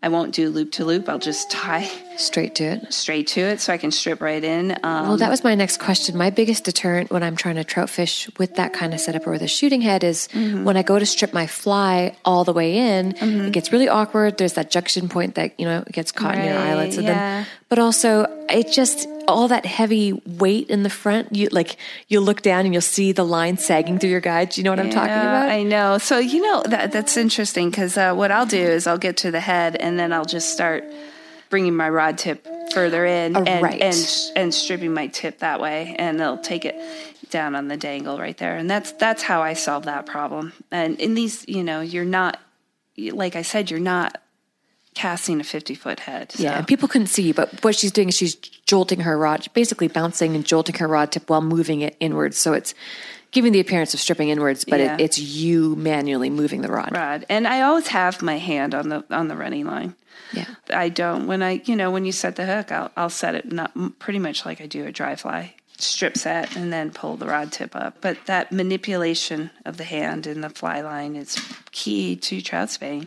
I 0.00 0.08
won't 0.10 0.32
do 0.32 0.48
loop 0.48 0.70
to 0.72 0.84
loop. 0.84 1.08
I'll 1.08 1.18
just 1.18 1.50
tie 1.50 1.88
Straight 2.16 2.54
to 2.56 2.64
it. 2.64 2.92
straight 2.92 3.26
to 3.28 3.40
it 3.40 3.60
so 3.60 3.72
I 3.72 3.78
can 3.78 3.90
strip 3.90 4.20
right 4.20 4.42
in. 4.42 4.72
Um, 4.84 5.08
Well, 5.08 5.16
that 5.16 5.28
was 5.30 5.42
my 5.42 5.54
next 5.56 5.78
question. 5.80 6.16
My 6.16 6.30
biggest 6.30 6.64
deterrent 6.64 7.10
when 7.10 7.22
I'm 7.24 7.34
trying 7.34 7.56
to 7.56 7.64
trout 7.64 7.90
fish 7.90 8.28
with 8.38 8.54
that 8.56 8.72
kind 8.72 8.94
of 8.94 9.00
setup 9.00 9.26
or 9.26 9.32
with 9.32 9.42
a 9.42 9.48
shooting 9.48 9.80
head 9.80 10.04
is 10.04 10.28
Mm-hmm. 10.28 10.62
when 10.64 10.76
I 10.76 10.82
go 10.82 10.98
to 11.00 11.06
strip 11.06 11.32
my 11.32 11.46
fly 11.48 12.16
all 12.24 12.44
the 12.44 12.52
way 12.52 12.76
in, 12.78 13.16
it 13.20 13.52
gets 13.52 13.72
really 13.72 13.88
awkward. 13.88 14.38
There's 14.38 14.52
that 14.54 14.70
junction 14.70 15.08
point 15.08 15.34
that, 15.34 15.58
you 15.58 15.64
know, 15.66 15.82
gets 15.90 16.12
caught 16.12 16.36
in 16.36 16.44
your 16.44 16.54
Right, 16.54 16.70
eyelets. 16.70 16.96
And 16.96 17.04
yeah. 17.06 17.14
then, 17.14 17.46
but 17.68 17.78
also 17.80 18.26
it 18.48 18.70
just, 18.70 19.08
all 19.28 19.46
that 19.48 19.66
heavy 19.66 20.12
weight 20.26 20.68
in 20.70 20.82
the 20.82 20.90
front, 20.90 21.34
you 21.36 21.48
like, 21.52 21.76
you'll 22.08 22.24
look 22.24 22.42
down 22.42 22.64
and 22.64 22.72
you'll 22.74 22.80
see 22.80 23.12
the 23.12 23.24
line 23.24 23.58
sagging 23.58 23.98
through 23.98 24.10
your 24.10 24.20
guide. 24.20 24.48
Do 24.50 24.60
you 24.60 24.64
know 24.64 24.70
what 24.72 24.80
I'm 24.80 24.90
talking 24.90 25.10
about? 25.12 25.48
I 25.50 25.62
know. 25.62 25.98
So 25.98 26.18
you 26.18 26.40
know 26.42 26.62
that 26.66 26.90
that's 26.92 27.16
interesting 27.16 27.70
because 27.70 27.96
uh, 27.96 28.14
what 28.14 28.32
I'll 28.32 28.46
do 28.46 28.58
is 28.58 28.86
I'll 28.86 28.98
get 28.98 29.18
to 29.18 29.30
the 29.30 29.40
head 29.40 29.76
and 29.76 29.98
then 29.98 30.12
I'll 30.12 30.24
just 30.24 30.52
start 30.52 30.82
bringing 31.50 31.76
my 31.76 31.88
rod 31.88 32.18
tip 32.18 32.46
further 32.72 33.06
in 33.06 33.36
Oh, 33.36 33.42
and 33.42 33.62
right. 33.62 33.80
and 33.80 34.30
and 34.36 34.54
stripping 34.54 34.92
my 34.92 35.06
tip 35.06 35.38
that 35.38 35.60
way, 35.60 35.94
and 35.98 36.18
they'll 36.20 36.36
take 36.38 36.64
it 36.64 36.76
down 37.30 37.54
on 37.54 37.68
the 37.68 37.76
dangle 37.76 38.18
right 38.18 38.36
there, 38.36 38.56
and 38.56 38.68
that's 38.68 38.92
that's 38.92 39.22
how 39.22 39.42
I 39.42 39.54
solve 39.54 39.84
that 39.84 40.04
problem. 40.06 40.52
And 40.70 40.98
in 41.00 41.14
these, 41.14 41.46
you 41.48 41.62
know, 41.64 41.80
you're 41.80 42.04
not 42.04 42.38
like 42.96 43.36
I 43.36 43.42
said, 43.42 43.70
you're 43.70 43.80
not 43.80 44.20
casting 44.98 45.40
a 45.40 45.44
50 45.44 45.74
foot 45.76 46.00
head. 46.00 46.32
So. 46.32 46.42
Yeah, 46.42 46.58
and 46.58 46.66
people 46.66 46.88
couldn't 46.88 47.06
see, 47.06 47.30
but 47.32 47.62
what 47.64 47.76
she's 47.76 47.92
doing 47.92 48.08
is 48.08 48.16
she's 48.16 48.34
jolting 48.34 49.00
her 49.00 49.16
rod, 49.16 49.46
basically 49.54 49.86
bouncing 49.88 50.34
and 50.34 50.44
jolting 50.44 50.74
her 50.76 50.88
rod 50.88 51.12
tip 51.12 51.30
while 51.30 51.40
moving 51.40 51.82
it 51.82 51.96
inwards. 52.00 52.36
So 52.36 52.52
it's 52.52 52.74
giving 53.30 53.52
the 53.52 53.60
appearance 53.60 53.94
of 53.94 54.00
stripping 54.00 54.28
inwards, 54.30 54.64
but 54.64 54.80
Yeah. 54.80 54.94
it, 54.94 55.00
it's 55.00 55.18
you 55.18 55.76
manually 55.76 56.30
moving 56.30 56.62
the 56.62 56.68
rod. 56.72 56.90
rod, 56.92 57.24
and 57.28 57.46
I 57.46 57.60
always 57.62 57.86
have 57.88 58.22
my 58.22 58.38
hand 58.38 58.74
on 58.74 58.88
the 58.88 59.04
on 59.10 59.28
the 59.28 59.36
running 59.36 59.66
line. 59.66 59.94
Yeah. 60.32 60.46
I 60.74 60.88
don't 60.88 61.26
when 61.28 61.42
I 61.42 61.62
you 61.64 61.76
know 61.76 61.90
when 61.92 62.04
you 62.04 62.12
set 62.12 62.34
the 62.36 62.44
hook, 62.46 62.72
I'll 62.72 62.90
I'll 62.96 63.08
set 63.10 63.34
it 63.36 63.52
not 63.52 63.70
pretty 64.00 64.18
much 64.18 64.44
like 64.44 64.60
I 64.60 64.66
do 64.66 64.84
a 64.84 64.90
dry 64.92 65.14
fly. 65.14 65.54
strip 65.78 66.18
set 66.18 66.56
and 66.56 66.72
then 66.72 66.90
pull 66.90 67.16
the 67.16 67.26
rod 67.26 67.52
tip 67.52 67.76
up. 67.76 67.98
But 68.00 68.16
that 68.26 68.50
manipulation 68.50 69.50
of 69.64 69.76
the 69.76 69.84
hand 69.84 70.26
and 70.26 70.42
the 70.42 70.50
fly 70.50 70.80
line 70.80 71.14
is 71.14 71.36
key 71.70 72.16
to 72.16 72.40
trout 72.42 72.70
speying. 72.70 73.06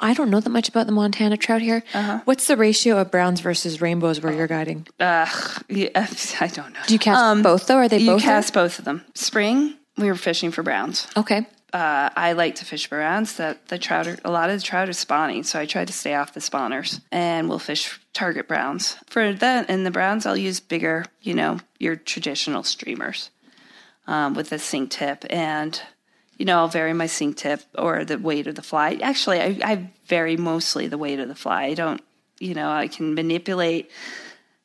I 0.00 0.14
don't 0.14 0.30
know 0.30 0.40
that 0.40 0.50
much 0.50 0.68
about 0.68 0.86
the 0.86 0.92
Montana 0.92 1.36
trout 1.36 1.60
here. 1.62 1.82
Uh-huh. 1.92 2.20
What's 2.24 2.46
the 2.46 2.56
ratio 2.56 2.98
of 2.98 3.10
browns 3.10 3.40
versus 3.40 3.80
rainbows 3.80 4.20
where 4.20 4.32
you're 4.32 4.46
guiding? 4.46 4.86
Ugh, 5.00 5.62
yeah, 5.68 5.88
I 6.40 6.46
don't 6.46 6.72
know. 6.72 6.80
Do 6.86 6.92
you 6.94 6.98
cast 6.98 7.42
both 7.42 7.66
though? 7.66 7.76
Are 7.76 7.88
they 7.88 7.96
Um, 7.96 8.02
You 8.02 8.10
both? 8.12 8.20
there? 8.22 8.30
cast 8.30 8.54
both 8.54 8.78
of 8.78 8.84
them. 8.84 9.04
Spring, 9.14 9.74
we 9.96 10.08
were 10.08 10.14
fishing 10.16 10.50
for 10.50 10.62
browns. 10.62 11.06
Okay. 11.16 11.46
Uh, 11.72 12.08
I 12.16 12.32
like 12.32 12.54
to 12.56 12.64
fish 12.64 12.88
browns. 12.88 13.34
That 13.36 13.68
the 13.68 13.76
trout 13.78 14.06
are 14.06 14.16
a 14.24 14.30
lot 14.30 14.48
of 14.48 14.56
the 14.56 14.62
trout 14.62 14.88
are 14.88 14.92
spawning, 14.94 15.42
so 15.42 15.58
I 15.58 15.66
try 15.66 15.84
to 15.84 15.92
stay 15.92 16.14
off 16.14 16.32
the 16.32 16.40
spawners, 16.40 17.00
and 17.12 17.46
we'll 17.46 17.58
fish 17.58 18.00
target 18.14 18.48
browns. 18.48 18.96
For 19.06 19.34
that, 19.34 19.68
and 19.68 19.84
the 19.84 19.90
browns, 19.90 20.24
I'll 20.24 20.34
use 20.36 20.60
bigger, 20.60 21.04
you 21.20 21.34
know, 21.34 21.58
your 21.78 21.94
traditional 21.96 22.62
streamers 22.62 23.28
um, 24.06 24.32
with 24.32 24.50
a 24.52 24.58
sink 24.58 24.90
tip, 24.92 25.26
and 25.28 25.78
you 26.38 26.44
know, 26.44 26.58
I'll 26.58 26.68
vary 26.68 26.92
my 26.92 27.06
sink 27.06 27.36
tip 27.36 27.60
or 27.76 28.04
the 28.04 28.18
weight 28.18 28.46
of 28.46 28.54
the 28.54 28.62
fly. 28.62 28.98
Actually, 29.02 29.40
I, 29.40 29.58
I 29.64 29.90
vary 30.06 30.36
mostly 30.36 30.86
the 30.86 30.98
weight 30.98 31.18
of 31.18 31.28
the 31.28 31.34
fly. 31.34 31.64
I 31.64 31.74
don't, 31.74 32.00
you 32.38 32.54
know, 32.54 32.70
I 32.70 32.86
can 32.86 33.14
manipulate 33.14 33.90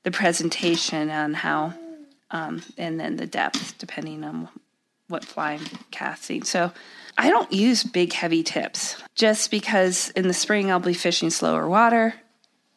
the 0.04 0.12
presentation 0.12 1.10
on 1.10 1.34
how, 1.34 1.74
um, 2.30 2.62
and 2.78 3.00
then 3.00 3.16
the 3.16 3.26
depth 3.26 3.78
depending 3.80 4.24
on 4.24 4.50
what 5.08 5.26
fly 5.26 5.54
I'm 5.54 5.66
casting. 5.90 6.44
So 6.44 6.72
I 7.18 7.30
don't 7.30 7.52
use 7.52 7.84
big, 7.84 8.14
heavy 8.14 8.44
tips 8.44 9.02
just 9.16 9.50
because 9.50 10.10
in 10.12 10.28
the 10.28 10.34
spring 10.34 10.72
I'll 10.72 10.80
be 10.80 10.94
fishing 10.94 11.32
slower 11.32 11.68
water 11.68 12.14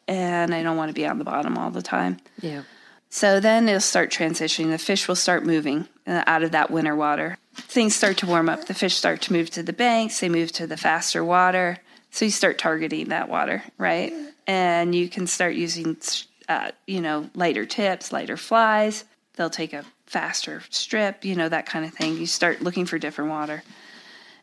and 0.07 0.53
I 0.53 0.63
don't 0.63 0.77
want 0.77 0.89
to 0.89 0.93
be 0.93 1.05
on 1.05 1.19
the 1.19 1.23
bottom 1.23 1.57
all 1.57 1.69
the 1.69 1.81
time. 1.81 2.17
Yeah. 2.41 2.63
So 3.09 3.39
then 3.39 3.69
it'll 3.69 3.79
start 3.79 4.11
transitioning. 4.11 4.71
The 4.71 4.77
fish 4.77 5.07
will 5.07 5.15
start 5.15 5.45
moving 5.45 5.87
uh, 6.05 6.23
out 6.27 6.43
of 6.43 6.51
that 6.51 6.71
winter 6.71 6.95
water. 6.95 7.37
Things 7.57 7.95
start 7.95 8.17
to 8.17 8.25
warm 8.25 8.49
up. 8.49 8.65
The 8.65 8.73
fish 8.73 8.95
start 8.95 9.21
to 9.23 9.33
move 9.33 9.49
to 9.51 9.63
the 9.63 9.73
banks. 9.73 10.19
They 10.19 10.29
move 10.29 10.51
to 10.53 10.67
the 10.67 10.77
faster 10.77 11.23
water. 11.23 11.79
So 12.11 12.25
you 12.25 12.31
start 12.31 12.57
targeting 12.57 13.09
that 13.09 13.29
water, 13.29 13.63
right? 13.77 14.13
And 14.47 14.95
you 14.95 15.09
can 15.09 15.27
start 15.27 15.55
using, 15.55 15.97
uh, 16.47 16.71
you 16.85 17.01
know, 17.01 17.29
lighter 17.35 17.65
tips, 17.65 18.11
lighter 18.11 18.37
flies. 18.37 19.03
They'll 19.35 19.49
take 19.49 19.73
a 19.73 19.83
faster 20.05 20.63
strip, 20.69 21.25
you 21.25 21.35
know, 21.35 21.49
that 21.49 21.65
kind 21.65 21.85
of 21.85 21.93
thing. 21.93 22.17
You 22.17 22.25
start 22.25 22.61
looking 22.61 22.85
for 22.85 22.97
different 22.97 23.29
water. 23.29 23.61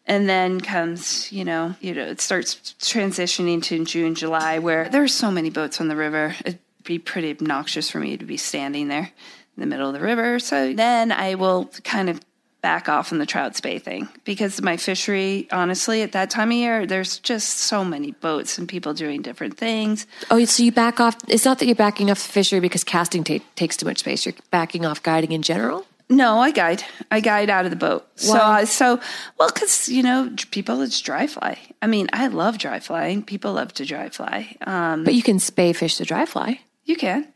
And 0.06 0.28
then 0.28 0.60
comes, 0.60 1.32
you 1.32 1.44
know, 1.44 1.74
you 1.80 1.94
know, 1.94 2.04
it 2.04 2.20
starts 2.20 2.74
transitioning 2.78 3.62
to 3.64 3.84
June, 3.86 4.14
July, 4.14 4.58
where 4.58 4.88
there's 4.90 5.14
so 5.14 5.30
many 5.30 5.48
boats 5.48 5.80
on 5.80 5.88
the 5.88 5.96
river. 5.96 6.34
It'd 6.44 6.58
be 6.84 6.98
pretty 6.98 7.30
obnoxious 7.30 7.90
for 7.90 7.98
me 7.98 8.18
to 8.18 8.24
be 8.26 8.36
standing 8.36 8.88
there 8.88 9.10
in 9.56 9.60
the 9.60 9.66
middle 9.66 9.88
of 9.88 9.94
the 9.94 10.00
river. 10.00 10.38
So 10.38 10.74
then 10.74 11.10
I 11.10 11.36
will 11.36 11.70
kind 11.84 12.10
of 12.10 12.20
back 12.64 12.88
off 12.88 13.12
on 13.12 13.18
the 13.18 13.26
trout 13.26 13.54
spey 13.54 13.78
thing 13.78 14.08
because 14.24 14.62
my 14.62 14.78
fishery, 14.78 15.46
honestly, 15.52 16.00
at 16.00 16.12
that 16.12 16.30
time 16.30 16.48
of 16.50 16.56
year, 16.56 16.86
there's 16.86 17.18
just 17.18 17.48
so 17.70 17.84
many 17.84 18.12
boats 18.12 18.56
and 18.58 18.66
people 18.66 18.94
doing 18.94 19.20
different 19.20 19.58
things. 19.58 20.06
Oh, 20.30 20.42
so 20.46 20.62
you 20.62 20.72
back 20.72 20.98
off. 20.98 21.14
It's 21.28 21.44
not 21.44 21.58
that 21.58 21.66
you're 21.66 21.74
backing 21.74 22.10
off 22.10 22.22
the 22.26 22.32
fishery 22.32 22.60
because 22.60 22.82
casting 22.82 23.22
ta- 23.22 23.44
takes 23.54 23.76
too 23.76 23.84
much 23.84 23.98
space. 23.98 24.24
You're 24.24 24.34
backing 24.50 24.86
off 24.86 25.02
guiding 25.02 25.32
in 25.32 25.42
general. 25.42 25.84
No, 26.08 26.38
I 26.38 26.52
guide. 26.52 26.82
I 27.10 27.20
guide 27.20 27.50
out 27.50 27.66
of 27.66 27.70
the 27.70 27.76
boat. 27.76 28.06
So, 28.16 28.32
Why? 28.32 28.64
So 28.64 28.98
well 29.38 29.50
because 29.52 29.88
you 29.90 30.02
know 30.02 30.30
people 30.50 30.80
it's 30.80 31.00
dry 31.02 31.26
fly. 31.26 31.58
I 31.82 31.86
mean, 31.86 32.08
I 32.14 32.28
love 32.28 32.56
dry 32.56 32.80
flying. 32.80 33.22
People 33.22 33.52
love 33.54 33.74
to 33.74 33.84
dry 33.84 34.08
fly. 34.08 34.56
Um, 34.66 35.04
But 35.04 35.12
you 35.14 35.22
can 35.22 35.38
spey 35.38 35.74
fish 35.74 35.96
to 35.96 36.04
dry 36.04 36.24
fly. 36.24 36.60
you 36.86 36.96
can, 36.96 37.26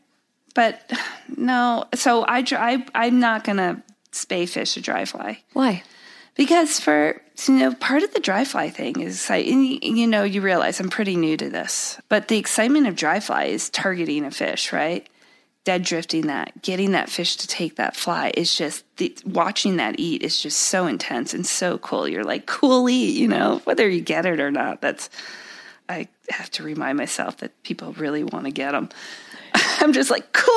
but 0.55 0.73
no. 1.37 1.85
So 1.93 2.25
I 2.27 2.41
dry. 2.41 2.83
I'm 2.95 3.19
not 3.19 3.43
gonna 3.43 3.83
spey 4.11 4.45
fish 4.45 4.77
a 4.77 4.81
dry 4.81 5.05
fly 5.05 5.41
Why? 5.53 5.83
because 6.35 6.79
for 6.79 7.21
you 7.47 7.53
know 7.55 7.73
part 7.75 8.01
of 8.01 8.13
the 8.13 8.19
dry 8.21 8.45
fly 8.45 8.69
thing 8.69 9.01
is 9.01 9.29
like 9.29 9.45
you 9.45 10.07
know 10.07 10.23
you 10.23 10.41
realize 10.41 10.79
I'm 10.79 10.89
pretty 10.89 11.17
new 11.17 11.35
to 11.37 11.49
this, 11.49 11.99
but 12.07 12.29
the 12.29 12.37
excitement 12.37 12.87
of 12.87 12.95
dry 12.95 13.19
fly 13.19 13.45
is 13.45 13.69
targeting 13.69 14.23
a 14.23 14.31
fish, 14.31 14.71
right? 14.71 15.07
Dead 15.65 15.83
drifting 15.83 16.27
that, 16.27 16.61
getting 16.61 16.91
that 16.91 17.09
fish 17.09 17.35
to 17.35 17.47
take 17.47 17.75
that 17.75 17.95
fly 17.95 18.31
is 18.35 18.55
just 18.55 18.85
the, 18.95 19.15
watching 19.25 19.75
that 19.75 19.99
eat 19.99 20.23
is 20.23 20.41
just 20.41 20.57
so 20.57 20.87
intense 20.87 21.33
and 21.33 21.45
so 21.45 21.77
cool. 21.77 22.07
You're 22.07 22.23
like, 22.23 22.45
cool 22.45 22.89
eat, 22.89 23.17
you 23.17 23.27
know, 23.27 23.59
whether 23.65 23.87
you 23.87 23.99
get 23.99 24.25
it 24.25 24.39
or 24.39 24.49
not. 24.49 24.79
That's 24.81 25.09
I 25.89 26.07
have 26.29 26.49
to 26.51 26.63
remind 26.63 26.97
myself 26.97 27.37
that 27.37 27.61
people 27.63 27.91
really 27.93 28.23
want 28.23 28.45
to 28.45 28.51
get 28.51 28.71
them. 28.71 28.89
I'm 29.81 29.93
just 29.93 30.09
like, 30.11 30.31
cool 30.33 30.55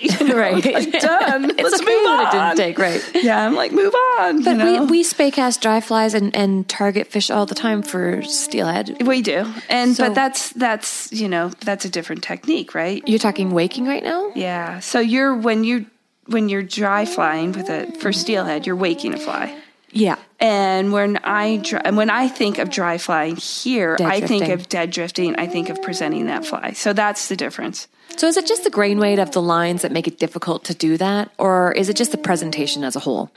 you 0.00 0.28
know, 0.28 0.36
Right. 0.38 0.64
like, 0.64 0.92
done. 1.00 1.50
It's 1.50 1.62
Let's 1.62 1.80
okay 1.80 1.84
move 1.94 2.04
that 2.04 2.34
it 2.34 2.38
on. 2.38 2.56
didn't 2.56 2.56
take, 2.56 2.78
right. 2.78 3.02
Yeah, 3.24 3.46
I'm 3.46 3.54
like, 3.54 3.72
move 3.72 3.94
on. 4.18 4.42
But 4.42 4.50
you 4.50 4.56
know? 4.56 4.84
we, 4.84 4.86
we 4.90 5.02
spey 5.02 5.30
cast 5.30 5.60
dry 5.62 5.80
flies 5.80 6.14
and, 6.14 6.34
and 6.36 6.68
target 6.68 7.06
fish 7.06 7.30
all 7.30 7.46
the 7.46 7.54
time 7.54 7.82
for 7.82 8.22
steelhead. 8.22 9.02
We 9.06 9.22
do, 9.22 9.46
and 9.68 9.94
So- 9.96 10.08
but 10.08 10.14
that's 10.14 10.50
that's 10.52 11.12
you 11.12 11.28
know 11.28 11.48
that's 11.60 11.84
a 11.84 11.88
different 11.90 12.22
technique, 12.22 12.74
right? 12.74 13.02
You're 13.06 13.18
talking 13.18 13.50
waking 13.52 13.86
right 13.86 14.02
now? 14.02 14.32
Yeah. 14.34 14.80
So 14.80 14.98
you're 15.00 15.34
when 15.34 15.64
you 15.64 15.86
when 16.26 16.48
you're 16.48 16.62
dry 16.62 17.04
flying 17.06 17.52
with 17.52 17.68
a 17.70 17.90
for 18.00 18.12
steelhead, 18.12 18.66
you're 18.66 18.76
waking 18.76 19.14
a 19.14 19.18
fly. 19.18 19.56
Yeah. 19.92 20.16
And 20.40 20.92
when 20.92 21.18
I 21.22 21.58
when 21.92 22.10
I 22.10 22.28
think 22.28 22.58
of 22.58 22.68
dry 22.70 22.98
flying 22.98 23.36
here, 23.36 23.96
Dead 23.96 24.08
I 24.08 24.20
think 24.20 24.48
of 24.48 24.68
dead 24.68 24.90
drifting. 24.90 25.36
I 25.36 25.46
think 25.46 25.68
of 25.70 25.80
presenting 25.82 26.26
that 26.26 26.44
fly. 26.44 26.72
So 26.72 26.92
that's 26.92 27.28
the 27.28 27.36
difference. 27.36 27.86
So 28.16 28.28
is 28.28 28.36
it 28.36 28.46
just 28.46 28.64
the 28.64 28.70
grain 28.70 28.98
weight 28.98 29.18
of 29.18 29.32
the 29.32 29.42
lines 29.42 29.82
that 29.82 29.92
make 29.92 30.06
it 30.06 30.18
difficult 30.18 30.64
to 30.64 30.74
do 30.74 30.96
that? 30.98 31.30
Or 31.38 31.72
is 31.72 31.88
it 31.88 31.96
just 31.96 32.12
the 32.12 32.18
presentation 32.18 32.84
as 32.84 32.96
a 32.96 33.00
whole? 33.00 33.30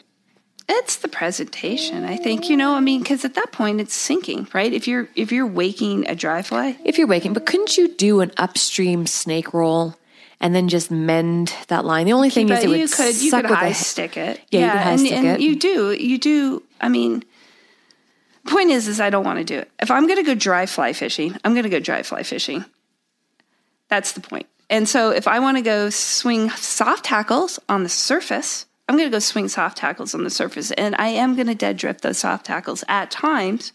It's 0.69 0.97
the 0.97 1.07
presentation. 1.07 2.03
I 2.03 2.17
think 2.17 2.49
you 2.49 2.57
know. 2.57 2.75
I 2.75 2.81
mean, 2.81 3.01
because 3.01 3.23
at 3.23 3.35
that 3.35 3.53
point 3.53 3.79
it's 3.79 3.93
sinking, 3.93 4.47
right? 4.53 4.71
If 4.71 4.87
you're 4.87 5.07
if 5.15 5.31
you're 5.31 5.47
waking 5.47 6.07
a 6.09 6.15
dry 6.15 6.41
fly, 6.41 6.77
If 6.83 6.97
you're 6.97 7.07
waking, 7.07 7.33
but 7.33 7.45
couldn't 7.45 7.77
you 7.77 7.87
do 7.87 8.19
an 8.19 8.33
upstream 8.37 9.07
snake 9.07 9.53
roll 9.53 9.95
and 10.41 10.53
then 10.53 10.67
just 10.67 10.91
mend 10.91 11.53
that 11.69 11.85
line? 11.85 12.05
The 12.05 12.13
only 12.13 12.29
thing 12.29 12.49
is 12.49 12.57
but 12.57 12.65
it 12.65 12.67
would 12.67 12.79
you 12.79 12.87
could 12.89 13.15
you 13.15 13.31
could 13.31 13.45
high 13.45 13.71
stick 13.71 14.17
it. 14.17 14.41
Yeah, 14.51 14.65
you 14.65 14.71
could 14.71 14.87
and, 14.87 14.99
stick 14.99 15.13
and 15.13 15.27
it. 15.27 15.39
you 15.39 15.55
do 15.55 15.91
you 15.93 16.17
do. 16.17 16.63
I 16.81 16.89
mean, 16.89 17.23
point 18.45 18.69
is, 18.71 18.89
is 18.89 18.99
I 18.99 19.09
don't 19.09 19.23
want 19.23 19.39
to 19.39 19.45
do 19.45 19.59
it. 19.59 19.71
If 19.79 19.89
I'm 19.89 20.05
going 20.05 20.17
to 20.17 20.23
go 20.23 20.35
dry 20.35 20.65
fly 20.65 20.91
fishing, 20.91 21.37
I'm 21.45 21.53
going 21.53 21.63
to 21.63 21.69
go 21.69 21.79
dry 21.79 22.03
fly 22.03 22.23
fishing. 22.23 22.65
That's 23.87 24.11
the 24.11 24.19
point. 24.19 24.47
And 24.69 24.87
so, 24.87 25.11
if 25.11 25.27
I 25.27 25.39
want 25.39 25.57
to 25.57 25.63
go 25.63 25.89
swing 25.89 26.49
soft 26.49 27.07
hackles 27.07 27.59
on 27.69 27.83
the 27.83 27.89
surface, 27.89 28.65
I'm 28.89 28.97
going 28.97 29.09
to 29.09 29.15
go 29.15 29.19
swing 29.19 29.47
soft 29.47 29.79
hackles 29.79 30.13
on 30.13 30.23
the 30.23 30.29
surface, 30.29 30.71
and 30.71 30.95
I 30.95 31.07
am 31.07 31.35
going 31.35 31.47
to 31.47 31.55
dead 31.55 31.77
drift 31.77 32.01
those 32.01 32.17
soft 32.17 32.47
hackles 32.47 32.83
at 32.87 33.11
times. 33.11 33.71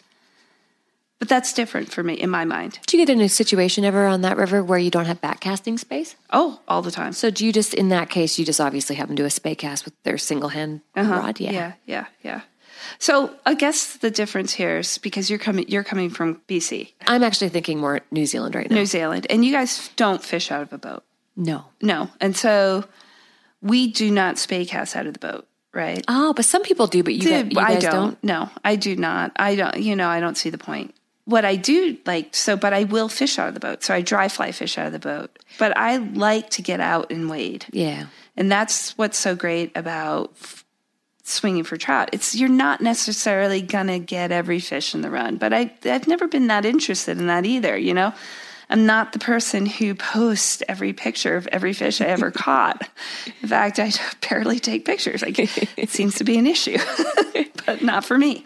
But 1.19 1.29
that's 1.29 1.53
different 1.53 1.93
for 1.93 2.03
me 2.03 2.15
in 2.15 2.31
my 2.31 2.45
mind. 2.45 2.81
Do 2.87 2.99
you 2.99 3.07
get 3.07 3.13
in 3.13 3.21
a 3.21 3.29
situation 3.29 3.85
ever 3.85 4.07
on 4.07 4.23
that 4.23 4.37
river 4.37 4.61
where 4.63 4.79
you 4.79 4.91
don't 4.91 5.05
have 5.05 5.21
backcasting 5.21 5.79
space? 5.79 6.17
Oh, 6.31 6.61
all 6.67 6.83
the 6.83 6.91
time. 6.91 7.13
So 7.13 7.31
do 7.31 7.47
you 7.47 7.53
just, 7.53 7.75
in 7.75 7.91
that 7.91 8.11
case, 8.11 8.41
you 8.41 8.45
just 8.45 8.61
obviously 8.61 8.97
have 8.97 9.07
them 9.07 9.15
do 9.15 9.25
a 9.25 9.31
spey 9.31 9.55
cast 9.55 9.85
with 9.85 9.95
their 10.03 10.19
single 10.19 10.49
hand 10.49 10.81
rod? 10.97 11.39
Yeah. 11.39 11.51
Uh-huh. 11.51 11.53
yeah, 11.55 11.73
yeah, 11.87 12.07
yeah. 12.23 12.41
So 12.99 13.35
I 13.47 13.55
guess 13.55 13.97
the 13.97 14.11
difference 14.11 14.53
here 14.53 14.79
is 14.79 14.99
because 14.99 15.29
you're 15.31 15.39
coming 15.39 15.67
you're 15.69 15.85
coming 15.85 16.11
from 16.11 16.41
BC, 16.49 16.93
I'm 17.07 17.23
actually 17.23 17.49
thinking 17.51 17.79
more 17.81 18.01
New 18.11 18.27
Zealand 18.27 18.55
right 18.55 18.69
now. 18.71 18.77
New 18.77 18.87
Zealand, 18.87 19.27
and 19.31 19.45
you 19.45 19.53
guys 19.53 19.91
don't 19.97 20.23
fish 20.23 20.51
out 20.51 20.63
of 20.63 20.73
a 20.73 20.79
boat. 20.79 21.03
no. 21.37 21.65
No. 21.81 22.09
And 22.21 22.37
so 22.37 22.85
we 23.61 23.87
do 23.93 24.11
not 24.11 24.39
spey 24.39 24.65
cast 24.65 24.97
out 24.97 25.07
of 25.07 25.13
the 25.15 25.21
boat, 25.21 25.47
right? 25.73 26.05
Oh, 26.09 26.33
but 26.35 26.45
some 26.45 26.63
people 26.63 26.87
do, 26.89 27.03
but 27.03 27.15
you, 27.15 27.21
Dude, 27.21 27.55
gu- 27.55 27.61
you 27.61 27.67
I 27.67 27.79
don't. 27.79 27.93
don't. 27.93 28.25
No, 28.25 28.51
I 28.65 28.77
do 28.77 28.97
not. 28.97 29.33
I 29.37 29.55
don't. 29.57 29.77
You 29.79 29.95
know, 29.97 30.09
I 30.09 30.21
don't 30.21 30.37
see 30.37 30.51
the 30.51 30.59
point. 30.59 30.95
What 31.25 31.45
I 31.45 31.55
do 31.55 31.97
like 32.05 32.35
so, 32.35 32.57
but 32.57 32.73
I 32.73 32.83
will 32.85 33.09
fish 33.09 33.39
out 33.39 33.47
of 33.47 33.55
the 33.55 33.61
boat. 33.61 33.85
So 33.85 33.95
I 33.95 34.01
dry 34.03 34.27
fly 34.29 34.51
fish 34.51 34.77
out 34.77 34.87
of 34.87 34.93
the 34.93 34.99
boat. 34.99 35.39
But 35.59 35.77
I 35.79 35.99
like 35.99 36.51
to 36.51 36.63
get 36.63 36.81
out 36.81 37.13
and 37.13 37.31
wade. 37.31 37.67
Yeah. 37.71 38.07
And 38.37 38.51
that's 38.51 38.99
what's 38.99 39.19
so 39.19 39.37
great 39.37 39.71
about 39.77 40.35
swinging 41.33 41.65
for 41.65 41.77
trout. 41.77 42.11
It's 42.13 42.35
you're 42.35 42.49
not 42.49 42.81
necessarily 42.81 43.63
gonna 43.63 43.99
get 43.99 44.33
every 44.33 44.61
fish 44.61 44.95
in 44.95 45.01
the 45.01 45.11
run, 45.11 45.37
but 45.37 45.53
I 45.53 45.73
I've 45.85 46.09
never 46.09 46.29
been 46.29 46.47
that 46.49 46.65
interested 46.65 47.19
in 47.19 47.27
that 47.27 47.45
either. 47.45 47.77
You 47.77 47.95
know, 47.95 48.15
I'm 48.71 48.87
not 48.87 49.13
the 49.13 49.19
person 49.19 49.67
who 49.67 49.95
posts 49.95 50.63
every 50.69 50.93
picture 50.93 51.37
of 51.37 51.47
every 51.49 51.73
fish 51.73 52.01
I 52.01 52.07
ever 52.07 52.31
caught. 52.33 52.89
In 53.43 53.49
fact, 53.49 53.79
I 53.79 53.93
barely 54.29 54.59
take 54.59 54.85
pictures. 54.85 55.23
Like 55.23 55.39
it 55.79 55.91
seems 55.91 56.17
to 56.17 56.25
be 56.25 56.39
an 56.39 56.47
issue, 56.47 56.79
but 57.67 57.83
not 57.83 58.05
for 58.05 58.17
me. 58.17 58.45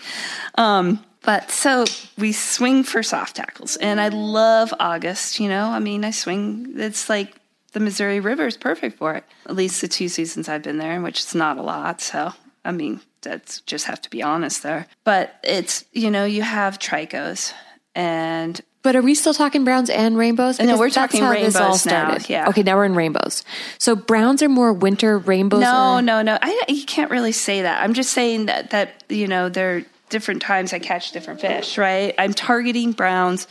Um, 0.56 1.04
but 1.22 1.50
so 1.50 1.84
we 2.16 2.32
swing 2.32 2.84
for 2.84 3.02
soft 3.02 3.38
hackles, 3.38 3.76
and 3.76 4.00
I 4.00 4.08
love 4.08 4.72
August. 4.78 5.40
You 5.40 5.48
know, 5.48 5.66
I 5.66 5.80
mean, 5.80 6.04
I 6.04 6.12
swing. 6.12 6.74
It's 6.76 7.08
like 7.08 7.34
the 7.72 7.80
Missouri 7.80 8.20
River 8.20 8.46
is 8.46 8.56
perfect 8.56 8.96
for 8.96 9.16
it. 9.16 9.24
At 9.44 9.54
least 9.54 9.80
the 9.80 9.88
two 9.88 10.08
seasons 10.08 10.48
I've 10.48 10.62
been 10.62 10.78
there, 10.78 11.00
which 11.00 11.20
is 11.20 11.34
not 11.34 11.58
a 11.58 11.62
lot. 11.62 12.00
So, 12.00 12.32
I 12.66 12.72
mean, 12.72 13.00
that's 13.22 13.60
just 13.60 13.86
have 13.86 14.02
to 14.02 14.10
be 14.10 14.22
honest 14.22 14.62
there. 14.62 14.86
But 15.04 15.34
it's, 15.44 15.84
you 15.92 16.10
know, 16.10 16.24
you 16.24 16.42
have 16.42 16.78
tricos 16.78 17.52
and 17.94 18.60
But 18.82 18.96
are 18.96 19.02
we 19.02 19.14
still 19.14 19.34
talking 19.34 19.64
browns 19.64 19.88
and 19.88 20.18
rainbows? 20.18 20.60
No, 20.60 20.78
we're 20.78 20.90
talking 20.90 21.20
this 21.20 21.26
all 21.26 21.32
rainbows 21.32 21.86
now, 21.86 22.08
started. 22.08 22.28
yeah. 22.28 22.48
Okay, 22.48 22.62
now 22.62 22.76
we're 22.76 22.84
in 22.84 22.94
rainbows. 22.94 23.44
So 23.78 23.94
browns 23.96 24.42
are 24.42 24.48
more 24.48 24.72
winter, 24.72 25.18
rainbows 25.18 25.60
no, 25.60 25.72
are 25.72 26.02
no, 26.02 26.22
no. 26.22 26.38
I, 26.42 26.64
you 26.68 26.84
can't 26.84 27.10
really 27.10 27.32
say 27.32 27.62
that. 27.62 27.82
I'm 27.82 27.94
just 27.94 28.12
saying 28.12 28.46
that, 28.46 28.70
that, 28.70 29.04
you 29.08 29.26
know, 29.28 29.48
there 29.48 29.76
are 29.76 29.82
different 30.10 30.42
times 30.42 30.72
I 30.72 30.78
catch 30.78 31.12
different 31.12 31.40
fish, 31.40 31.78
right? 31.78 32.14
I'm 32.18 32.34
targeting 32.34 32.92
browns 32.92 33.46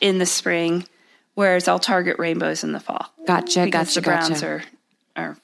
in 0.00 0.18
the 0.18 0.26
spring, 0.26 0.86
whereas 1.34 1.68
I'll 1.68 1.78
target 1.78 2.18
rainbows 2.18 2.64
in 2.64 2.72
the 2.72 2.80
fall. 2.80 3.06
Gotcha, 3.26 3.64
because 3.64 3.88
gotcha, 3.88 4.00
the 4.00 4.04
browns 4.04 4.28
gotcha. 4.28 4.46
are 4.46 4.62
are. 5.16 5.36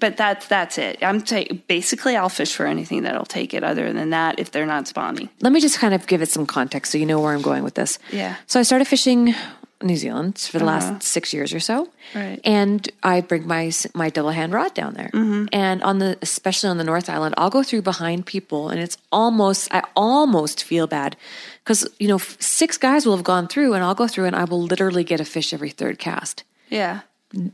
But 0.00 0.16
that's 0.16 0.46
that's 0.48 0.78
it. 0.78 0.98
I'm 1.02 1.20
ta- 1.20 1.44
basically 1.68 2.16
I'll 2.16 2.28
fish 2.28 2.54
for 2.54 2.66
anything 2.66 3.02
that'll 3.02 3.24
take 3.26 3.54
it. 3.54 3.64
Other 3.64 3.92
than 3.92 4.10
that, 4.10 4.38
if 4.38 4.50
they're 4.50 4.66
not 4.66 4.88
spawning, 4.88 5.28
Let 5.40 5.52
me 5.52 5.60
just 5.60 5.78
kind 5.78 5.94
of 5.94 6.06
give 6.06 6.22
it 6.22 6.28
some 6.28 6.46
context 6.46 6.92
so 6.92 6.98
you 6.98 7.06
know 7.06 7.20
where 7.20 7.34
I'm 7.34 7.42
going 7.42 7.64
with 7.64 7.74
this. 7.74 7.98
Yeah. 8.10 8.36
So 8.46 8.60
I 8.60 8.62
started 8.64 8.86
fishing 8.86 9.34
New 9.82 9.96
Zealand 9.96 10.38
for 10.38 10.60
the 10.60 10.64
last 10.64 10.86
uh-huh. 10.88 10.98
six 11.00 11.32
years 11.34 11.52
or 11.52 11.58
so, 11.58 11.88
Right. 12.14 12.38
and 12.44 12.88
I 13.02 13.20
bring 13.20 13.46
my 13.48 13.72
my 13.94 14.10
double 14.10 14.30
hand 14.30 14.52
rod 14.52 14.74
down 14.74 14.94
there, 14.94 15.10
mm-hmm. 15.12 15.46
and 15.52 15.82
on 15.82 15.98
the 15.98 16.16
especially 16.22 16.70
on 16.70 16.78
the 16.78 16.84
North 16.84 17.08
Island, 17.10 17.34
I'll 17.36 17.50
go 17.50 17.64
through 17.64 17.82
behind 17.82 18.24
people, 18.24 18.68
and 18.68 18.78
it's 18.80 18.96
almost 19.10 19.74
I 19.74 19.82
almost 19.96 20.62
feel 20.62 20.86
bad 20.86 21.16
because 21.64 21.84
you 21.98 22.06
know 22.06 22.14
f- 22.16 22.36
six 22.40 22.78
guys 22.78 23.06
will 23.06 23.16
have 23.16 23.24
gone 23.24 23.48
through, 23.48 23.74
and 23.74 23.82
I'll 23.82 23.96
go 23.96 24.06
through, 24.06 24.26
and 24.26 24.36
I 24.36 24.44
will 24.44 24.62
literally 24.62 25.02
get 25.02 25.18
a 25.20 25.24
fish 25.24 25.52
every 25.52 25.70
third 25.70 25.98
cast. 25.98 26.44
yeah, 26.70 27.00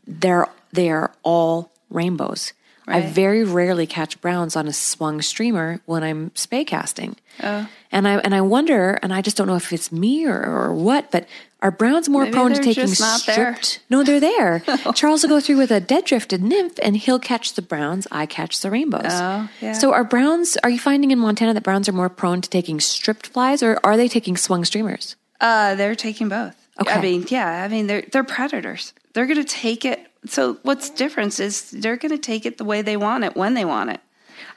They're 0.06 0.48
they 0.70 0.90
are 0.90 1.12
all 1.22 1.72
rainbows. 1.90 2.52
I 2.90 3.02
very 3.02 3.44
rarely 3.44 3.86
catch 3.86 4.18
browns 4.22 4.56
on 4.56 4.66
a 4.66 4.72
swung 4.72 5.20
streamer 5.20 5.80
when 5.84 6.02
I'm 6.02 6.30
spey 6.34 6.64
casting. 6.64 7.16
And 7.38 8.08
I 8.08 8.18
and 8.20 8.34
I 8.34 8.40
wonder, 8.40 8.98
and 9.02 9.12
I 9.12 9.20
just 9.20 9.36
don't 9.36 9.46
know 9.46 9.56
if 9.56 9.74
it's 9.74 9.92
me 9.92 10.24
or, 10.26 10.42
or 10.42 10.72
what, 10.72 11.10
but 11.10 11.28
are 11.60 11.70
browns 11.70 12.08
more 12.08 12.22
Maybe 12.22 12.32
prone 12.34 12.54
to 12.54 12.62
taking 12.62 12.88
not 12.98 13.26
there. 13.26 13.56
stripped? 13.56 13.80
No, 13.90 14.02
they're 14.02 14.20
there. 14.20 14.62
Charles 14.94 15.22
will 15.22 15.28
go 15.28 15.38
through 15.40 15.58
with 15.58 15.70
a 15.70 15.80
dead 15.80 16.06
drifted 16.06 16.42
nymph, 16.42 16.78
and 16.82 16.96
he'll 16.96 17.18
catch 17.18 17.54
the 17.54 17.62
browns. 17.62 18.06
I 18.10 18.24
catch 18.24 18.62
the 18.62 18.70
rainbows. 18.70 19.02
Oh, 19.04 19.50
yeah. 19.60 19.72
So 19.74 19.92
are 19.92 20.04
browns? 20.04 20.56
Are 20.62 20.70
you 20.70 20.78
finding 20.78 21.10
in 21.10 21.18
Montana 21.18 21.52
that 21.52 21.64
browns 21.64 21.90
are 21.90 21.92
more 21.92 22.08
prone 22.08 22.40
to 22.40 22.48
taking 22.48 22.80
stripped 22.80 23.26
flies, 23.26 23.62
or 23.62 23.78
are 23.84 23.98
they 23.98 24.08
taking 24.08 24.36
swung 24.38 24.64
streamers? 24.64 25.14
uh, 25.42 25.74
they're 25.74 25.94
taking 25.94 26.30
both. 26.30 26.56
Okay. 26.80 26.92
I 26.92 27.02
mean, 27.02 27.26
yeah, 27.28 27.64
I 27.64 27.68
mean 27.68 27.86
they're 27.86 28.04
they're 28.12 28.24
predators. 28.24 28.94
They're 29.12 29.26
going 29.26 29.36
to 29.36 29.44
take 29.44 29.84
it. 29.84 30.06
So 30.26 30.58
what's 30.62 30.90
difference 30.90 31.38
is 31.40 31.70
they're 31.70 31.96
going 31.96 32.12
to 32.12 32.18
take 32.18 32.44
it 32.46 32.58
the 32.58 32.64
way 32.64 32.82
they 32.82 32.96
want 32.96 33.24
it 33.24 33.36
when 33.36 33.54
they 33.54 33.64
want 33.64 33.90
it. 33.90 34.00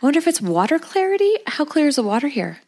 I 0.02 0.06
wonder 0.06 0.20
if 0.20 0.28
it's 0.28 0.42
water 0.42 0.80
clarity. 0.80 1.34
How 1.48 1.66
clear 1.66 1.88
is 1.88 1.96
the 1.98 2.04
water 2.04 2.28
here? 2.28 2.60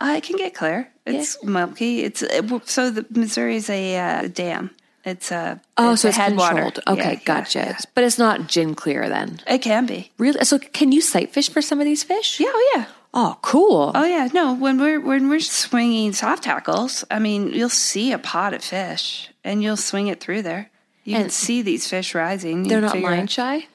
Uh, 0.00 0.14
it 0.16 0.22
can 0.24 0.36
get 0.36 0.54
clear. 0.54 0.88
It's 1.06 1.42
milky. 1.44 2.00
It's 2.02 2.22
it, 2.22 2.44
so 2.68 2.90
the 2.90 3.06
Missouri 3.10 3.56
is 3.56 3.68
a 3.70 3.96
uh, 3.98 4.28
dam. 4.28 4.70
It's 5.04 5.30
a 5.32 5.60
Oh, 5.76 5.92
it's 5.92 6.02
so 6.02 6.08
a 6.08 6.10
it's 6.10 6.18
headwater. 6.18 6.54
controlled. 6.54 6.80
Okay, 6.86 7.02
Yeah, 7.02 7.10
yeah, 7.10 7.24
gotcha. 7.24 7.58
yeah. 7.58 7.78
But 7.94 8.04
it's 8.04 8.18
not 8.18 8.46
gin 8.46 8.74
clear 8.74 9.08
then. 9.08 9.40
It 9.46 9.58
can 9.58 9.84
be. 9.86 10.10
Really? 10.18 10.44
So 10.44 10.58
can 10.58 10.92
you 10.92 11.00
sight 11.00 11.32
fish 11.32 11.50
for 11.50 11.60
some 11.62 11.80
of 11.80 11.84
these 11.86 12.02
fish? 12.04 12.38
Yeah, 12.40 12.48
oh 12.52 12.72
yeah. 12.76 12.84
Oh, 13.14 13.36
cool. 13.42 13.92
Oh 13.94 14.04
yeah, 14.04 14.28
no. 14.32 14.54
When 14.54 14.80
we're 14.80 15.00
when 15.00 15.28
we're 15.28 15.40
swinging 15.40 16.12
soft 16.12 16.44
hackles, 16.46 17.04
I 17.10 17.18
mean, 17.18 17.52
you'll 17.52 17.68
see 17.68 18.12
a 18.12 18.18
pot 18.18 18.54
of 18.54 18.62
fish, 18.64 19.28
and 19.44 19.62
you'll 19.62 19.76
swing 19.76 20.06
it 20.06 20.20
through 20.20 20.42
there. 20.42 20.70
You 21.04 21.16
can 21.16 21.30
see 21.30 21.62
these 21.62 21.88
fish 21.88 22.14
rising. 22.14 22.64
You 22.64 22.70
They're 22.70 22.80
not 22.80 22.98
line 23.00 23.20
out- 23.24 23.30
shy? 23.30 23.66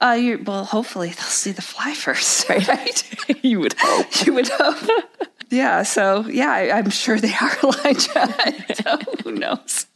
Uh, 0.00 0.16
you're, 0.20 0.42
well, 0.42 0.64
hopefully 0.64 1.08
they'll 1.08 1.24
see 1.24 1.52
the 1.52 1.62
fly 1.62 1.94
first, 2.04 2.48
right? 2.48 3.42
you 3.44 3.60
would 3.60 3.74
hope. 3.78 4.06
you 4.26 4.34
would 4.34 4.48
hope. 4.48 4.90
yeah. 5.50 5.82
So 5.82 6.26
yeah, 6.28 6.50
I, 6.52 6.70
I'm 6.78 6.90
sure 6.90 7.18
they 7.18 7.32
are 7.32 7.56
line 7.84 7.98
shy. 7.98 8.64
so 8.74 8.98
who 9.24 9.32
knows? 9.32 9.86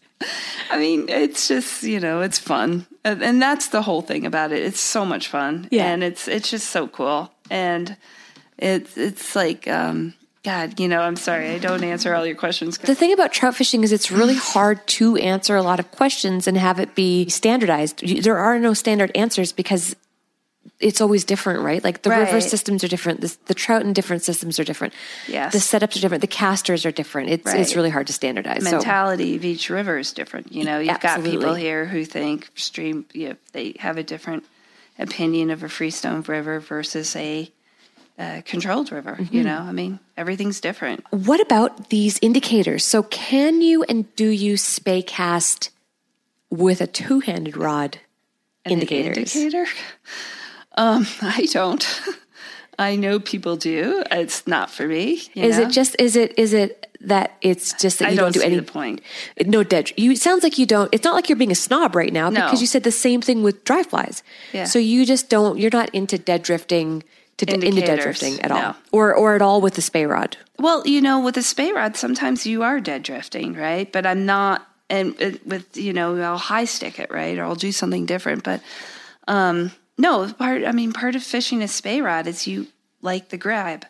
I 0.70 0.78
mean, 0.78 1.08
it's 1.08 1.48
just 1.48 1.82
you 1.82 2.00
know, 2.00 2.20
it's 2.20 2.38
fun, 2.38 2.86
and, 3.04 3.22
and 3.22 3.40
that's 3.42 3.68
the 3.68 3.82
whole 3.82 4.02
thing 4.02 4.26
about 4.26 4.52
it. 4.52 4.62
It's 4.62 4.80
so 4.80 5.04
much 5.04 5.28
fun, 5.28 5.68
Yeah. 5.70 5.86
and 5.92 6.02
it's 6.04 6.28
it's 6.28 6.50
just 6.50 6.68
so 6.70 6.88
cool, 6.88 7.30
and 7.50 7.96
it's 8.58 8.96
it's 8.98 9.34
like, 9.36 9.66
um, 9.68 10.12
God, 10.42 10.80
you 10.80 10.88
know, 10.88 11.02
I'm 11.02 11.16
sorry, 11.16 11.50
I 11.50 11.58
don't 11.58 11.84
answer 11.84 12.14
all 12.14 12.24
your 12.24 12.36
questions. 12.36 12.78
The 12.78 12.94
thing 12.94 13.12
about 13.12 13.30
trout 13.32 13.56
fishing 13.56 13.84
is 13.84 13.92
it's 13.92 14.10
really 14.10 14.36
hard 14.36 14.86
to 14.88 15.16
answer 15.16 15.54
a 15.54 15.62
lot 15.62 15.78
of 15.78 15.90
questions 15.90 16.46
and 16.46 16.56
have 16.56 16.80
it 16.80 16.94
be 16.94 17.28
standardized. 17.28 18.06
There 18.22 18.38
are 18.38 18.58
no 18.58 18.72
standard 18.72 19.10
answers 19.14 19.52
because 19.52 19.94
it's 20.78 21.02
always 21.02 21.24
different, 21.24 21.60
right? 21.60 21.84
Like 21.84 22.02
the 22.02 22.10
river 22.10 22.40
systems 22.40 22.82
are 22.82 22.88
different. 22.88 23.20
The, 23.20 23.36
the 23.46 23.54
trout 23.54 23.82
in 23.82 23.92
different 23.92 24.22
systems 24.22 24.58
are 24.58 24.64
different. 24.64 24.94
Yes. 25.28 25.52
The 25.52 25.58
setups 25.58 25.96
are 25.96 26.00
different. 26.00 26.22
The 26.22 26.26
casters 26.26 26.86
are 26.86 26.92
different. 26.92 27.28
It's 27.28 27.52
it's 27.52 27.76
really 27.76 27.90
hard 27.90 28.06
to 28.06 28.12
standardize. 28.14 28.64
So 28.64 28.72
mentality 28.72 29.36
of 29.36 29.44
each 29.44 29.68
river 29.68 29.98
is 29.98 30.12
different. 30.12 30.52
You 30.52 30.64
know, 30.64 30.78
you've 30.78 31.00
got 31.00 31.22
people 31.22 31.54
here 31.54 31.84
who 31.84 32.04
think 32.04 32.50
stream, 32.54 33.04
you 33.12 33.30
know, 33.30 33.36
they 33.52 33.74
have 33.78 33.98
a 33.98 34.02
different 34.02 34.44
opinion 34.98 35.50
of 35.50 35.62
a 35.62 35.68
freestone 35.68 36.22
river 36.22 36.60
versus 36.60 37.14
a 37.16 37.50
uh, 38.20 38.42
controlled 38.44 38.92
river. 38.92 39.16
Mm-hmm. 39.18 39.34
You 39.34 39.42
know, 39.42 39.58
I 39.58 39.72
mean, 39.72 39.98
everything's 40.16 40.60
different. 40.60 41.04
What 41.10 41.40
about 41.40 41.88
these 41.88 42.18
indicators? 42.20 42.84
So, 42.84 43.02
can 43.04 43.62
you 43.62 43.82
and 43.84 44.14
do 44.14 44.28
you 44.28 44.56
spey 44.56 45.02
cast 45.02 45.70
with 46.50 46.80
a 46.80 46.86
two 46.86 47.20
handed 47.20 47.56
rod 47.56 47.98
An 48.64 48.72
indicators? 48.72 49.34
Indicator? 49.34 49.66
Um, 50.76 51.04
I 51.20 51.48
don't. 51.50 51.84
I 52.78 52.94
know 52.94 53.18
people 53.18 53.56
do. 53.56 54.04
It's 54.10 54.46
not 54.46 54.70
for 54.70 54.86
me. 54.86 55.20
you 55.34 55.42
Is 55.42 55.58
know? 55.58 55.64
it 55.64 55.70
just 55.70 55.96
is 55.98 56.14
it 56.14 56.38
is 56.38 56.52
it 56.52 56.86
that 57.00 57.36
it's 57.42 57.72
just 57.74 57.98
that 57.98 58.12
you 58.12 58.16
don't 58.16 58.32
don't, 58.32 58.42
do 58.44 58.48
any 58.48 58.60
point. 58.60 59.00
No 59.44 59.64
dead. 59.64 59.90
You 59.98 60.12
it 60.12 60.18
sounds 60.18 60.44
like 60.44 60.58
you 60.58 60.66
don't. 60.66 60.88
It's 60.92 61.04
not 61.04 61.14
like 61.14 61.28
you're 61.28 61.36
being 61.36 61.50
a 61.50 61.56
snob 61.56 61.96
right 61.96 62.12
now 62.12 62.30
No. 62.30 62.44
because 62.44 62.60
you 62.60 62.68
said 62.68 62.84
the 62.84 62.92
same 62.92 63.20
thing 63.20 63.42
with 63.42 63.64
dry 63.64 63.82
flies. 63.82 64.22
Yeah. 64.52 64.64
So 64.64 64.78
you 64.78 65.04
just 65.04 65.28
don't. 65.28 65.58
You're 65.58 65.72
not 65.72 65.90
into 65.92 66.16
dead 66.16 66.42
drifting 66.44 67.02
to 67.46 67.70
dead 67.70 68.00
drifting 68.00 68.40
at 68.40 68.50
all, 68.50 68.60
no. 68.60 68.76
or 68.92 69.14
or 69.14 69.34
at 69.34 69.42
all 69.42 69.60
with 69.60 69.74
the 69.74 69.82
spey 69.82 70.06
rod. 70.06 70.36
Well, 70.58 70.86
you 70.86 71.00
know, 71.00 71.20
with 71.20 71.36
a 71.36 71.42
spey 71.42 71.72
rod, 71.72 71.96
sometimes 71.96 72.46
you 72.46 72.62
are 72.62 72.80
dead 72.80 73.02
drifting, 73.02 73.54
right? 73.54 73.90
But 73.90 74.06
I'm 74.06 74.26
not, 74.26 74.66
and 74.88 75.16
with 75.44 75.76
you 75.76 75.92
know, 75.92 76.16
I'll 76.20 76.38
high 76.38 76.64
stick 76.64 76.98
it, 76.98 77.10
right, 77.10 77.38
or 77.38 77.44
I'll 77.44 77.54
do 77.54 77.72
something 77.72 78.06
different. 78.06 78.44
But 78.44 78.60
um, 79.28 79.72
no, 79.98 80.32
part. 80.32 80.64
I 80.64 80.72
mean, 80.72 80.92
part 80.92 81.14
of 81.14 81.22
fishing 81.22 81.62
a 81.62 81.68
spey 81.68 82.00
rod 82.00 82.26
is 82.26 82.46
you 82.46 82.66
like 83.02 83.30
the 83.30 83.38
grab, 83.38 83.86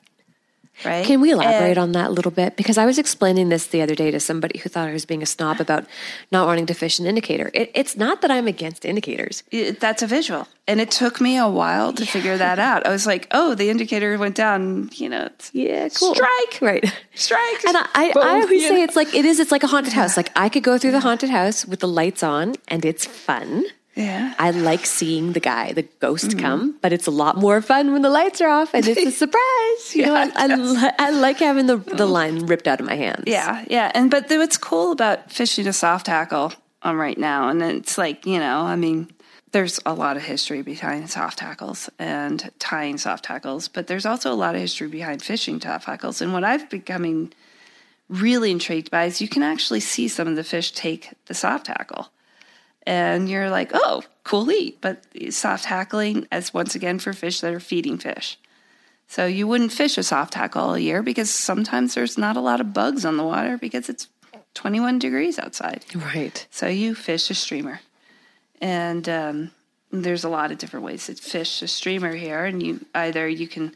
right? 0.85 1.05
Can 1.05 1.21
we 1.21 1.31
elaborate 1.33 1.71
And- 1.71 1.79
on 1.79 1.93
that 1.93 2.09
a 2.09 2.13
little 2.13 2.31
bit? 2.31 2.57
Because 2.57 2.79
I 2.79 2.87
was 2.87 2.99
explaining 2.99 3.49
this 3.49 3.67
the 3.67 3.83
other 3.83 3.95
day 3.95 4.11
to 4.11 4.21
somebody 4.21 4.59
who 4.61 4.69
thought 4.69 4.89
I 4.89 4.93
was 4.93 5.05
being 5.07 5.23
a 5.23 5.27
snob 5.27 5.61
about 5.61 5.85
not 6.33 6.47
wanting 6.47 6.67
to 6.67 6.75
fish 6.75 6.99
an 6.99 7.07
indicator. 7.07 7.51
It, 7.55 7.71
it's 7.75 7.97
not 7.97 8.21
that 8.23 8.31
I'm 8.31 8.47
against 8.47 8.85
indicators. 8.85 9.43
it- 9.51 9.81
that's 9.81 10.03
a 10.03 10.07
visual, 10.07 10.47
and 10.69 10.81
it 10.81 10.91
took 10.91 11.21
me 11.21 11.37
a 11.37 11.49
while 11.49 11.93
to 11.93 12.05
figure 12.07 12.37
that 12.37 12.59
out. 12.59 12.87
I 12.87 12.91
was 12.91 13.07
like, 13.07 13.27
oh, 13.33 13.55
the 13.55 13.71
indicator 13.71 14.17
went 14.19 14.35
down. 14.37 14.91
You 14.95 15.09
know, 15.09 15.25
it's, 15.27 15.51
Yeah, 15.55 15.89
cool. 15.91 16.15
Strike. 16.15 16.59
right? 16.61 16.85
strike. 17.15 17.65
And 17.67 17.77
I, 17.77 17.87
I, 17.95 18.13
I 18.17 18.41
always 18.43 18.63
say 18.69 18.77
know? 18.77 18.83
it's 18.85 18.97
like 18.97 19.15
it 19.15 19.25
is. 19.25 19.41
It's 19.41 19.53
like 19.53 19.63
a 19.63 19.67
haunted 19.69 19.93
house. 19.93 20.17
Like 20.17 20.31
I 20.37 20.49
could 20.49 20.63
go 20.63 20.79
through 20.79 20.93
the 20.93 21.01
haunted 21.01 21.31
house 21.31 21.67
with 21.67 21.81
the 21.81 21.89
lights 21.89 22.23
on, 22.23 22.55
and 22.69 22.85
it's 22.85 23.05
fun. 23.07 23.65
Yeah. 24.01 24.35
I 24.39 24.51
like 24.51 24.87
seeing 24.87 25.33
the 25.33 25.41
guy, 25.41 25.73
the 25.73 25.83
ghost, 26.01 26.39
come, 26.39 26.77
but 26.81 26.93
it's 26.93 27.07
a 27.07 27.11
lot 27.11 27.37
more 27.37 27.61
fun 27.61 27.93
when 27.93 28.03
the 28.03 28.11
lights 28.11 28.41
are 28.41 28.49
off 28.49 28.75
and 28.75 28.87
it's 28.87 29.07
a 29.07 29.11
surprise. 29.25 29.95
You 29.95 30.07
know, 30.07 30.15
I, 30.15 30.31
I, 30.35 30.47
li- 30.55 30.91
I 30.99 31.11
like 31.11 31.39
having 31.39 31.67
the 31.67 31.77
the 31.77 32.07
line 32.07 32.47
ripped 32.47 32.67
out 32.67 32.81
of 32.81 32.87
my 32.87 32.97
hands. 32.97 33.25
Yeah, 33.27 33.65
yeah. 33.69 33.93
And 33.95 34.11
but 34.11 34.29
the, 34.29 34.39
what's 34.39 34.57
cool 34.57 34.93
about 34.93 35.31
fishing 35.31 35.67
a 35.67 35.73
soft 35.73 36.07
hackle 36.07 36.53
um, 36.83 36.99
right 36.99 37.19
now, 37.19 37.49
and 37.49 37.63
it's 37.63 37.99
like 37.99 38.27
you 38.27 38.39
know, 38.39 38.61
I 38.63 38.77
mean, 38.77 39.11
there's 39.53 39.81
a 39.85 39.95
lot 39.95 40.17
of 40.17 40.23
history 40.23 40.63
behind 40.63 41.11
soft 41.11 41.41
hackles 41.41 41.91
and 41.99 42.51
tying 42.59 42.99
soft 42.99 43.27
hackles, 43.27 43.69
but 43.69 43.87
there's 43.87 44.07
also 44.07 44.33
a 44.33 44.35
lot 44.35 44.55
of 44.55 44.61
history 44.61 44.89
behind 44.89 45.23
fishing 45.23 45.61
soft 45.61 45.85
hackles. 45.87 46.23
And 46.23 46.33
what 46.33 46.45
I've 46.45 46.71
becoming 46.71 47.33
really 48.09 48.51
intrigued 48.51 48.91
by 48.91 49.05
is 49.05 49.21
you 49.21 49.29
can 49.29 49.43
actually 49.43 49.81
see 49.81 50.09
some 50.09 50.29
of 50.29 50.37
the 50.37 50.45
fish 50.45 50.73
take 50.73 51.11
the 51.27 51.35
soft 51.35 51.69
hackle. 51.69 52.09
And 52.91 53.29
you're 53.29 53.51
like, 53.51 53.71
oh, 53.73 54.03
cool 54.25 54.51
eat. 54.51 54.81
But 54.81 55.05
soft 55.31 55.65
hackling 55.65 56.27
as 56.33 56.53
once 56.53 56.75
again 56.75 56.99
for 56.99 57.13
fish 57.13 57.41
that 57.41 57.55
are 57.55 57.61
feeding 57.61 57.99
fish. 57.99 58.37
So 59.07 59.27
you 59.27 59.47
wouldn't 59.47 59.71
fish 59.71 59.97
a 59.97 60.03
soft 60.03 60.35
hackle 60.35 60.61
all 60.63 60.79
year 60.79 61.01
because 61.01 61.31
sometimes 61.31 61.95
there's 61.95 62.19
not 62.19 62.37
a 62.37 62.41
lot 62.41 62.61
of 62.61 62.73
bugs 62.73 63.05
on 63.05 63.17
the 63.17 63.23
water 63.23 63.57
because 63.57 63.89
it's 63.89 64.09
21 64.55 64.99
degrees 64.99 65.39
outside. 65.39 65.85
Right. 65.95 66.45
So 66.51 66.67
you 66.67 66.97
fish 66.97 67.31
a 67.31 67.35
streamer. 67.35 67.79
And 68.61 69.09
um, 69.09 69.51
there's 69.93 70.25
a 70.25 70.29
lot 70.29 70.51
of 70.51 70.59
different 70.59 70.85
ways 70.85 71.07
to 71.07 71.15
fish 71.15 71.63
a 71.63 71.69
streamer 71.69 72.17
here. 72.17 72.45
And 72.45 72.61
you 72.61 72.85
either 72.93 73.29
you 73.29 73.47
can 73.47 73.73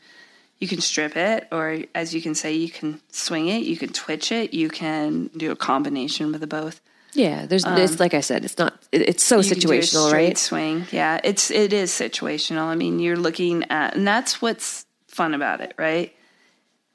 you 0.58 0.66
can 0.66 0.80
strip 0.80 1.16
it 1.16 1.46
or 1.52 1.84
as 1.94 2.12
you 2.12 2.20
can 2.20 2.34
say 2.34 2.52
you 2.52 2.70
can 2.70 3.00
swing 3.12 3.46
it, 3.46 3.62
you 3.62 3.76
can 3.76 3.92
twitch 3.92 4.32
it, 4.32 4.52
you 4.52 4.68
can 4.68 5.30
do 5.36 5.52
a 5.52 5.56
combination 5.56 6.32
with 6.32 6.40
the 6.40 6.48
both. 6.48 6.80
Yeah, 7.14 7.46
there's 7.46 7.64
it's 7.66 8.00
like 8.00 8.12
I 8.14 8.20
said, 8.20 8.44
it's 8.44 8.58
not 8.58 8.74
it- 8.92 9.08
it's 9.08 9.24
so 9.24 9.38
Um, 9.38 9.42
You 9.44 9.50
can 9.50 9.58
do 9.60 9.72
a 9.72 9.78
situational, 9.78 10.12
right? 10.12 10.36
Swing, 10.38 10.86
yeah. 10.90 11.20
It's 11.24 11.50
it 11.50 11.72
is 11.72 11.90
situational. 11.90 12.62
I 12.66 12.74
mean, 12.74 12.98
you're 12.98 13.16
looking 13.16 13.64
at, 13.70 13.94
and 13.96 14.06
that's 14.06 14.42
what's 14.42 14.84
fun 15.08 15.32
about 15.34 15.60
it, 15.60 15.74
right? 15.78 16.12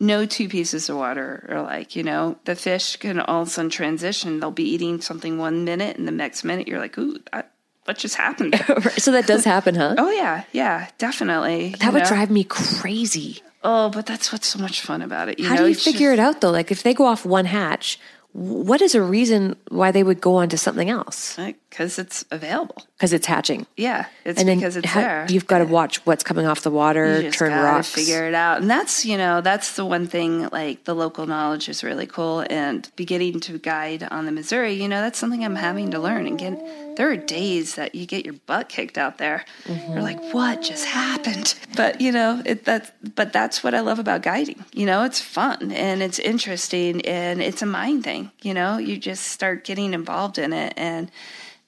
No 0.02 0.26
two 0.26 0.48
pieces 0.48 0.90
of 0.90 0.96
water 0.96 1.46
are 1.50 1.62
like, 1.62 1.96
you 1.96 2.04
know, 2.04 2.38
the 2.46 2.56
fish 2.56 2.96
can 2.98 3.20
all 3.20 3.42
of 3.42 3.48
a 3.50 3.52
sudden 3.52 3.70
transition. 3.70 4.40
They'll 4.40 4.52
be 4.52 4.64
eating 4.64 5.02
something 5.02 5.38
one 5.38 5.66
minute, 5.66 5.98
and 5.98 6.08
the 6.08 6.12
next 6.14 6.44
minute 6.46 6.68
you're 6.70 6.80
like, 6.80 6.98
ooh, 6.98 7.18
that, 7.34 7.52
what 7.86 7.98
just 7.98 8.16
happened? 8.16 8.56
so 8.98 9.12
that 9.12 9.26
does 9.28 9.44
happen, 9.44 9.76
huh? 9.76 9.96
oh 9.98 10.10
yeah, 10.12 10.44
yeah, 10.54 10.88
definitely. 10.98 11.76
that 11.80 11.92
would 11.94 12.04
drive 12.06 12.30
me 12.30 12.44
crazy. 12.46 13.42
Oh, 13.62 13.90
but 13.90 14.06
that's 14.06 14.32
what's 14.32 14.48
so 14.48 14.58
much 14.60 14.80
fun 14.82 15.02
about 15.02 15.28
it. 15.28 15.38
You 15.38 15.48
How 15.50 15.56
know, 15.56 15.64
do 15.64 15.70
you 15.70 15.76
figure 15.76 16.12
just- 16.16 16.20
it 16.20 16.20
out 16.20 16.40
though? 16.42 16.52
Like 16.52 16.72
if 16.72 16.84
they 16.84 16.94
go 16.94 17.06
off 17.06 17.26
one 17.26 17.44
hatch, 17.46 18.00
what 18.34 18.82
is 18.82 18.94
a 18.96 19.02
reason 19.02 19.56
why 19.70 19.92
they 19.92 20.04
would 20.04 20.22
go 20.22 20.36
on 20.36 20.50
to 20.50 20.58
something 20.58 20.90
else? 20.90 21.36
Because 21.70 21.98
it's 22.00 22.26
available. 22.32 22.84
Because 22.98 23.12
it's 23.14 23.26
hatching. 23.26 23.66
Yeah, 23.76 24.06
it's 24.26 24.40
and 24.42 24.60
because 24.60 24.76
it's 24.78 24.88
how- 24.88 25.02
there. 25.02 25.26
you've 25.30 25.48
got 25.48 25.60
to 25.60 25.66
watch 25.66 26.06
what's 26.06 26.24
coming 26.24 26.46
off 26.46 26.62
the 26.62 26.70
water, 26.72 27.30
turn 27.32 27.52
rocks. 27.54 27.90
figure 27.92 28.28
it 28.28 28.34
out 28.34 28.62
and 28.62 28.70
that's 28.70 29.06
you 29.06 29.18
know 29.18 29.40
that's 29.42 29.76
the 29.76 29.86
one 29.86 30.06
thing 30.08 30.48
like 30.50 30.84
the 30.84 30.94
local 30.94 31.26
knowledge 31.26 31.70
is 31.70 31.84
really 31.84 32.06
cool 32.06 32.44
and 32.50 32.90
beginning 32.96 33.40
to 33.40 33.58
guide 33.58 34.04
on 34.12 34.26
the 34.26 34.32
missouri 34.32 34.74
you 34.74 34.88
know 34.88 35.00
that's 35.02 35.18
something 35.18 35.44
i'm 35.46 35.56
having 35.56 35.92
to 35.92 36.00
learn 36.00 36.28
and 36.28 36.38
get 36.38 36.58
there 36.98 37.10
are 37.10 37.16
days 37.16 37.76
that 37.76 37.96
you 37.96 38.06
get 38.06 38.26
your 38.26 38.36
butt 38.46 38.68
kicked 38.68 38.98
out 38.98 39.18
there 39.18 39.46
Mm-hmm. 39.66 39.94
you're 39.94 40.02
like 40.02 40.22
what 40.34 40.62
just 40.62 40.86
happened 40.86 41.56
but 41.78 42.02
you 42.02 42.12
know 42.12 42.42
it 42.46 42.66
that's 42.66 42.92
but 43.16 43.32
that's 43.32 43.64
what 43.64 43.74
i 43.74 43.80
love 43.80 44.00
about 44.00 44.22
guiding 44.22 44.64
you 44.74 44.86
know 44.86 45.04
it's 45.04 45.22
fun 45.22 45.72
and 45.72 46.02
it's 46.02 46.20
interesting 46.20 47.02
and 47.06 47.42
it's 47.42 47.62
a 47.62 47.66
mind 47.66 48.04
thing 48.04 48.19
you 48.42 48.54
know 48.54 48.78
you 48.78 48.98
just 48.98 49.24
start 49.28 49.64
getting 49.64 49.94
involved 49.94 50.38
in 50.38 50.54
it 50.54 50.74
and 50.78 51.12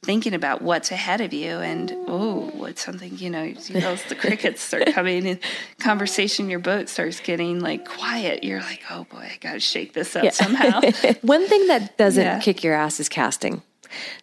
thinking 0.04 0.34
about 0.34 0.64
what's 0.64 0.90
ahead 0.92 1.22
of 1.22 1.32
you 1.32 1.58
and 1.58 1.94
oh 2.08 2.50
what's 2.56 2.84
something 2.84 3.16
you 3.20 3.30
know 3.30 3.44
you 3.44 3.56
see 3.56 3.80
those 3.80 4.02
the 4.06 4.16
crickets 4.16 4.60
start 4.62 4.88
coming 4.94 5.28
and 5.28 5.40
conversation 5.80 6.50
your 6.50 6.58
boat 6.60 6.90
starts 6.90 7.20
getting 7.20 7.60
like 7.60 7.88
quiet 7.88 8.44
you're 8.44 8.62
like 8.62 8.82
oh 8.90 9.04
boy 9.12 9.20
i 9.32 9.38
gotta 9.42 9.60
shake 9.60 9.94
this 9.94 10.16
up 10.16 10.32
somehow 10.34 10.80
One 11.22 11.46
thing 11.48 11.68
that 11.68 11.98
doesn't 11.98 12.24
Yeah. 12.24 12.40
kick 12.40 12.64
your 12.64 12.74
ass 12.74 13.00
is 13.00 13.10
casting. 13.10 13.62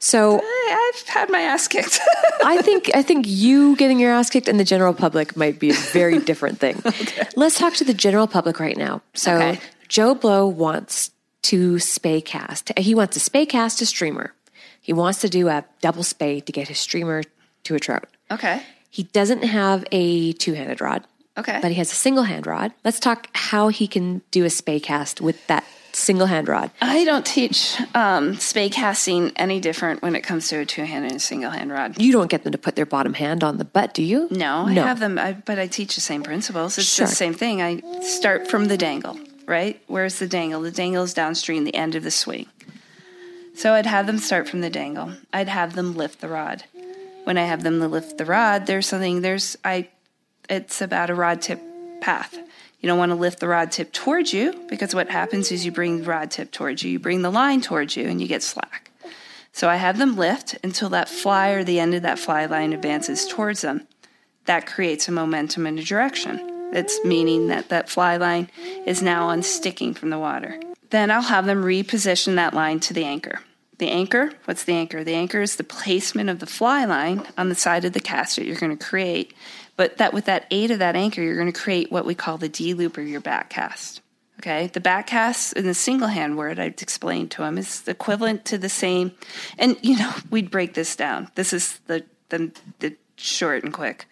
So 0.00 0.40
I- 0.42 0.92
i've 0.94 1.08
had 1.08 1.30
my 1.30 1.40
ass 1.42 1.68
kicked 1.68 2.00
I 2.44 2.60
think 2.62 2.90
I 2.94 3.02
think 3.02 3.26
you 3.28 3.76
getting 3.76 4.00
your 4.00 4.12
ass 4.12 4.30
kicked 4.30 4.48
and 4.48 4.58
the 4.58 4.64
general 4.64 4.94
public 4.94 5.36
might 5.36 5.58
be 5.60 5.70
a 5.70 5.74
very 5.92 6.18
different 6.18 6.58
thing. 6.58 6.82
Let's 7.36 7.58
talk 7.58 7.74
to 7.74 7.84
the 7.84 7.94
general 7.94 8.26
public 8.26 8.58
right 8.60 8.76
now. 8.76 9.02
So 9.14 9.36
Okay. 9.36 9.60
Joe 9.88 10.14
Blow 10.14 10.46
wants 10.46 11.10
to 11.42 11.78
spey 11.78 12.20
cast. 12.20 12.72
He 12.78 12.94
wants 12.94 13.14
to 13.14 13.20
spey 13.20 13.46
cast 13.46 13.80
a 13.80 13.86
streamer. 13.86 14.34
He 14.80 14.92
wants 14.92 15.20
to 15.20 15.28
do 15.28 15.48
a 15.48 15.64
double 15.80 16.02
spey 16.02 16.40
to 16.40 16.52
get 16.52 16.68
his 16.68 16.78
streamer 16.78 17.22
to 17.64 17.74
a 17.74 17.78
trout. 17.80 18.08
okay 18.30 18.62
He 18.90 19.02
doesn't 19.04 19.44
have 19.44 19.84
a 19.92 20.32
two-handed 20.32 20.80
rod. 20.80 21.04
Okay. 21.36 21.58
But 21.62 21.70
he 21.70 21.76
has 21.76 21.92
a 21.92 21.94
single 21.94 22.24
hand 22.24 22.46
rod. 22.46 22.72
Let's 22.84 22.98
talk 22.98 23.28
how 23.32 23.68
he 23.68 23.86
can 23.86 24.22
do 24.32 24.44
a 24.44 24.50
spey 24.50 24.80
cast 24.80 25.20
with 25.20 25.46
that 25.46 25.64
single 25.92 26.26
hand 26.26 26.48
rod. 26.48 26.70
i 26.82 27.02
don't 27.04 27.24
teach 27.26 27.76
um, 27.94 28.34
spey 28.36 28.68
casting 28.68 29.32
any 29.36 29.58
different 29.58 30.00
when 30.02 30.14
it 30.14 30.20
comes 30.20 30.46
to 30.48 30.56
a 30.58 30.64
two-hand 30.66 31.04
and 31.06 31.16
a 31.16 31.18
single-hand 31.18 31.70
rod 31.72 32.00
You 32.00 32.12
don't 32.12 32.30
get 32.30 32.42
them 32.44 32.52
to 32.52 32.58
put 32.58 32.76
their 32.76 32.86
bottom 32.86 33.14
hand 33.14 33.42
on 33.42 33.56
the 33.58 33.64
butt, 33.64 33.94
do 33.94 34.02
you? 34.02 34.28
No, 34.30 34.66
I 34.66 34.72
have 34.74 35.00
them, 35.00 35.18
I, 35.18 35.32
but 35.32 35.58
I 35.58 35.66
teach 35.66 35.94
the 35.94 36.00
same 36.00 36.22
principles. 36.22 36.76
It's 36.78 36.86
Sure. 36.86 37.06
the 37.06 37.12
same 37.14 37.34
thing. 37.34 37.62
I 37.62 37.80
start 38.02 38.48
from 38.48 38.66
the 38.66 38.76
dangle, 38.76 39.18
right? 39.48 39.82
Where's 39.86 40.18
the 40.18 40.28
dangle? 40.28 40.60
The 40.60 40.70
dangle 40.70 41.02
is 41.02 41.14
downstream, 41.14 41.64
the 41.64 41.74
end 41.74 41.94
of 41.94 42.02
the 42.02 42.10
swing. 42.10 42.46
So 43.54 43.74
I'd 43.74 43.86
have 43.86 44.06
them 44.06 44.18
start 44.18 44.48
from 44.48 44.60
the 44.60 44.70
dangle. 44.70 45.14
I'd 45.32 45.48
have 45.48 45.74
them 45.74 45.96
lift 45.96 46.20
the 46.20 46.28
rod. 46.28 46.64
When 47.24 47.36
I 47.38 47.44
have 47.44 47.62
them 47.62 47.80
lift 47.80 48.18
the 48.18 48.24
rod, 48.24 48.66
there's 48.66 48.86
something, 48.86 49.22
there's, 49.22 49.56
I, 49.64 49.88
it's 50.48 50.80
about 50.80 51.10
a 51.10 51.14
rod 51.14 51.42
tip 51.42 51.60
path. 52.00 52.38
You 52.80 52.86
don't 52.86 52.98
want 52.98 53.10
to 53.10 53.16
lift 53.16 53.40
the 53.40 53.48
rod 53.48 53.72
tip 53.72 53.92
towards 53.92 54.32
you 54.32 54.66
because 54.68 54.94
what 54.94 55.10
happens 55.10 55.50
is 55.50 55.64
you 55.64 55.72
bring 55.72 55.98
the 55.98 56.04
rod 56.04 56.30
tip 56.30 56.52
towards 56.52 56.84
you, 56.84 56.92
you 56.92 56.98
bring 57.00 57.22
the 57.22 57.30
line 57.30 57.60
towards 57.60 57.96
you, 57.96 58.06
and 58.06 58.20
you 58.20 58.28
get 58.28 58.42
slack. 58.42 58.92
So 59.52 59.68
I 59.68 59.76
have 59.76 59.98
them 59.98 60.16
lift 60.16 60.56
until 60.62 60.90
that 60.90 61.08
fly 61.08 61.50
or 61.50 61.64
the 61.64 61.80
end 61.80 61.94
of 61.94 62.02
that 62.02 62.20
fly 62.20 62.46
line 62.46 62.72
advances 62.72 63.26
towards 63.26 63.62
them. 63.62 63.88
That 64.44 64.66
creates 64.66 65.08
a 65.08 65.12
momentum 65.12 65.66
and 65.66 65.78
a 65.78 65.82
direction. 65.82 66.47
It's 66.72 67.02
meaning 67.04 67.48
that 67.48 67.68
that 67.70 67.88
fly 67.88 68.16
line 68.16 68.50
is 68.86 69.02
now 69.02 69.28
unsticking 69.28 69.96
from 69.96 70.10
the 70.10 70.18
water. 70.18 70.60
Then 70.90 71.10
I'll 71.10 71.22
have 71.22 71.46
them 71.46 71.64
reposition 71.64 72.36
that 72.36 72.54
line 72.54 72.80
to 72.80 72.94
the 72.94 73.04
anchor. 73.04 73.40
The 73.78 73.90
anchor, 73.90 74.32
what's 74.44 74.64
the 74.64 74.72
anchor? 74.72 75.04
The 75.04 75.14
anchor 75.14 75.40
is 75.40 75.56
the 75.56 75.64
placement 75.64 76.30
of 76.30 76.40
the 76.40 76.46
fly 76.46 76.84
line 76.84 77.26
on 77.36 77.48
the 77.48 77.54
side 77.54 77.84
of 77.84 77.92
the 77.92 78.00
cast 78.00 78.36
that 78.36 78.44
you're 78.44 78.56
going 78.56 78.76
to 78.76 78.84
create. 78.84 79.34
But 79.76 79.98
that 79.98 80.12
with 80.12 80.24
that 80.24 80.46
aid 80.50 80.72
of 80.72 80.80
that 80.80 80.96
anchor, 80.96 81.22
you're 81.22 81.36
going 81.36 81.52
to 81.52 81.58
create 81.58 81.92
what 81.92 82.04
we 82.04 82.14
call 82.14 82.38
the 82.38 82.48
D 82.48 82.74
loop 82.74 82.98
or 82.98 83.02
your 83.02 83.20
back 83.20 83.50
cast. 83.50 84.00
Okay, 84.40 84.68
the 84.68 84.80
back 84.80 85.08
cast 85.08 85.52
in 85.54 85.66
the 85.66 85.74
single 85.74 86.08
hand 86.08 86.36
word 86.36 86.58
I've 86.60 86.80
explained 86.80 87.32
to 87.32 87.44
him 87.44 87.58
is 87.58 87.86
equivalent 87.86 88.44
to 88.46 88.58
the 88.58 88.68
same. 88.68 89.12
And 89.58 89.76
you 89.82 89.96
know, 89.96 90.12
we'd 90.30 90.50
break 90.50 90.74
this 90.74 90.96
down. 90.96 91.30
This 91.34 91.52
is 91.52 91.78
the 91.86 92.04
the, 92.30 92.52
the 92.80 92.96
short 93.16 93.64
and 93.64 93.72
quick. 93.72 94.06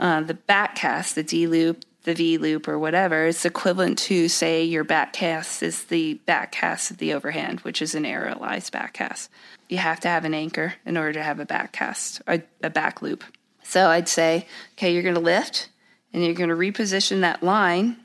Uh, 0.00 0.22
the 0.22 0.34
back 0.34 0.74
cast, 0.74 1.14
the 1.14 1.22
D 1.22 1.46
loop, 1.46 1.84
the 2.04 2.14
V 2.14 2.38
loop, 2.38 2.66
or 2.66 2.78
whatever, 2.78 3.26
it's 3.26 3.44
equivalent 3.44 3.98
to 3.98 4.28
say 4.28 4.64
your 4.64 4.82
back 4.82 5.12
cast 5.12 5.62
is 5.62 5.84
the 5.84 6.14
back 6.14 6.52
cast 6.52 6.90
of 6.90 6.96
the 6.96 7.12
overhand, 7.12 7.60
which 7.60 7.82
is 7.82 7.94
an 7.94 8.04
aerialized 8.04 8.72
back 8.72 8.94
cast. 8.94 9.30
You 9.68 9.76
have 9.76 10.00
to 10.00 10.08
have 10.08 10.24
an 10.24 10.32
anchor 10.32 10.72
in 10.86 10.96
order 10.96 11.12
to 11.12 11.22
have 11.22 11.38
a 11.38 11.44
back 11.44 11.72
cast, 11.72 12.22
a, 12.26 12.40
a 12.62 12.70
back 12.70 13.02
loop. 13.02 13.22
So 13.62 13.88
I'd 13.88 14.08
say, 14.08 14.46
okay, 14.72 14.94
you're 14.94 15.02
going 15.02 15.14
to 15.14 15.20
lift 15.20 15.68
and 16.14 16.24
you're 16.24 16.34
going 16.34 16.48
to 16.48 16.56
reposition 16.56 17.20
that 17.20 17.42
line 17.42 17.98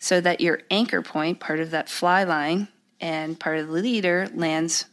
so 0.00 0.20
that 0.20 0.40
your 0.40 0.62
anchor 0.68 1.00
point, 1.00 1.38
part 1.38 1.60
of 1.60 1.70
that 1.70 1.88
fly 1.88 2.24
line 2.24 2.66
and 3.00 3.38
part 3.38 3.58
of 3.58 3.68
the 3.68 3.72
leader, 3.72 4.28
lands 4.34 4.86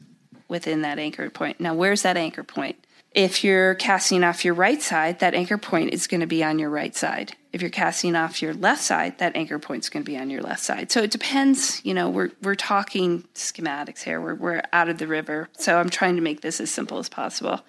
within 0.47 0.83
that 0.83 0.99
anchor 0.99 1.31
point. 1.31 1.59
Now, 1.59 1.73
where's 1.73 2.03
that 2.03 2.15
anchor 2.15 2.43
point? 2.43 2.85
If 3.13 3.43
you're 3.43 3.75
casting 3.75 4.23
off 4.23 4.45
your 4.45 4.53
right 4.53 4.81
side, 4.81 5.19
that 5.19 5.33
anchor 5.33 5.57
point 5.57 5.93
is 5.93 6.07
going 6.07 6.21
to 6.21 6.27
be 6.27 6.43
on 6.45 6.59
your 6.59 6.69
right 6.69 6.95
side. 6.95 7.35
If 7.51 7.61
you're 7.61 7.69
casting 7.69 8.15
off 8.15 8.41
your 8.41 8.53
left 8.53 8.81
side, 8.81 9.17
that 9.17 9.35
anchor 9.35 9.59
point 9.59 9.83
is 9.83 9.89
going 9.89 10.05
to 10.05 10.09
be 10.09 10.17
on 10.17 10.29
your 10.29 10.41
left 10.41 10.61
side. 10.61 10.91
So 10.91 11.01
it 11.01 11.11
depends. 11.11 11.83
You 11.83 11.93
know, 11.93 12.09
we're 12.09 12.31
we're 12.41 12.55
talking 12.55 13.23
schematics 13.35 14.03
here. 14.03 14.21
We're 14.21 14.35
we're 14.35 14.61
out 14.71 14.87
of 14.87 14.97
the 14.97 15.07
river, 15.07 15.49
so 15.57 15.77
I'm 15.77 15.89
trying 15.89 16.15
to 16.15 16.21
make 16.21 16.39
this 16.39 16.61
as 16.61 16.71
simple 16.71 16.99
as 16.99 17.09
possible. 17.09 17.61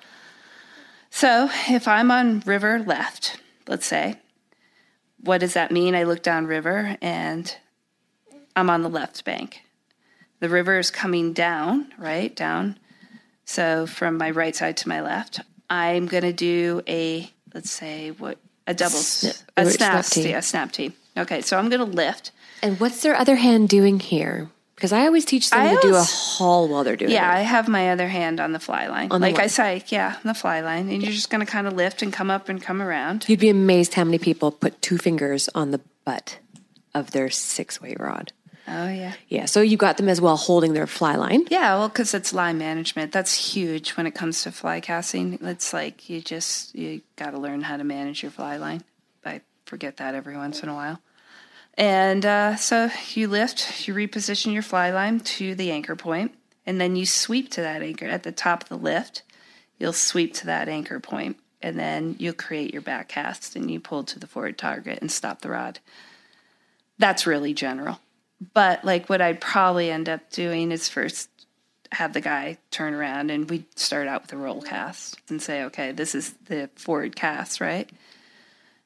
So 1.11 1.51
if 1.69 1.89
I'm 1.89 2.13
on 2.13 2.41
river 2.47 2.79
left, 2.79 3.41
let's 3.67 3.87
say, 3.87 4.21
what 5.19 5.39
does 5.39 5.55
that 5.55 5.73
mean? 5.73 5.97
I 5.97 6.05
look 6.05 6.23
down 6.23 6.47
river 6.47 6.97
and 7.03 7.55
I'm 8.55 8.71
on 8.71 8.83
the 8.83 8.89
left 8.89 9.25
bank. 9.25 9.63
The 10.41 10.49
river 10.49 10.79
is 10.79 10.91
coming 10.91 11.33
down, 11.33 11.93
right? 11.99 12.35
Down. 12.35 12.79
So 13.53 13.87
from 13.87 14.17
my 14.17 14.31
right 14.31 14.57
side 14.57 14.79
to 14.79 14.89
my 14.89 15.03
left, 15.03 15.41
I'm 15.69 16.07
going 16.07 16.23
to 16.23 16.33
do 16.33 16.81
a, 16.89 17.31
let's 17.53 17.71
say, 17.71 18.11
what, 18.13 18.39
a 18.67 18.73
double, 18.73 18.97
Snip- 18.97 19.37
a 19.59 19.67
snap, 19.67 20.05
snap 20.07 20.39
a 20.39 20.41
snap 20.41 20.73
T. 20.73 20.93
Okay, 21.19 21.43
so 21.43 21.59
I'm 21.59 21.69
going 21.69 21.81
to 21.81 21.97
lift. 21.97 22.31
And 22.63 22.81
what's 22.81 23.03
their 23.03 23.15
other 23.15 23.37
hand 23.37 23.69
doing 23.69 24.01
here? 24.01 24.49
Because 24.75 24.91
I 24.91 25.05
always 25.05 25.27
teach 25.27 25.51
them 25.51 25.61
I 25.61 25.75
to 25.75 25.81
do 25.83 25.95
a 25.95 26.03
haul 26.03 26.67
while 26.67 26.83
they're 26.83 26.97
doing 26.97 27.11
it. 27.11 27.15
Yeah, 27.15 27.31
I 27.31 27.41
have 27.41 27.69
my 27.69 27.91
other 27.91 28.09
hand 28.09 28.41
on 28.41 28.53
the 28.53 28.59
fly 28.59 28.87
line. 28.87 29.13
On 29.13 29.21
the 29.21 29.27
like 29.27 29.39
I 29.39 29.49
say, 29.49 29.85
yeah, 29.89 30.15
on 30.17 30.23
the 30.25 30.33
fly 30.33 30.63
line. 30.63 30.89
And 30.89 31.03
you're 31.03 31.13
just 31.13 31.29
going 31.29 31.45
to 31.45 31.53
kind 31.53 31.67
of 31.67 31.75
lift 31.75 32.01
and 32.01 32.11
come 32.11 32.31
up 32.31 32.49
and 32.49 32.61
come 32.61 32.81
around. 32.81 33.29
You'd 33.29 33.39
be 33.39 33.51
amazed 33.51 33.93
how 33.93 34.05
many 34.05 34.19
people 34.19 34.51
put 34.51 34.81
two 34.81 34.97
fingers 34.97 35.51
on 35.55 35.73
the 35.73 35.81
butt 36.07 36.39
of 36.95 37.11
their 37.11 37.29
six 37.29 37.83
weight 37.83 38.01
rod. 38.01 38.33
Oh 38.69 38.89
yeah. 38.89 39.15
Yeah, 39.29 39.47
so 39.47 39.61
you 39.61 39.77
got 39.77 39.97
them 39.97 40.09
as 40.09 40.21
well 40.21 40.37
holding 40.37 40.73
their 40.73 40.87
fly 40.87 41.17
line. 41.17 41.45
Yeah, 41.51 41.77
well, 41.79 41.89
because 41.89 42.15
it's 42.15 42.33
line 42.33 42.59
management. 42.59 43.13
That's 43.13 43.53
huge 43.53 43.91
when 43.91 44.07
it 44.07 44.15
comes 44.15 44.43
to 44.43 44.53
fly 44.53 44.81
casting. 44.81 45.39
It's 45.43 45.73
like 45.73 46.09
you 46.09 46.21
just 46.21 46.75
you 46.75 47.03
got 47.17 47.33
to 47.33 47.39
learn 47.39 47.63
how 47.63 47.77
to 47.77 47.85
manage 47.85 48.23
your 48.23 48.31
fly 48.31 48.57
line. 48.57 48.85
I 49.25 49.41
forget 49.65 49.97
that 49.97 50.15
every 50.15 50.37
once 50.37 50.63
in 50.63 50.69
a 50.69 50.75
while. 50.75 51.01
And 51.75 52.25
uh, 52.27 52.57
so 52.57 52.91
you 53.15 53.29
lift, 53.29 53.89
you 53.89 53.95
reposition 53.95 54.53
your 54.53 54.63
fly 54.63 54.91
line 54.91 55.21
to 55.21 55.55
the 55.55 55.71
anchor 55.71 55.97
point, 55.97 56.33
and 56.67 56.81
then 56.81 56.97
you 56.97 57.07
sweep 57.07 57.51
to 57.53 57.63
that 57.63 57.83
anchor 57.83 58.07
at 58.07 58.23
the 58.23 58.33
top 58.33 58.65
of 58.65 58.69
the 58.69 58.77
lift. 58.77 59.23
You'll 59.79 59.95
sweep 59.95 60.35
to 60.35 60.47
that 60.47 60.69
anchor 60.69 61.01
point, 61.01 61.39
and 61.63 61.79
then 61.79 62.15
you'll 62.19 62.35
create 62.35 62.73
your 62.73 62.83
back 62.83 63.09
cast, 63.09 63.57
and 63.57 63.71
you 63.71 63.81
pull 63.81 64.05
to 64.05 64.19
the 64.19 64.27
forward 64.27 64.59
target 64.59 64.99
and 65.01 65.11
stop 65.11 65.41
the 65.41 65.51
rod. 65.51 65.81
That's 66.99 67.27
really 67.27 67.55
general. 67.55 67.99
But 68.55 68.85
like 68.85 69.09
what 69.09 69.21
I'd 69.21 69.41
probably 69.41 69.91
end 69.91 70.09
up 70.09 70.31
doing 70.31 70.73
is 70.73 70.89
first 70.89 71.29
have 71.93 72.15
the 72.15 72.21
guy 72.21 72.59
turn 72.71 72.95
around 72.95 73.31
and 73.31 73.49
we 73.51 73.65
start 73.77 74.09
out 74.09 74.23
with 74.23 74.33
a 74.33 74.37
roll 74.37 74.63
cast 74.63 75.19
and 75.29 75.41
say, 75.43 75.63
okay, 75.65 75.93
this 75.93 76.15
is 76.15 76.35
the 76.47 76.71
forward 76.75 77.15
cast, 77.15 77.61
right? 77.61 77.89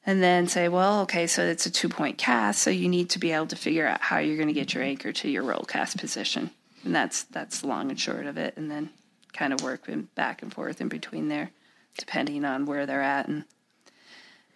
And 0.05 0.21
then 0.21 0.47
say, 0.47 0.69
well, 0.69 1.01
okay, 1.01 1.27
so 1.27 1.43
it's 1.43 1.65
a 1.65 1.71
two 1.71 1.89
point 1.89 2.17
cast, 2.17 2.61
so 2.61 2.69
you 2.69 2.87
need 2.87 3.09
to 3.11 3.19
be 3.19 3.31
able 3.31 3.47
to 3.47 3.55
figure 3.55 3.87
out 3.87 4.01
how 4.01 4.19
you're 4.19 4.37
going 4.37 4.47
to 4.47 4.53
get 4.53 4.73
your 4.73 4.83
anchor 4.83 5.11
to 5.11 5.29
your 5.29 5.43
roll 5.43 5.65
cast 5.67 5.97
position, 5.97 6.51
and 6.85 6.95
that's 6.95 7.23
that's 7.23 7.63
long 7.65 7.89
and 7.89 7.99
short 7.99 8.25
of 8.25 8.37
it. 8.37 8.55
And 8.55 8.71
then 8.71 8.89
kind 9.33 9.51
of 9.51 9.61
work 9.61 9.89
back 10.15 10.41
and 10.41 10.53
forth 10.53 10.79
in 10.79 10.87
between 10.87 11.27
there, 11.27 11.51
depending 11.97 12.45
on 12.45 12.65
where 12.65 12.85
they're 12.85 13.01
at. 13.01 13.27
And 13.27 13.43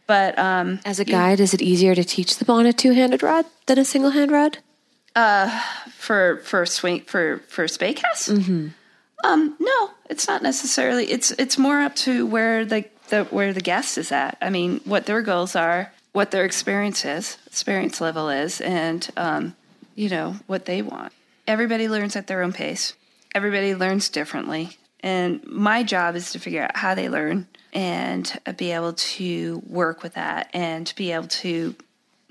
but 0.08 0.40
um, 0.40 0.80
As 0.86 1.00
a 1.00 1.06
guide, 1.06 1.42
is 1.42 1.54
it 1.54 1.62
easier 1.62 1.96
to 1.96 2.04
teach 2.06 2.38
them 2.38 2.50
on 2.50 2.66
a 2.66 2.72
two 2.72 2.92
handed 2.92 3.22
rod 3.22 3.46
than 3.66 3.78
a 3.78 3.86
single 3.86 4.12
hand 4.12 4.32
rod? 5.16 5.62
for 6.02 6.38
for 6.44 6.66
swing 6.66 7.02
for 7.02 7.40
for 7.48 7.68
spey 7.68 7.94
cast? 7.94 8.30
Um, 9.24 9.56
no, 9.60 9.92
it's 10.10 10.28
not 10.28 10.42
necessarily. 10.42 11.06
It's 11.12 11.32
it's 11.32 11.58
more 11.58 11.82
up 11.82 11.96
to 11.98 12.26
where 12.26 12.66
the, 12.66 12.86
the 13.10 13.26
where 13.26 13.54
the 13.54 13.62
guest 13.62 13.98
is 13.98 14.12
at. 14.12 14.38
I 14.42 14.50
mean, 14.50 14.82
what 14.84 15.06
their 15.06 15.22
goals 15.22 15.56
are, 15.56 15.92
what 16.12 16.32
their 16.32 16.46
experience 16.46 17.06
is, 17.06 17.38
experience 17.46 18.02
level 18.02 18.30
is, 18.30 18.62
and 18.62 19.08
um, 19.18 19.56
you 19.96 20.10
know 20.10 20.38
what 20.48 20.66
they 20.66 20.82
want. 20.82 21.14
Everybody 21.48 21.88
learns 21.88 22.16
at 22.16 22.28
their 22.28 22.42
own 22.42 22.54
pace. 22.54 22.94
Everybody 23.36 23.76
learns 23.76 24.10
differently, 24.10 24.78
and 25.02 25.46
my 25.46 25.84
job 25.84 26.16
is 26.16 26.32
to 26.32 26.40
figure 26.40 26.64
out 26.64 26.76
how 26.76 26.96
they 26.96 27.10
learn 27.10 27.48
and 27.74 28.40
be 28.58 28.72
able 28.72 28.94
to 28.94 29.62
work 29.68 30.04
with 30.04 30.16
that 30.16 30.50
and 30.54 30.86
to 30.88 30.96
be 30.96 31.12
able 31.12 31.28
to 31.28 31.76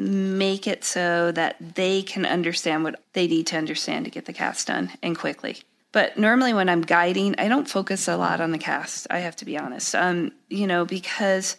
make 0.00 0.66
it 0.66 0.82
so 0.82 1.30
that 1.32 1.56
they 1.74 2.00
can 2.00 2.24
understand 2.24 2.82
what 2.84 3.02
they 3.12 3.26
need 3.26 3.46
to 3.46 3.56
understand 3.56 4.06
to 4.06 4.10
get 4.10 4.24
the 4.24 4.32
cast 4.32 4.66
done 4.66 4.90
and 5.02 5.16
quickly. 5.16 5.58
But 5.92 6.16
normally 6.16 6.54
when 6.54 6.70
I'm 6.70 6.80
guiding, 6.80 7.34
I 7.36 7.48
don't 7.48 7.68
focus 7.68 8.08
a 8.08 8.16
lot 8.16 8.40
on 8.40 8.50
the 8.50 8.58
cast. 8.58 9.06
I 9.10 9.18
have 9.18 9.36
to 9.36 9.44
be 9.44 9.58
honest. 9.58 9.94
Um, 9.94 10.32
you 10.48 10.66
know, 10.66 10.86
because 10.86 11.58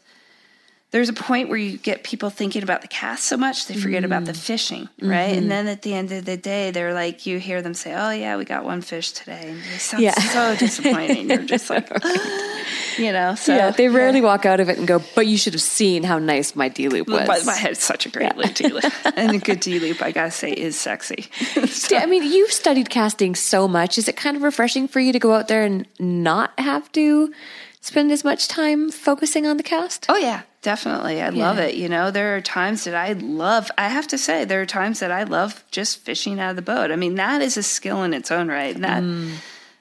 there's 0.92 1.08
a 1.08 1.14
point 1.14 1.48
where 1.48 1.58
you 1.58 1.78
get 1.78 2.04
people 2.04 2.30
thinking 2.30 2.64
about 2.64 2.82
the 2.82 2.88
cast 2.88 3.24
so 3.24 3.38
much 3.38 3.68
they 3.68 3.76
forget 3.76 4.04
about 4.04 4.26
the 4.26 4.34
mm. 4.34 4.38
fishing, 4.38 4.90
right? 5.02 5.22
And 5.22 5.42
mm-hmm. 5.42 5.50
then 5.50 5.68
at 5.68 5.84
the 5.84 5.94
end 5.94 6.12
of 6.12 6.26
the 6.26 6.36
day, 6.36 6.72
they're 6.72 6.94
like, 6.94 7.26
you 7.26 7.40
hear 7.40 7.62
them 7.62 7.74
say, 7.74 7.94
"Oh 7.94 8.12
yeah, 8.12 8.36
we 8.36 8.44
got 8.44 8.66
one 8.66 8.82
fish 8.82 9.14
today," 9.14 9.42
and 9.46 9.62
they 9.64 9.78
sound 9.78 10.04
Yeah. 10.04 10.20
so 10.20 10.56
disappointing. 10.60 11.30
You're 11.30 11.44
just 11.44 11.70
like, 11.70 11.90
you 12.98 13.14
know. 13.14 13.36
So 13.36 13.56
yeah, 13.56 13.72
they 13.72 13.88
rarely 13.88 14.20
walk 14.20 14.46
out 14.46 14.60
of 14.60 14.68
it 14.68 14.78
and 14.78 14.86
go, 14.86 15.02
but 15.16 15.28
you 15.28 15.38
should 15.38 15.54
have 15.54 15.62
seen 15.62 16.04
how 16.04 16.20
nice 16.20 16.58
my 16.58 16.68
D 16.68 16.90
loop 16.90 17.08
was. 17.08 17.26
But 17.26 17.46
my 17.46 17.56
head's 17.56 17.80
such 17.80 18.06
a 18.06 18.10
great 18.10 18.36
loop 18.36 18.54
D 18.54 18.68
loop, 18.68 18.84
and 19.16 19.32
a 19.32 19.40
good 19.40 19.62
D 19.62 19.80
loop, 19.80 20.02
I 20.02 20.12
gotta 20.12 20.32
say, 20.32 20.52
is 20.52 20.78
sexy. 20.78 21.30
So- 21.68 21.98
I 21.98 22.06
mean, 22.06 22.24
you've 22.24 22.52
studied 22.52 22.90
casting 22.90 23.36
so 23.36 23.66
much. 23.66 23.98
Is 23.98 24.10
it 24.10 24.18
kind 24.18 24.36
of 24.36 24.44
refreshing 24.44 24.90
for 24.90 25.00
you 25.00 25.14
to 25.14 25.20
go 25.20 25.34
out 25.34 25.48
there 25.48 25.64
and 25.64 25.88
not 26.00 26.52
have 26.60 26.92
to 26.94 27.34
spend 27.80 28.12
as 28.12 28.26
much 28.26 28.50
time 28.50 28.92
focusing 28.92 29.48
on 29.48 29.56
the 29.56 29.64
cast? 29.64 30.06
Oh 30.10 30.18
yeah, 30.18 30.42
definitely. 30.62 31.22
I 31.22 31.30
love 31.30 31.58
it. 31.58 31.76
You 31.76 31.90
know, 31.90 32.12
there 32.12 32.36
are 32.36 32.42
times 32.42 32.84
that 32.86 32.96
I 32.96 33.14
love. 33.14 33.70
I 33.78 33.90
have 33.90 34.08
to 34.10 34.18
say, 34.18 34.46
there 34.46 34.62
are 34.62 34.66
times 34.66 35.00
that 35.00 35.12
I 35.12 35.24
love 35.24 35.64
just 35.72 36.00
fishing 36.00 36.40
out 36.40 36.52
of 36.52 36.56
the 36.56 36.62
boat. 36.62 36.92
I 36.92 36.96
mean, 36.96 37.16
that 37.16 37.42
is 37.42 37.58
a 37.58 37.64
skill 37.64 38.04
in 38.04 38.14
its 38.14 38.32
own 38.32 38.48
right. 38.48 38.74
And 38.76 38.84
that 38.84 39.04
mm. 39.04 39.34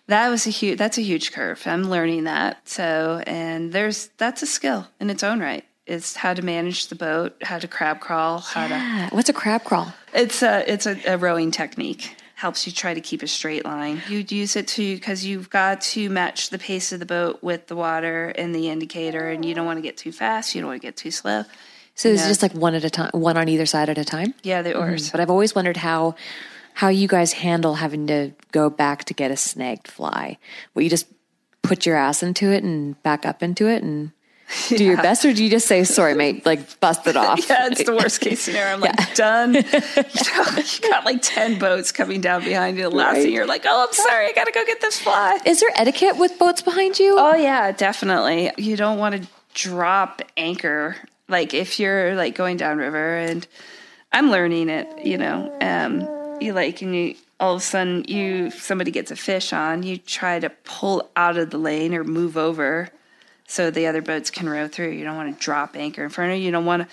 that 0.06 0.28
was 0.28 0.46
a 0.46 0.50
huge. 0.50 0.78
That's 0.78 0.98
a 0.98 1.02
huge 1.02 1.32
curve. 1.32 1.62
I'm 1.66 1.84
learning 1.88 2.24
that. 2.24 2.68
So, 2.68 3.22
and 3.26 3.72
there's 3.72 4.08
that's 4.18 4.42
a 4.42 4.46
skill 4.46 4.88
in 4.98 5.10
its 5.10 5.22
own 5.22 5.40
right. 5.40 5.64
It's 5.86 6.14
how 6.14 6.34
to 6.34 6.42
manage 6.42 6.86
the 6.86 6.94
boat, 6.94 7.36
how 7.42 7.58
to 7.58 7.66
crab 7.66 8.00
crawl, 8.00 8.38
how 8.38 8.68
to 8.68 9.14
What's 9.14 9.28
a 9.28 9.32
crab 9.32 9.64
crawl? 9.64 9.92
it's 10.14 10.42
a 10.42 10.70
it's 10.70 10.86
a, 10.86 10.98
a 11.06 11.18
rowing 11.18 11.50
technique. 11.50 12.16
Helps 12.40 12.66
you 12.66 12.72
try 12.72 12.94
to 12.94 13.02
keep 13.02 13.22
a 13.22 13.26
straight 13.26 13.66
line. 13.66 14.00
You'd 14.08 14.32
use 14.32 14.56
it 14.56 14.66
to 14.68 14.94
because 14.94 15.26
you've 15.26 15.50
got 15.50 15.82
to 15.82 16.08
match 16.08 16.48
the 16.48 16.58
pace 16.58 16.90
of 16.90 16.98
the 16.98 17.04
boat 17.04 17.42
with 17.42 17.66
the 17.66 17.76
water 17.76 18.30
and 18.30 18.54
the 18.54 18.70
indicator, 18.70 19.28
and 19.28 19.44
you 19.44 19.54
don't 19.54 19.66
want 19.66 19.76
to 19.76 19.82
get 19.82 19.98
too 19.98 20.10
fast. 20.10 20.54
You 20.54 20.62
don't 20.62 20.68
want 20.68 20.80
to 20.80 20.86
get 20.88 20.96
too 20.96 21.10
slow. 21.10 21.44
So 21.94 22.08
it's 22.08 22.26
just 22.26 22.40
like 22.40 22.54
one 22.54 22.74
at 22.74 22.82
a 22.82 22.88
time, 22.88 23.10
one 23.12 23.36
on 23.36 23.46
either 23.50 23.66
side 23.66 23.90
at 23.90 23.98
a 23.98 24.06
time. 24.06 24.32
Yeah, 24.42 24.62
the 24.62 24.70
mm-hmm. 24.70 24.78
oars. 24.78 25.10
But 25.10 25.20
I've 25.20 25.28
always 25.28 25.54
wondered 25.54 25.76
how 25.76 26.14
how 26.72 26.88
you 26.88 27.06
guys 27.08 27.34
handle 27.34 27.74
having 27.74 28.06
to 28.06 28.32
go 28.52 28.70
back 28.70 29.04
to 29.04 29.12
get 29.12 29.30
a 29.30 29.36
snagged 29.36 29.86
fly. 29.86 30.38
Will 30.72 30.82
you 30.82 30.88
just 30.88 31.08
put 31.62 31.84
your 31.84 31.96
ass 31.96 32.22
into 32.22 32.50
it 32.50 32.64
and 32.64 33.00
back 33.02 33.26
up 33.26 33.42
into 33.42 33.68
it 33.68 33.82
and 33.82 34.12
do 34.68 34.84
your 34.84 34.96
best, 34.96 35.24
or 35.24 35.32
do 35.32 35.42
you 35.44 35.50
just 35.50 35.66
say, 35.66 35.84
"Sorry, 35.84 36.14
mate, 36.14 36.44
like 36.46 36.80
bust 36.80 37.06
it 37.06 37.16
off"? 37.16 37.38
Yeah, 37.48 37.68
it's 37.70 37.84
the 37.84 37.94
worst 37.94 38.20
case 38.20 38.40
scenario. 38.42 38.74
I'm 38.74 38.80
like 38.80 39.14
done. 39.14 39.54
you, 39.54 39.62
know, 39.62 40.46
you 40.56 40.80
got 40.90 41.04
like 41.04 41.22
ten 41.22 41.58
boats 41.58 41.92
coming 41.92 42.20
down 42.20 42.42
behind 42.44 42.76
you. 42.76 42.84
The 42.84 42.90
last 42.90 43.14
Right. 43.14 43.22
thing 43.24 43.32
you're 43.32 43.46
like, 43.46 43.64
oh, 43.66 43.86
I'm 43.88 43.94
sorry, 43.94 44.26
I 44.26 44.32
gotta 44.32 44.52
go 44.52 44.64
get 44.64 44.80
this 44.80 44.98
fly. 45.00 45.38
Is 45.46 45.60
there 45.60 45.70
etiquette 45.74 46.16
with 46.16 46.38
boats 46.38 46.62
behind 46.62 46.98
you? 46.98 47.16
Oh 47.18 47.34
yeah, 47.34 47.72
definitely. 47.72 48.50
You 48.58 48.76
don't 48.76 48.98
want 48.98 49.22
to 49.22 49.28
drop 49.54 50.22
anchor. 50.36 50.96
Like 51.28 51.54
if 51.54 51.78
you're 51.78 52.14
like 52.16 52.34
going 52.34 52.56
downriver 52.56 53.16
and 53.16 53.46
I'm 54.12 54.30
learning 54.30 54.68
it, 54.68 54.86
you 55.06 55.16
know. 55.18 55.56
Um 55.60 56.08
you 56.40 56.52
like 56.54 56.82
and 56.82 56.94
you 56.96 57.14
all 57.38 57.54
of 57.54 57.60
a 57.60 57.64
sudden 57.64 58.04
you 58.08 58.50
somebody 58.50 58.90
gets 58.90 59.10
a 59.10 59.16
fish 59.16 59.52
on, 59.52 59.82
you 59.82 59.96
try 59.98 60.40
to 60.40 60.50
pull 60.64 61.08
out 61.16 61.36
of 61.36 61.50
the 61.50 61.58
lane 61.58 61.94
or 61.94 62.02
move 62.04 62.36
over 62.36 62.88
so 63.50 63.70
the 63.70 63.86
other 63.86 64.02
boats 64.02 64.30
can 64.30 64.48
row 64.48 64.68
through. 64.68 64.90
You 64.90 65.04
don't 65.04 65.16
want 65.16 65.36
to 65.36 65.44
drop 65.44 65.76
anchor 65.76 66.04
in 66.04 66.10
front 66.10 66.32
of 66.32 66.38
you. 66.38 66.44
You 66.44 66.50
don't 66.50 66.66
want 66.66 66.82
to 66.82 66.88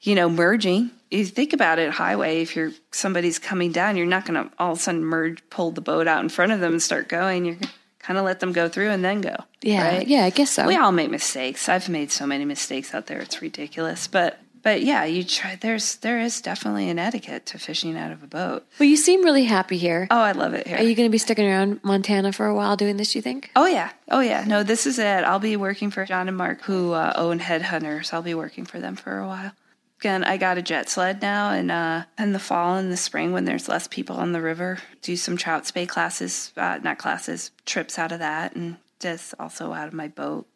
you 0.00 0.14
know, 0.14 0.28
merging. 0.28 0.90
You 1.10 1.24
think 1.24 1.52
about 1.52 1.78
it 1.78 1.90
highway, 1.90 2.42
if 2.42 2.54
you're 2.54 2.72
somebody's 2.92 3.38
coming 3.38 3.72
down, 3.72 3.96
you're 3.96 4.06
not 4.06 4.26
gonna 4.26 4.50
all 4.58 4.72
of 4.72 4.78
a 4.78 4.80
sudden 4.80 5.04
merge 5.04 5.42
pull 5.50 5.70
the 5.70 5.80
boat 5.80 6.06
out 6.06 6.22
in 6.22 6.28
front 6.28 6.52
of 6.52 6.60
them 6.60 6.72
and 6.72 6.82
start 6.82 7.08
going. 7.08 7.44
You're 7.44 7.56
kind 7.98 8.18
of 8.18 8.24
let 8.24 8.40
them 8.40 8.52
go 8.52 8.68
through 8.68 8.90
and 8.90 9.04
then 9.04 9.20
go. 9.20 9.34
yeah, 9.62 9.96
right? 9.96 10.06
yeah, 10.06 10.24
I 10.24 10.30
guess 10.30 10.50
so. 10.50 10.66
We 10.66 10.76
all 10.76 10.92
make 10.92 11.10
mistakes. 11.10 11.68
I've 11.68 11.88
made 11.88 12.10
so 12.10 12.26
many 12.26 12.44
mistakes 12.44 12.94
out 12.94 13.06
there; 13.06 13.20
it's 13.20 13.40
ridiculous. 13.40 14.06
But 14.06 14.38
but 14.62 14.82
yeah, 14.82 15.04
you 15.04 15.24
try. 15.24 15.56
There's 15.56 15.96
there 15.96 16.18
is 16.20 16.40
definitely 16.40 16.88
an 16.90 16.98
etiquette 16.98 17.46
to 17.46 17.58
fishing 17.58 17.96
out 17.96 18.12
of 18.12 18.22
a 18.22 18.26
boat. 18.26 18.66
well, 18.78 18.88
you 18.88 18.96
seem 18.96 19.24
really 19.24 19.44
happy 19.44 19.78
here. 19.78 20.06
Oh, 20.10 20.20
I 20.20 20.32
love 20.32 20.54
it 20.54 20.66
here. 20.66 20.78
Are 20.78 20.82
you 20.82 20.94
going 20.94 21.08
to 21.08 21.12
be 21.12 21.18
sticking 21.18 21.46
around 21.46 21.80
Montana 21.82 22.32
for 22.32 22.46
a 22.46 22.54
while 22.54 22.76
doing 22.76 22.96
this? 22.96 23.14
You 23.14 23.22
think? 23.22 23.50
oh 23.56 23.66
yeah, 23.66 23.90
oh 24.10 24.20
yeah. 24.20 24.44
No, 24.46 24.62
this 24.62 24.86
is 24.86 24.98
it. 24.98 25.24
I'll 25.24 25.38
be 25.38 25.56
working 25.56 25.90
for 25.90 26.04
John 26.04 26.28
and 26.28 26.36
Mark, 26.36 26.62
who 26.62 26.92
uh, 26.92 27.12
own 27.16 27.38
Headhunters. 27.40 28.12
I'll 28.12 28.22
be 28.22 28.34
working 28.34 28.64
for 28.64 28.80
them 28.80 28.96
for 28.96 29.18
a 29.18 29.26
while. 29.26 29.52
Again, 30.00 30.22
I 30.22 30.36
got 30.36 30.58
a 30.58 30.62
jet 30.62 30.88
sled 30.88 31.20
now, 31.20 31.50
and 31.50 31.72
uh, 31.72 32.04
in 32.16 32.32
the 32.32 32.38
fall 32.38 32.76
and 32.76 32.92
the 32.92 32.96
spring, 32.96 33.32
when 33.32 33.46
there's 33.46 33.68
less 33.68 33.88
people 33.88 34.16
on 34.16 34.30
the 34.30 34.40
river, 34.40 34.78
do 35.02 35.16
some 35.16 35.36
trout 35.36 35.66
spey 35.66 35.86
classes, 35.86 36.52
uh, 36.56 36.78
not 36.84 36.98
classes, 36.98 37.50
trips 37.66 37.98
out 37.98 38.12
of 38.12 38.20
that, 38.20 38.54
and 38.54 38.76
just 39.00 39.34
also 39.40 39.72
out 39.72 39.88
of 39.88 39.94
my 39.94 40.06
boat, 40.06 40.46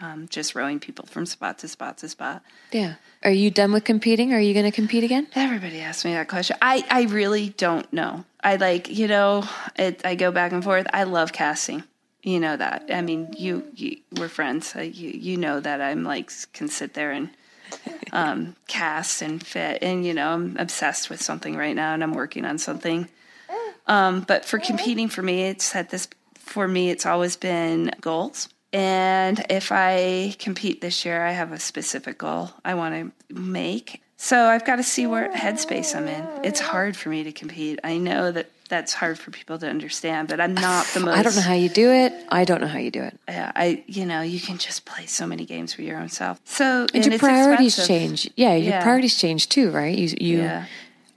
um, 0.00 0.28
just 0.28 0.54
rowing 0.54 0.80
people 0.80 1.06
from 1.06 1.26
spot 1.26 1.58
to 1.58 1.68
spot 1.68 1.98
to 1.98 2.08
spot. 2.08 2.42
Yeah. 2.72 2.94
Are 3.22 3.30
you 3.30 3.50
done 3.50 3.72
with 3.72 3.84
competing? 3.84 4.32
Are 4.32 4.40
you 4.40 4.54
going 4.54 4.64
to 4.64 4.72
compete 4.72 5.04
again? 5.04 5.26
Everybody 5.34 5.80
asks 5.80 6.04
me 6.04 6.12
that 6.12 6.28
question. 6.28 6.56
I, 6.62 6.84
I 6.90 7.02
really 7.02 7.50
don't 7.50 7.90
know. 7.92 8.24
I 8.42 8.56
like, 8.56 8.88
you 8.88 9.08
know, 9.08 9.44
it, 9.76 10.04
I 10.04 10.14
go 10.14 10.30
back 10.30 10.52
and 10.52 10.62
forth. 10.62 10.86
I 10.92 11.04
love 11.04 11.32
casting. 11.32 11.84
You 12.22 12.40
know 12.40 12.56
that. 12.56 12.86
I 12.92 13.00
mean, 13.00 13.34
you, 13.36 13.64
you 13.74 13.98
we're 14.16 14.28
friends. 14.28 14.74
Uh, 14.76 14.82
you, 14.82 15.10
you 15.10 15.36
know 15.36 15.60
that 15.60 15.80
I'm 15.80 16.04
like, 16.04 16.30
can 16.52 16.68
sit 16.68 16.94
there 16.94 17.10
and 17.10 17.30
um, 18.12 18.56
cast 18.66 19.22
and 19.22 19.44
fit. 19.44 19.82
And, 19.82 20.04
you 20.04 20.14
know, 20.14 20.30
I'm 20.30 20.56
obsessed 20.58 21.10
with 21.10 21.22
something 21.22 21.56
right 21.56 21.74
now 21.74 21.94
and 21.94 22.02
I'm 22.02 22.14
working 22.14 22.44
on 22.44 22.58
something. 22.58 23.08
Um, 23.88 24.20
but 24.20 24.44
for 24.44 24.58
competing 24.58 25.08
for 25.08 25.22
me, 25.22 25.44
it's 25.44 25.74
at 25.74 25.88
this, 25.88 26.08
for 26.34 26.68
me, 26.68 26.90
it's 26.90 27.06
always 27.06 27.36
been 27.36 27.90
goals. 28.00 28.48
And 28.72 29.44
if 29.48 29.72
I 29.72 30.34
compete 30.38 30.80
this 30.80 31.04
year, 31.04 31.24
I 31.24 31.32
have 31.32 31.52
a 31.52 31.58
specific 31.58 32.18
goal 32.18 32.50
I 32.64 32.74
want 32.74 32.94
to 33.30 33.34
make. 33.34 34.02
So 34.16 34.46
I've 34.46 34.64
got 34.66 34.76
to 34.76 34.82
see 34.82 35.06
where 35.06 35.30
headspace 35.32 35.94
I'm 35.94 36.08
in. 36.08 36.26
It's 36.44 36.60
hard 36.60 36.96
for 36.96 37.08
me 37.08 37.22
to 37.24 37.32
compete. 37.32 37.78
I 37.84 37.98
know 37.98 38.32
that 38.32 38.50
that's 38.68 38.92
hard 38.92 39.18
for 39.18 39.30
people 39.30 39.58
to 39.60 39.68
understand, 39.68 40.28
but 40.28 40.40
I'm 40.40 40.54
not 40.54 40.84
the 40.92 41.00
most. 41.00 41.16
I 41.18 41.22
don't 41.22 41.36
know 41.36 41.40
how 41.40 41.54
you 41.54 41.68
do 41.70 41.90
it. 41.92 42.12
I 42.28 42.44
don't 42.44 42.60
know 42.60 42.66
how 42.66 42.78
you 42.80 42.90
do 42.90 43.02
it. 43.02 43.18
Yeah, 43.28 43.52
I 43.54 43.84
you 43.86 44.04
know 44.04 44.20
you 44.20 44.40
can 44.40 44.58
just 44.58 44.84
play 44.84 45.06
so 45.06 45.26
many 45.26 45.46
games 45.46 45.72
for 45.72 45.82
your 45.82 45.98
own 45.98 46.08
self. 46.10 46.40
So 46.44 46.86
And, 46.92 47.04
your 47.06 47.14
it's 47.14 47.20
priorities 47.22 47.78
expensive. 47.78 47.86
change. 48.26 48.30
Yeah, 48.36 48.54
your 48.54 48.72
Yeah. 48.72 48.82
priorities 48.82 49.16
change 49.16 49.48
too, 49.48 49.70
right? 49.70 49.96
You 49.96 50.14
you 50.20 50.38
Yeah. 50.42 50.66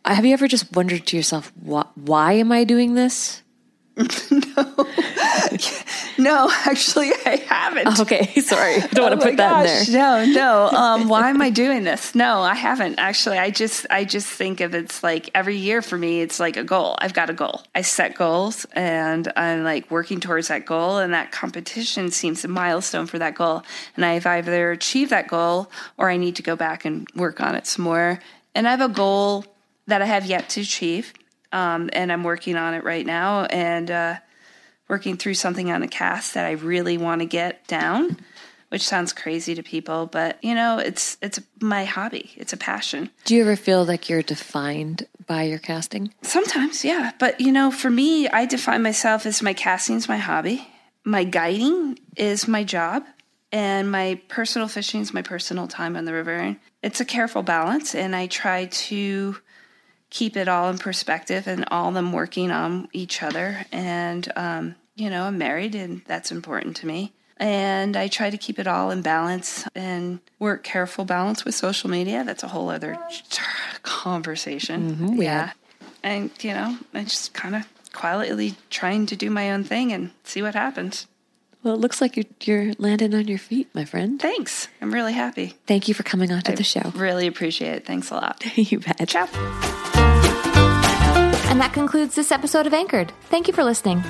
have 0.05 0.23
you 0.23 0.31
ever 0.33 0.47
just 0.47 0.73
wondered 0.73 1.05
to 1.07 1.17
yourself, 1.17 1.51
why, 1.59 1.85
why 1.95 2.33
am 2.33 2.51
I 2.51 2.63
doing 2.63 2.93
this? 2.93 3.41
No, 3.97 4.87
actually, 6.71 7.11
I 7.25 7.35
haven't. 7.47 7.99
Okay, 7.99 8.25
sorry. 8.41 8.75
I 8.75 8.87
don't 8.87 9.03
want 9.03 9.13
Oh 9.13 9.17
to 9.17 9.21
put 9.21 9.31
my 9.33 9.35
that 9.35 9.65
gosh, 9.65 9.87
in 9.87 9.93
there. 9.93 10.25
No, 10.25 10.33
no. 10.33 10.69
Um, 10.81 11.07
why 11.07 11.29
am 11.29 11.41
I 11.41 11.51
doing 11.51 11.83
this? 11.83 12.15
No, 12.15 12.41
I 12.41 12.55
haven't 12.55 12.97
actually. 12.97 13.37
I 13.37 13.51
just, 13.51 13.85
I 13.89 14.03
just 14.03 14.27
think 14.27 14.61
of 14.61 14.73
it's 14.73 15.03
like 15.03 15.29
every 15.35 15.57
year 15.57 15.81
for 15.81 15.97
me, 15.97 16.21
it's 16.21 16.39
like 16.39 16.57
a 16.57 16.63
goal. 16.63 16.95
I've 16.99 17.13
got 17.13 17.29
a 17.29 17.33
goal. 17.33 17.61
I 17.75 17.81
set 17.81 18.15
goals, 18.15 18.65
and 18.73 19.31
I'm 19.35 19.63
like 19.63 19.91
working 19.91 20.19
towards 20.19 20.47
that 20.47 20.65
goal, 20.65 20.97
and 20.97 21.13
that 21.13 21.31
competition 21.31 22.09
seems 22.09 22.43
a 22.43 22.47
milestone 22.47 23.05
for 23.05 23.19
that 23.19 23.35
goal. 23.35 23.63
And 23.95 24.03
I've 24.03 24.25
either 24.25 24.71
achieved 24.71 25.11
that 25.11 25.27
goal, 25.27 25.69
or 25.97 26.09
I 26.09 26.17
need 26.17 26.37
to 26.37 26.43
go 26.43 26.55
back 26.55 26.83
and 26.83 27.07
work 27.15 27.39
on 27.41 27.55
it 27.55 27.67
some 27.67 27.85
more. 27.85 28.19
And 28.55 28.67
I 28.67 28.71
have 28.71 28.81
a 28.81 28.89
goal 28.89 29.45
that 29.87 30.01
I 30.01 30.05
have 30.05 30.25
yet 30.25 30.49
to 30.49 30.61
achieve, 30.61 31.13
um, 31.51 31.89
and 31.93 32.11
I'm 32.11 32.23
working 32.23 32.55
on 32.55 32.73
it 32.73 32.83
right 32.83 33.05
now, 33.05 33.45
and. 33.45 33.91
Uh, 33.91 34.15
working 34.91 35.15
through 35.15 35.33
something 35.33 35.71
on 35.71 35.79
the 35.79 35.87
cast 35.87 36.33
that 36.33 36.45
I 36.45 36.51
really 36.51 36.97
want 36.97 37.21
to 37.21 37.25
get 37.25 37.65
down, 37.65 38.17
which 38.67 38.85
sounds 38.85 39.13
crazy 39.13 39.55
to 39.55 39.63
people, 39.63 40.05
but 40.05 40.37
you 40.43 40.53
know, 40.53 40.79
it's 40.79 41.17
it's 41.21 41.39
my 41.61 41.85
hobby. 41.85 42.31
It's 42.35 42.51
a 42.51 42.57
passion. 42.57 43.09
Do 43.23 43.33
you 43.33 43.41
ever 43.41 43.55
feel 43.55 43.85
like 43.85 44.09
you're 44.09 44.21
defined 44.21 45.07
by 45.25 45.43
your 45.43 45.59
casting? 45.59 46.13
Sometimes, 46.23 46.83
yeah, 46.83 47.13
but 47.19 47.39
you 47.39 47.53
know, 47.53 47.71
for 47.71 47.89
me, 47.89 48.27
I 48.27 48.45
define 48.45 48.83
myself 48.83 49.25
as 49.25 49.41
my 49.41 49.53
casting's 49.53 50.09
my 50.09 50.17
hobby, 50.17 50.67
my 51.05 51.23
guiding 51.23 51.97
is 52.17 52.45
my 52.49 52.65
job, 52.65 53.05
and 53.49 53.89
my 53.89 54.19
personal 54.27 54.67
fishing 54.67 54.99
is 54.99 55.13
my 55.13 55.21
personal 55.21 55.69
time 55.69 55.95
on 55.95 56.03
the 56.03 56.11
river. 56.13 56.57
It's 56.83 56.99
a 56.99 57.05
careful 57.05 57.43
balance, 57.43 57.95
and 57.95 58.13
I 58.13 58.27
try 58.27 58.65
to 58.65 59.37
keep 60.09 60.35
it 60.35 60.49
all 60.49 60.69
in 60.69 60.77
perspective 60.77 61.47
and 61.47 61.63
all 61.71 61.93
them 61.93 62.11
working 62.11 62.51
on 62.51 62.89
each 62.91 63.23
other. 63.23 63.65
And, 63.71 64.29
um, 64.35 64.75
you 64.95 65.09
know, 65.09 65.23
I'm 65.23 65.37
married 65.37 65.75
and 65.75 66.01
that's 66.05 66.31
important 66.31 66.77
to 66.77 66.87
me. 66.87 67.13
And 67.37 67.97
I 67.97 68.07
try 68.07 68.29
to 68.29 68.37
keep 68.37 68.59
it 68.59 68.67
all 68.67 68.91
in 68.91 69.01
balance 69.01 69.65
and 69.73 70.19
work 70.37 70.63
careful 70.63 71.05
balance 71.05 71.43
with 71.43 71.55
social 71.55 71.89
media. 71.89 72.23
That's 72.23 72.43
a 72.43 72.47
whole 72.47 72.69
other 72.69 72.99
conversation. 73.83 74.95
Mm-hmm, 74.95 75.21
yeah. 75.21 75.53
And, 76.03 76.29
you 76.41 76.53
know, 76.53 76.77
I 76.93 77.03
just 77.03 77.33
kind 77.33 77.55
of 77.55 77.67
quietly 77.93 78.55
trying 78.69 79.07
to 79.07 79.15
do 79.15 79.29
my 79.31 79.51
own 79.51 79.63
thing 79.63 79.91
and 79.91 80.11
see 80.23 80.41
what 80.41 80.53
happens. 80.53 81.07
Well, 81.63 81.75
it 81.75 81.79
looks 81.79 82.01
like 82.01 82.15
you're, 82.15 82.25
you're 82.43 82.73
landing 82.77 83.13
on 83.13 83.27
your 83.27 83.37
feet, 83.37 83.69
my 83.73 83.85
friend. 83.85 84.19
Thanks. 84.19 84.67
I'm 84.81 84.93
really 84.93 85.13
happy. 85.13 85.55
Thank 85.67 85.87
you 85.87 85.93
for 85.93 86.03
coming 86.03 86.31
on 86.31 86.41
to 86.43 86.53
the 86.53 86.63
show. 86.63 86.91
Really 86.95 87.27
appreciate 87.27 87.73
it. 87.73 87.85
Thanks 87.85 88.09
a 88.09 88.15
lot. 88.15 88.43
you 88.57 88.79
bet. 88.79 89.07
Ciao. 89.07 89.27
And 91.49 91.59
that 91.59 91.71
concludes 91.73 92.15
this 92.15 92.31
episode 92.31 92.65
of 92.65 92.73
Anchored. 92.73 93.11
Thank 93.29 93.47
you 93.47 93.53
for 93.53 93.63
listening. 93.63 94.01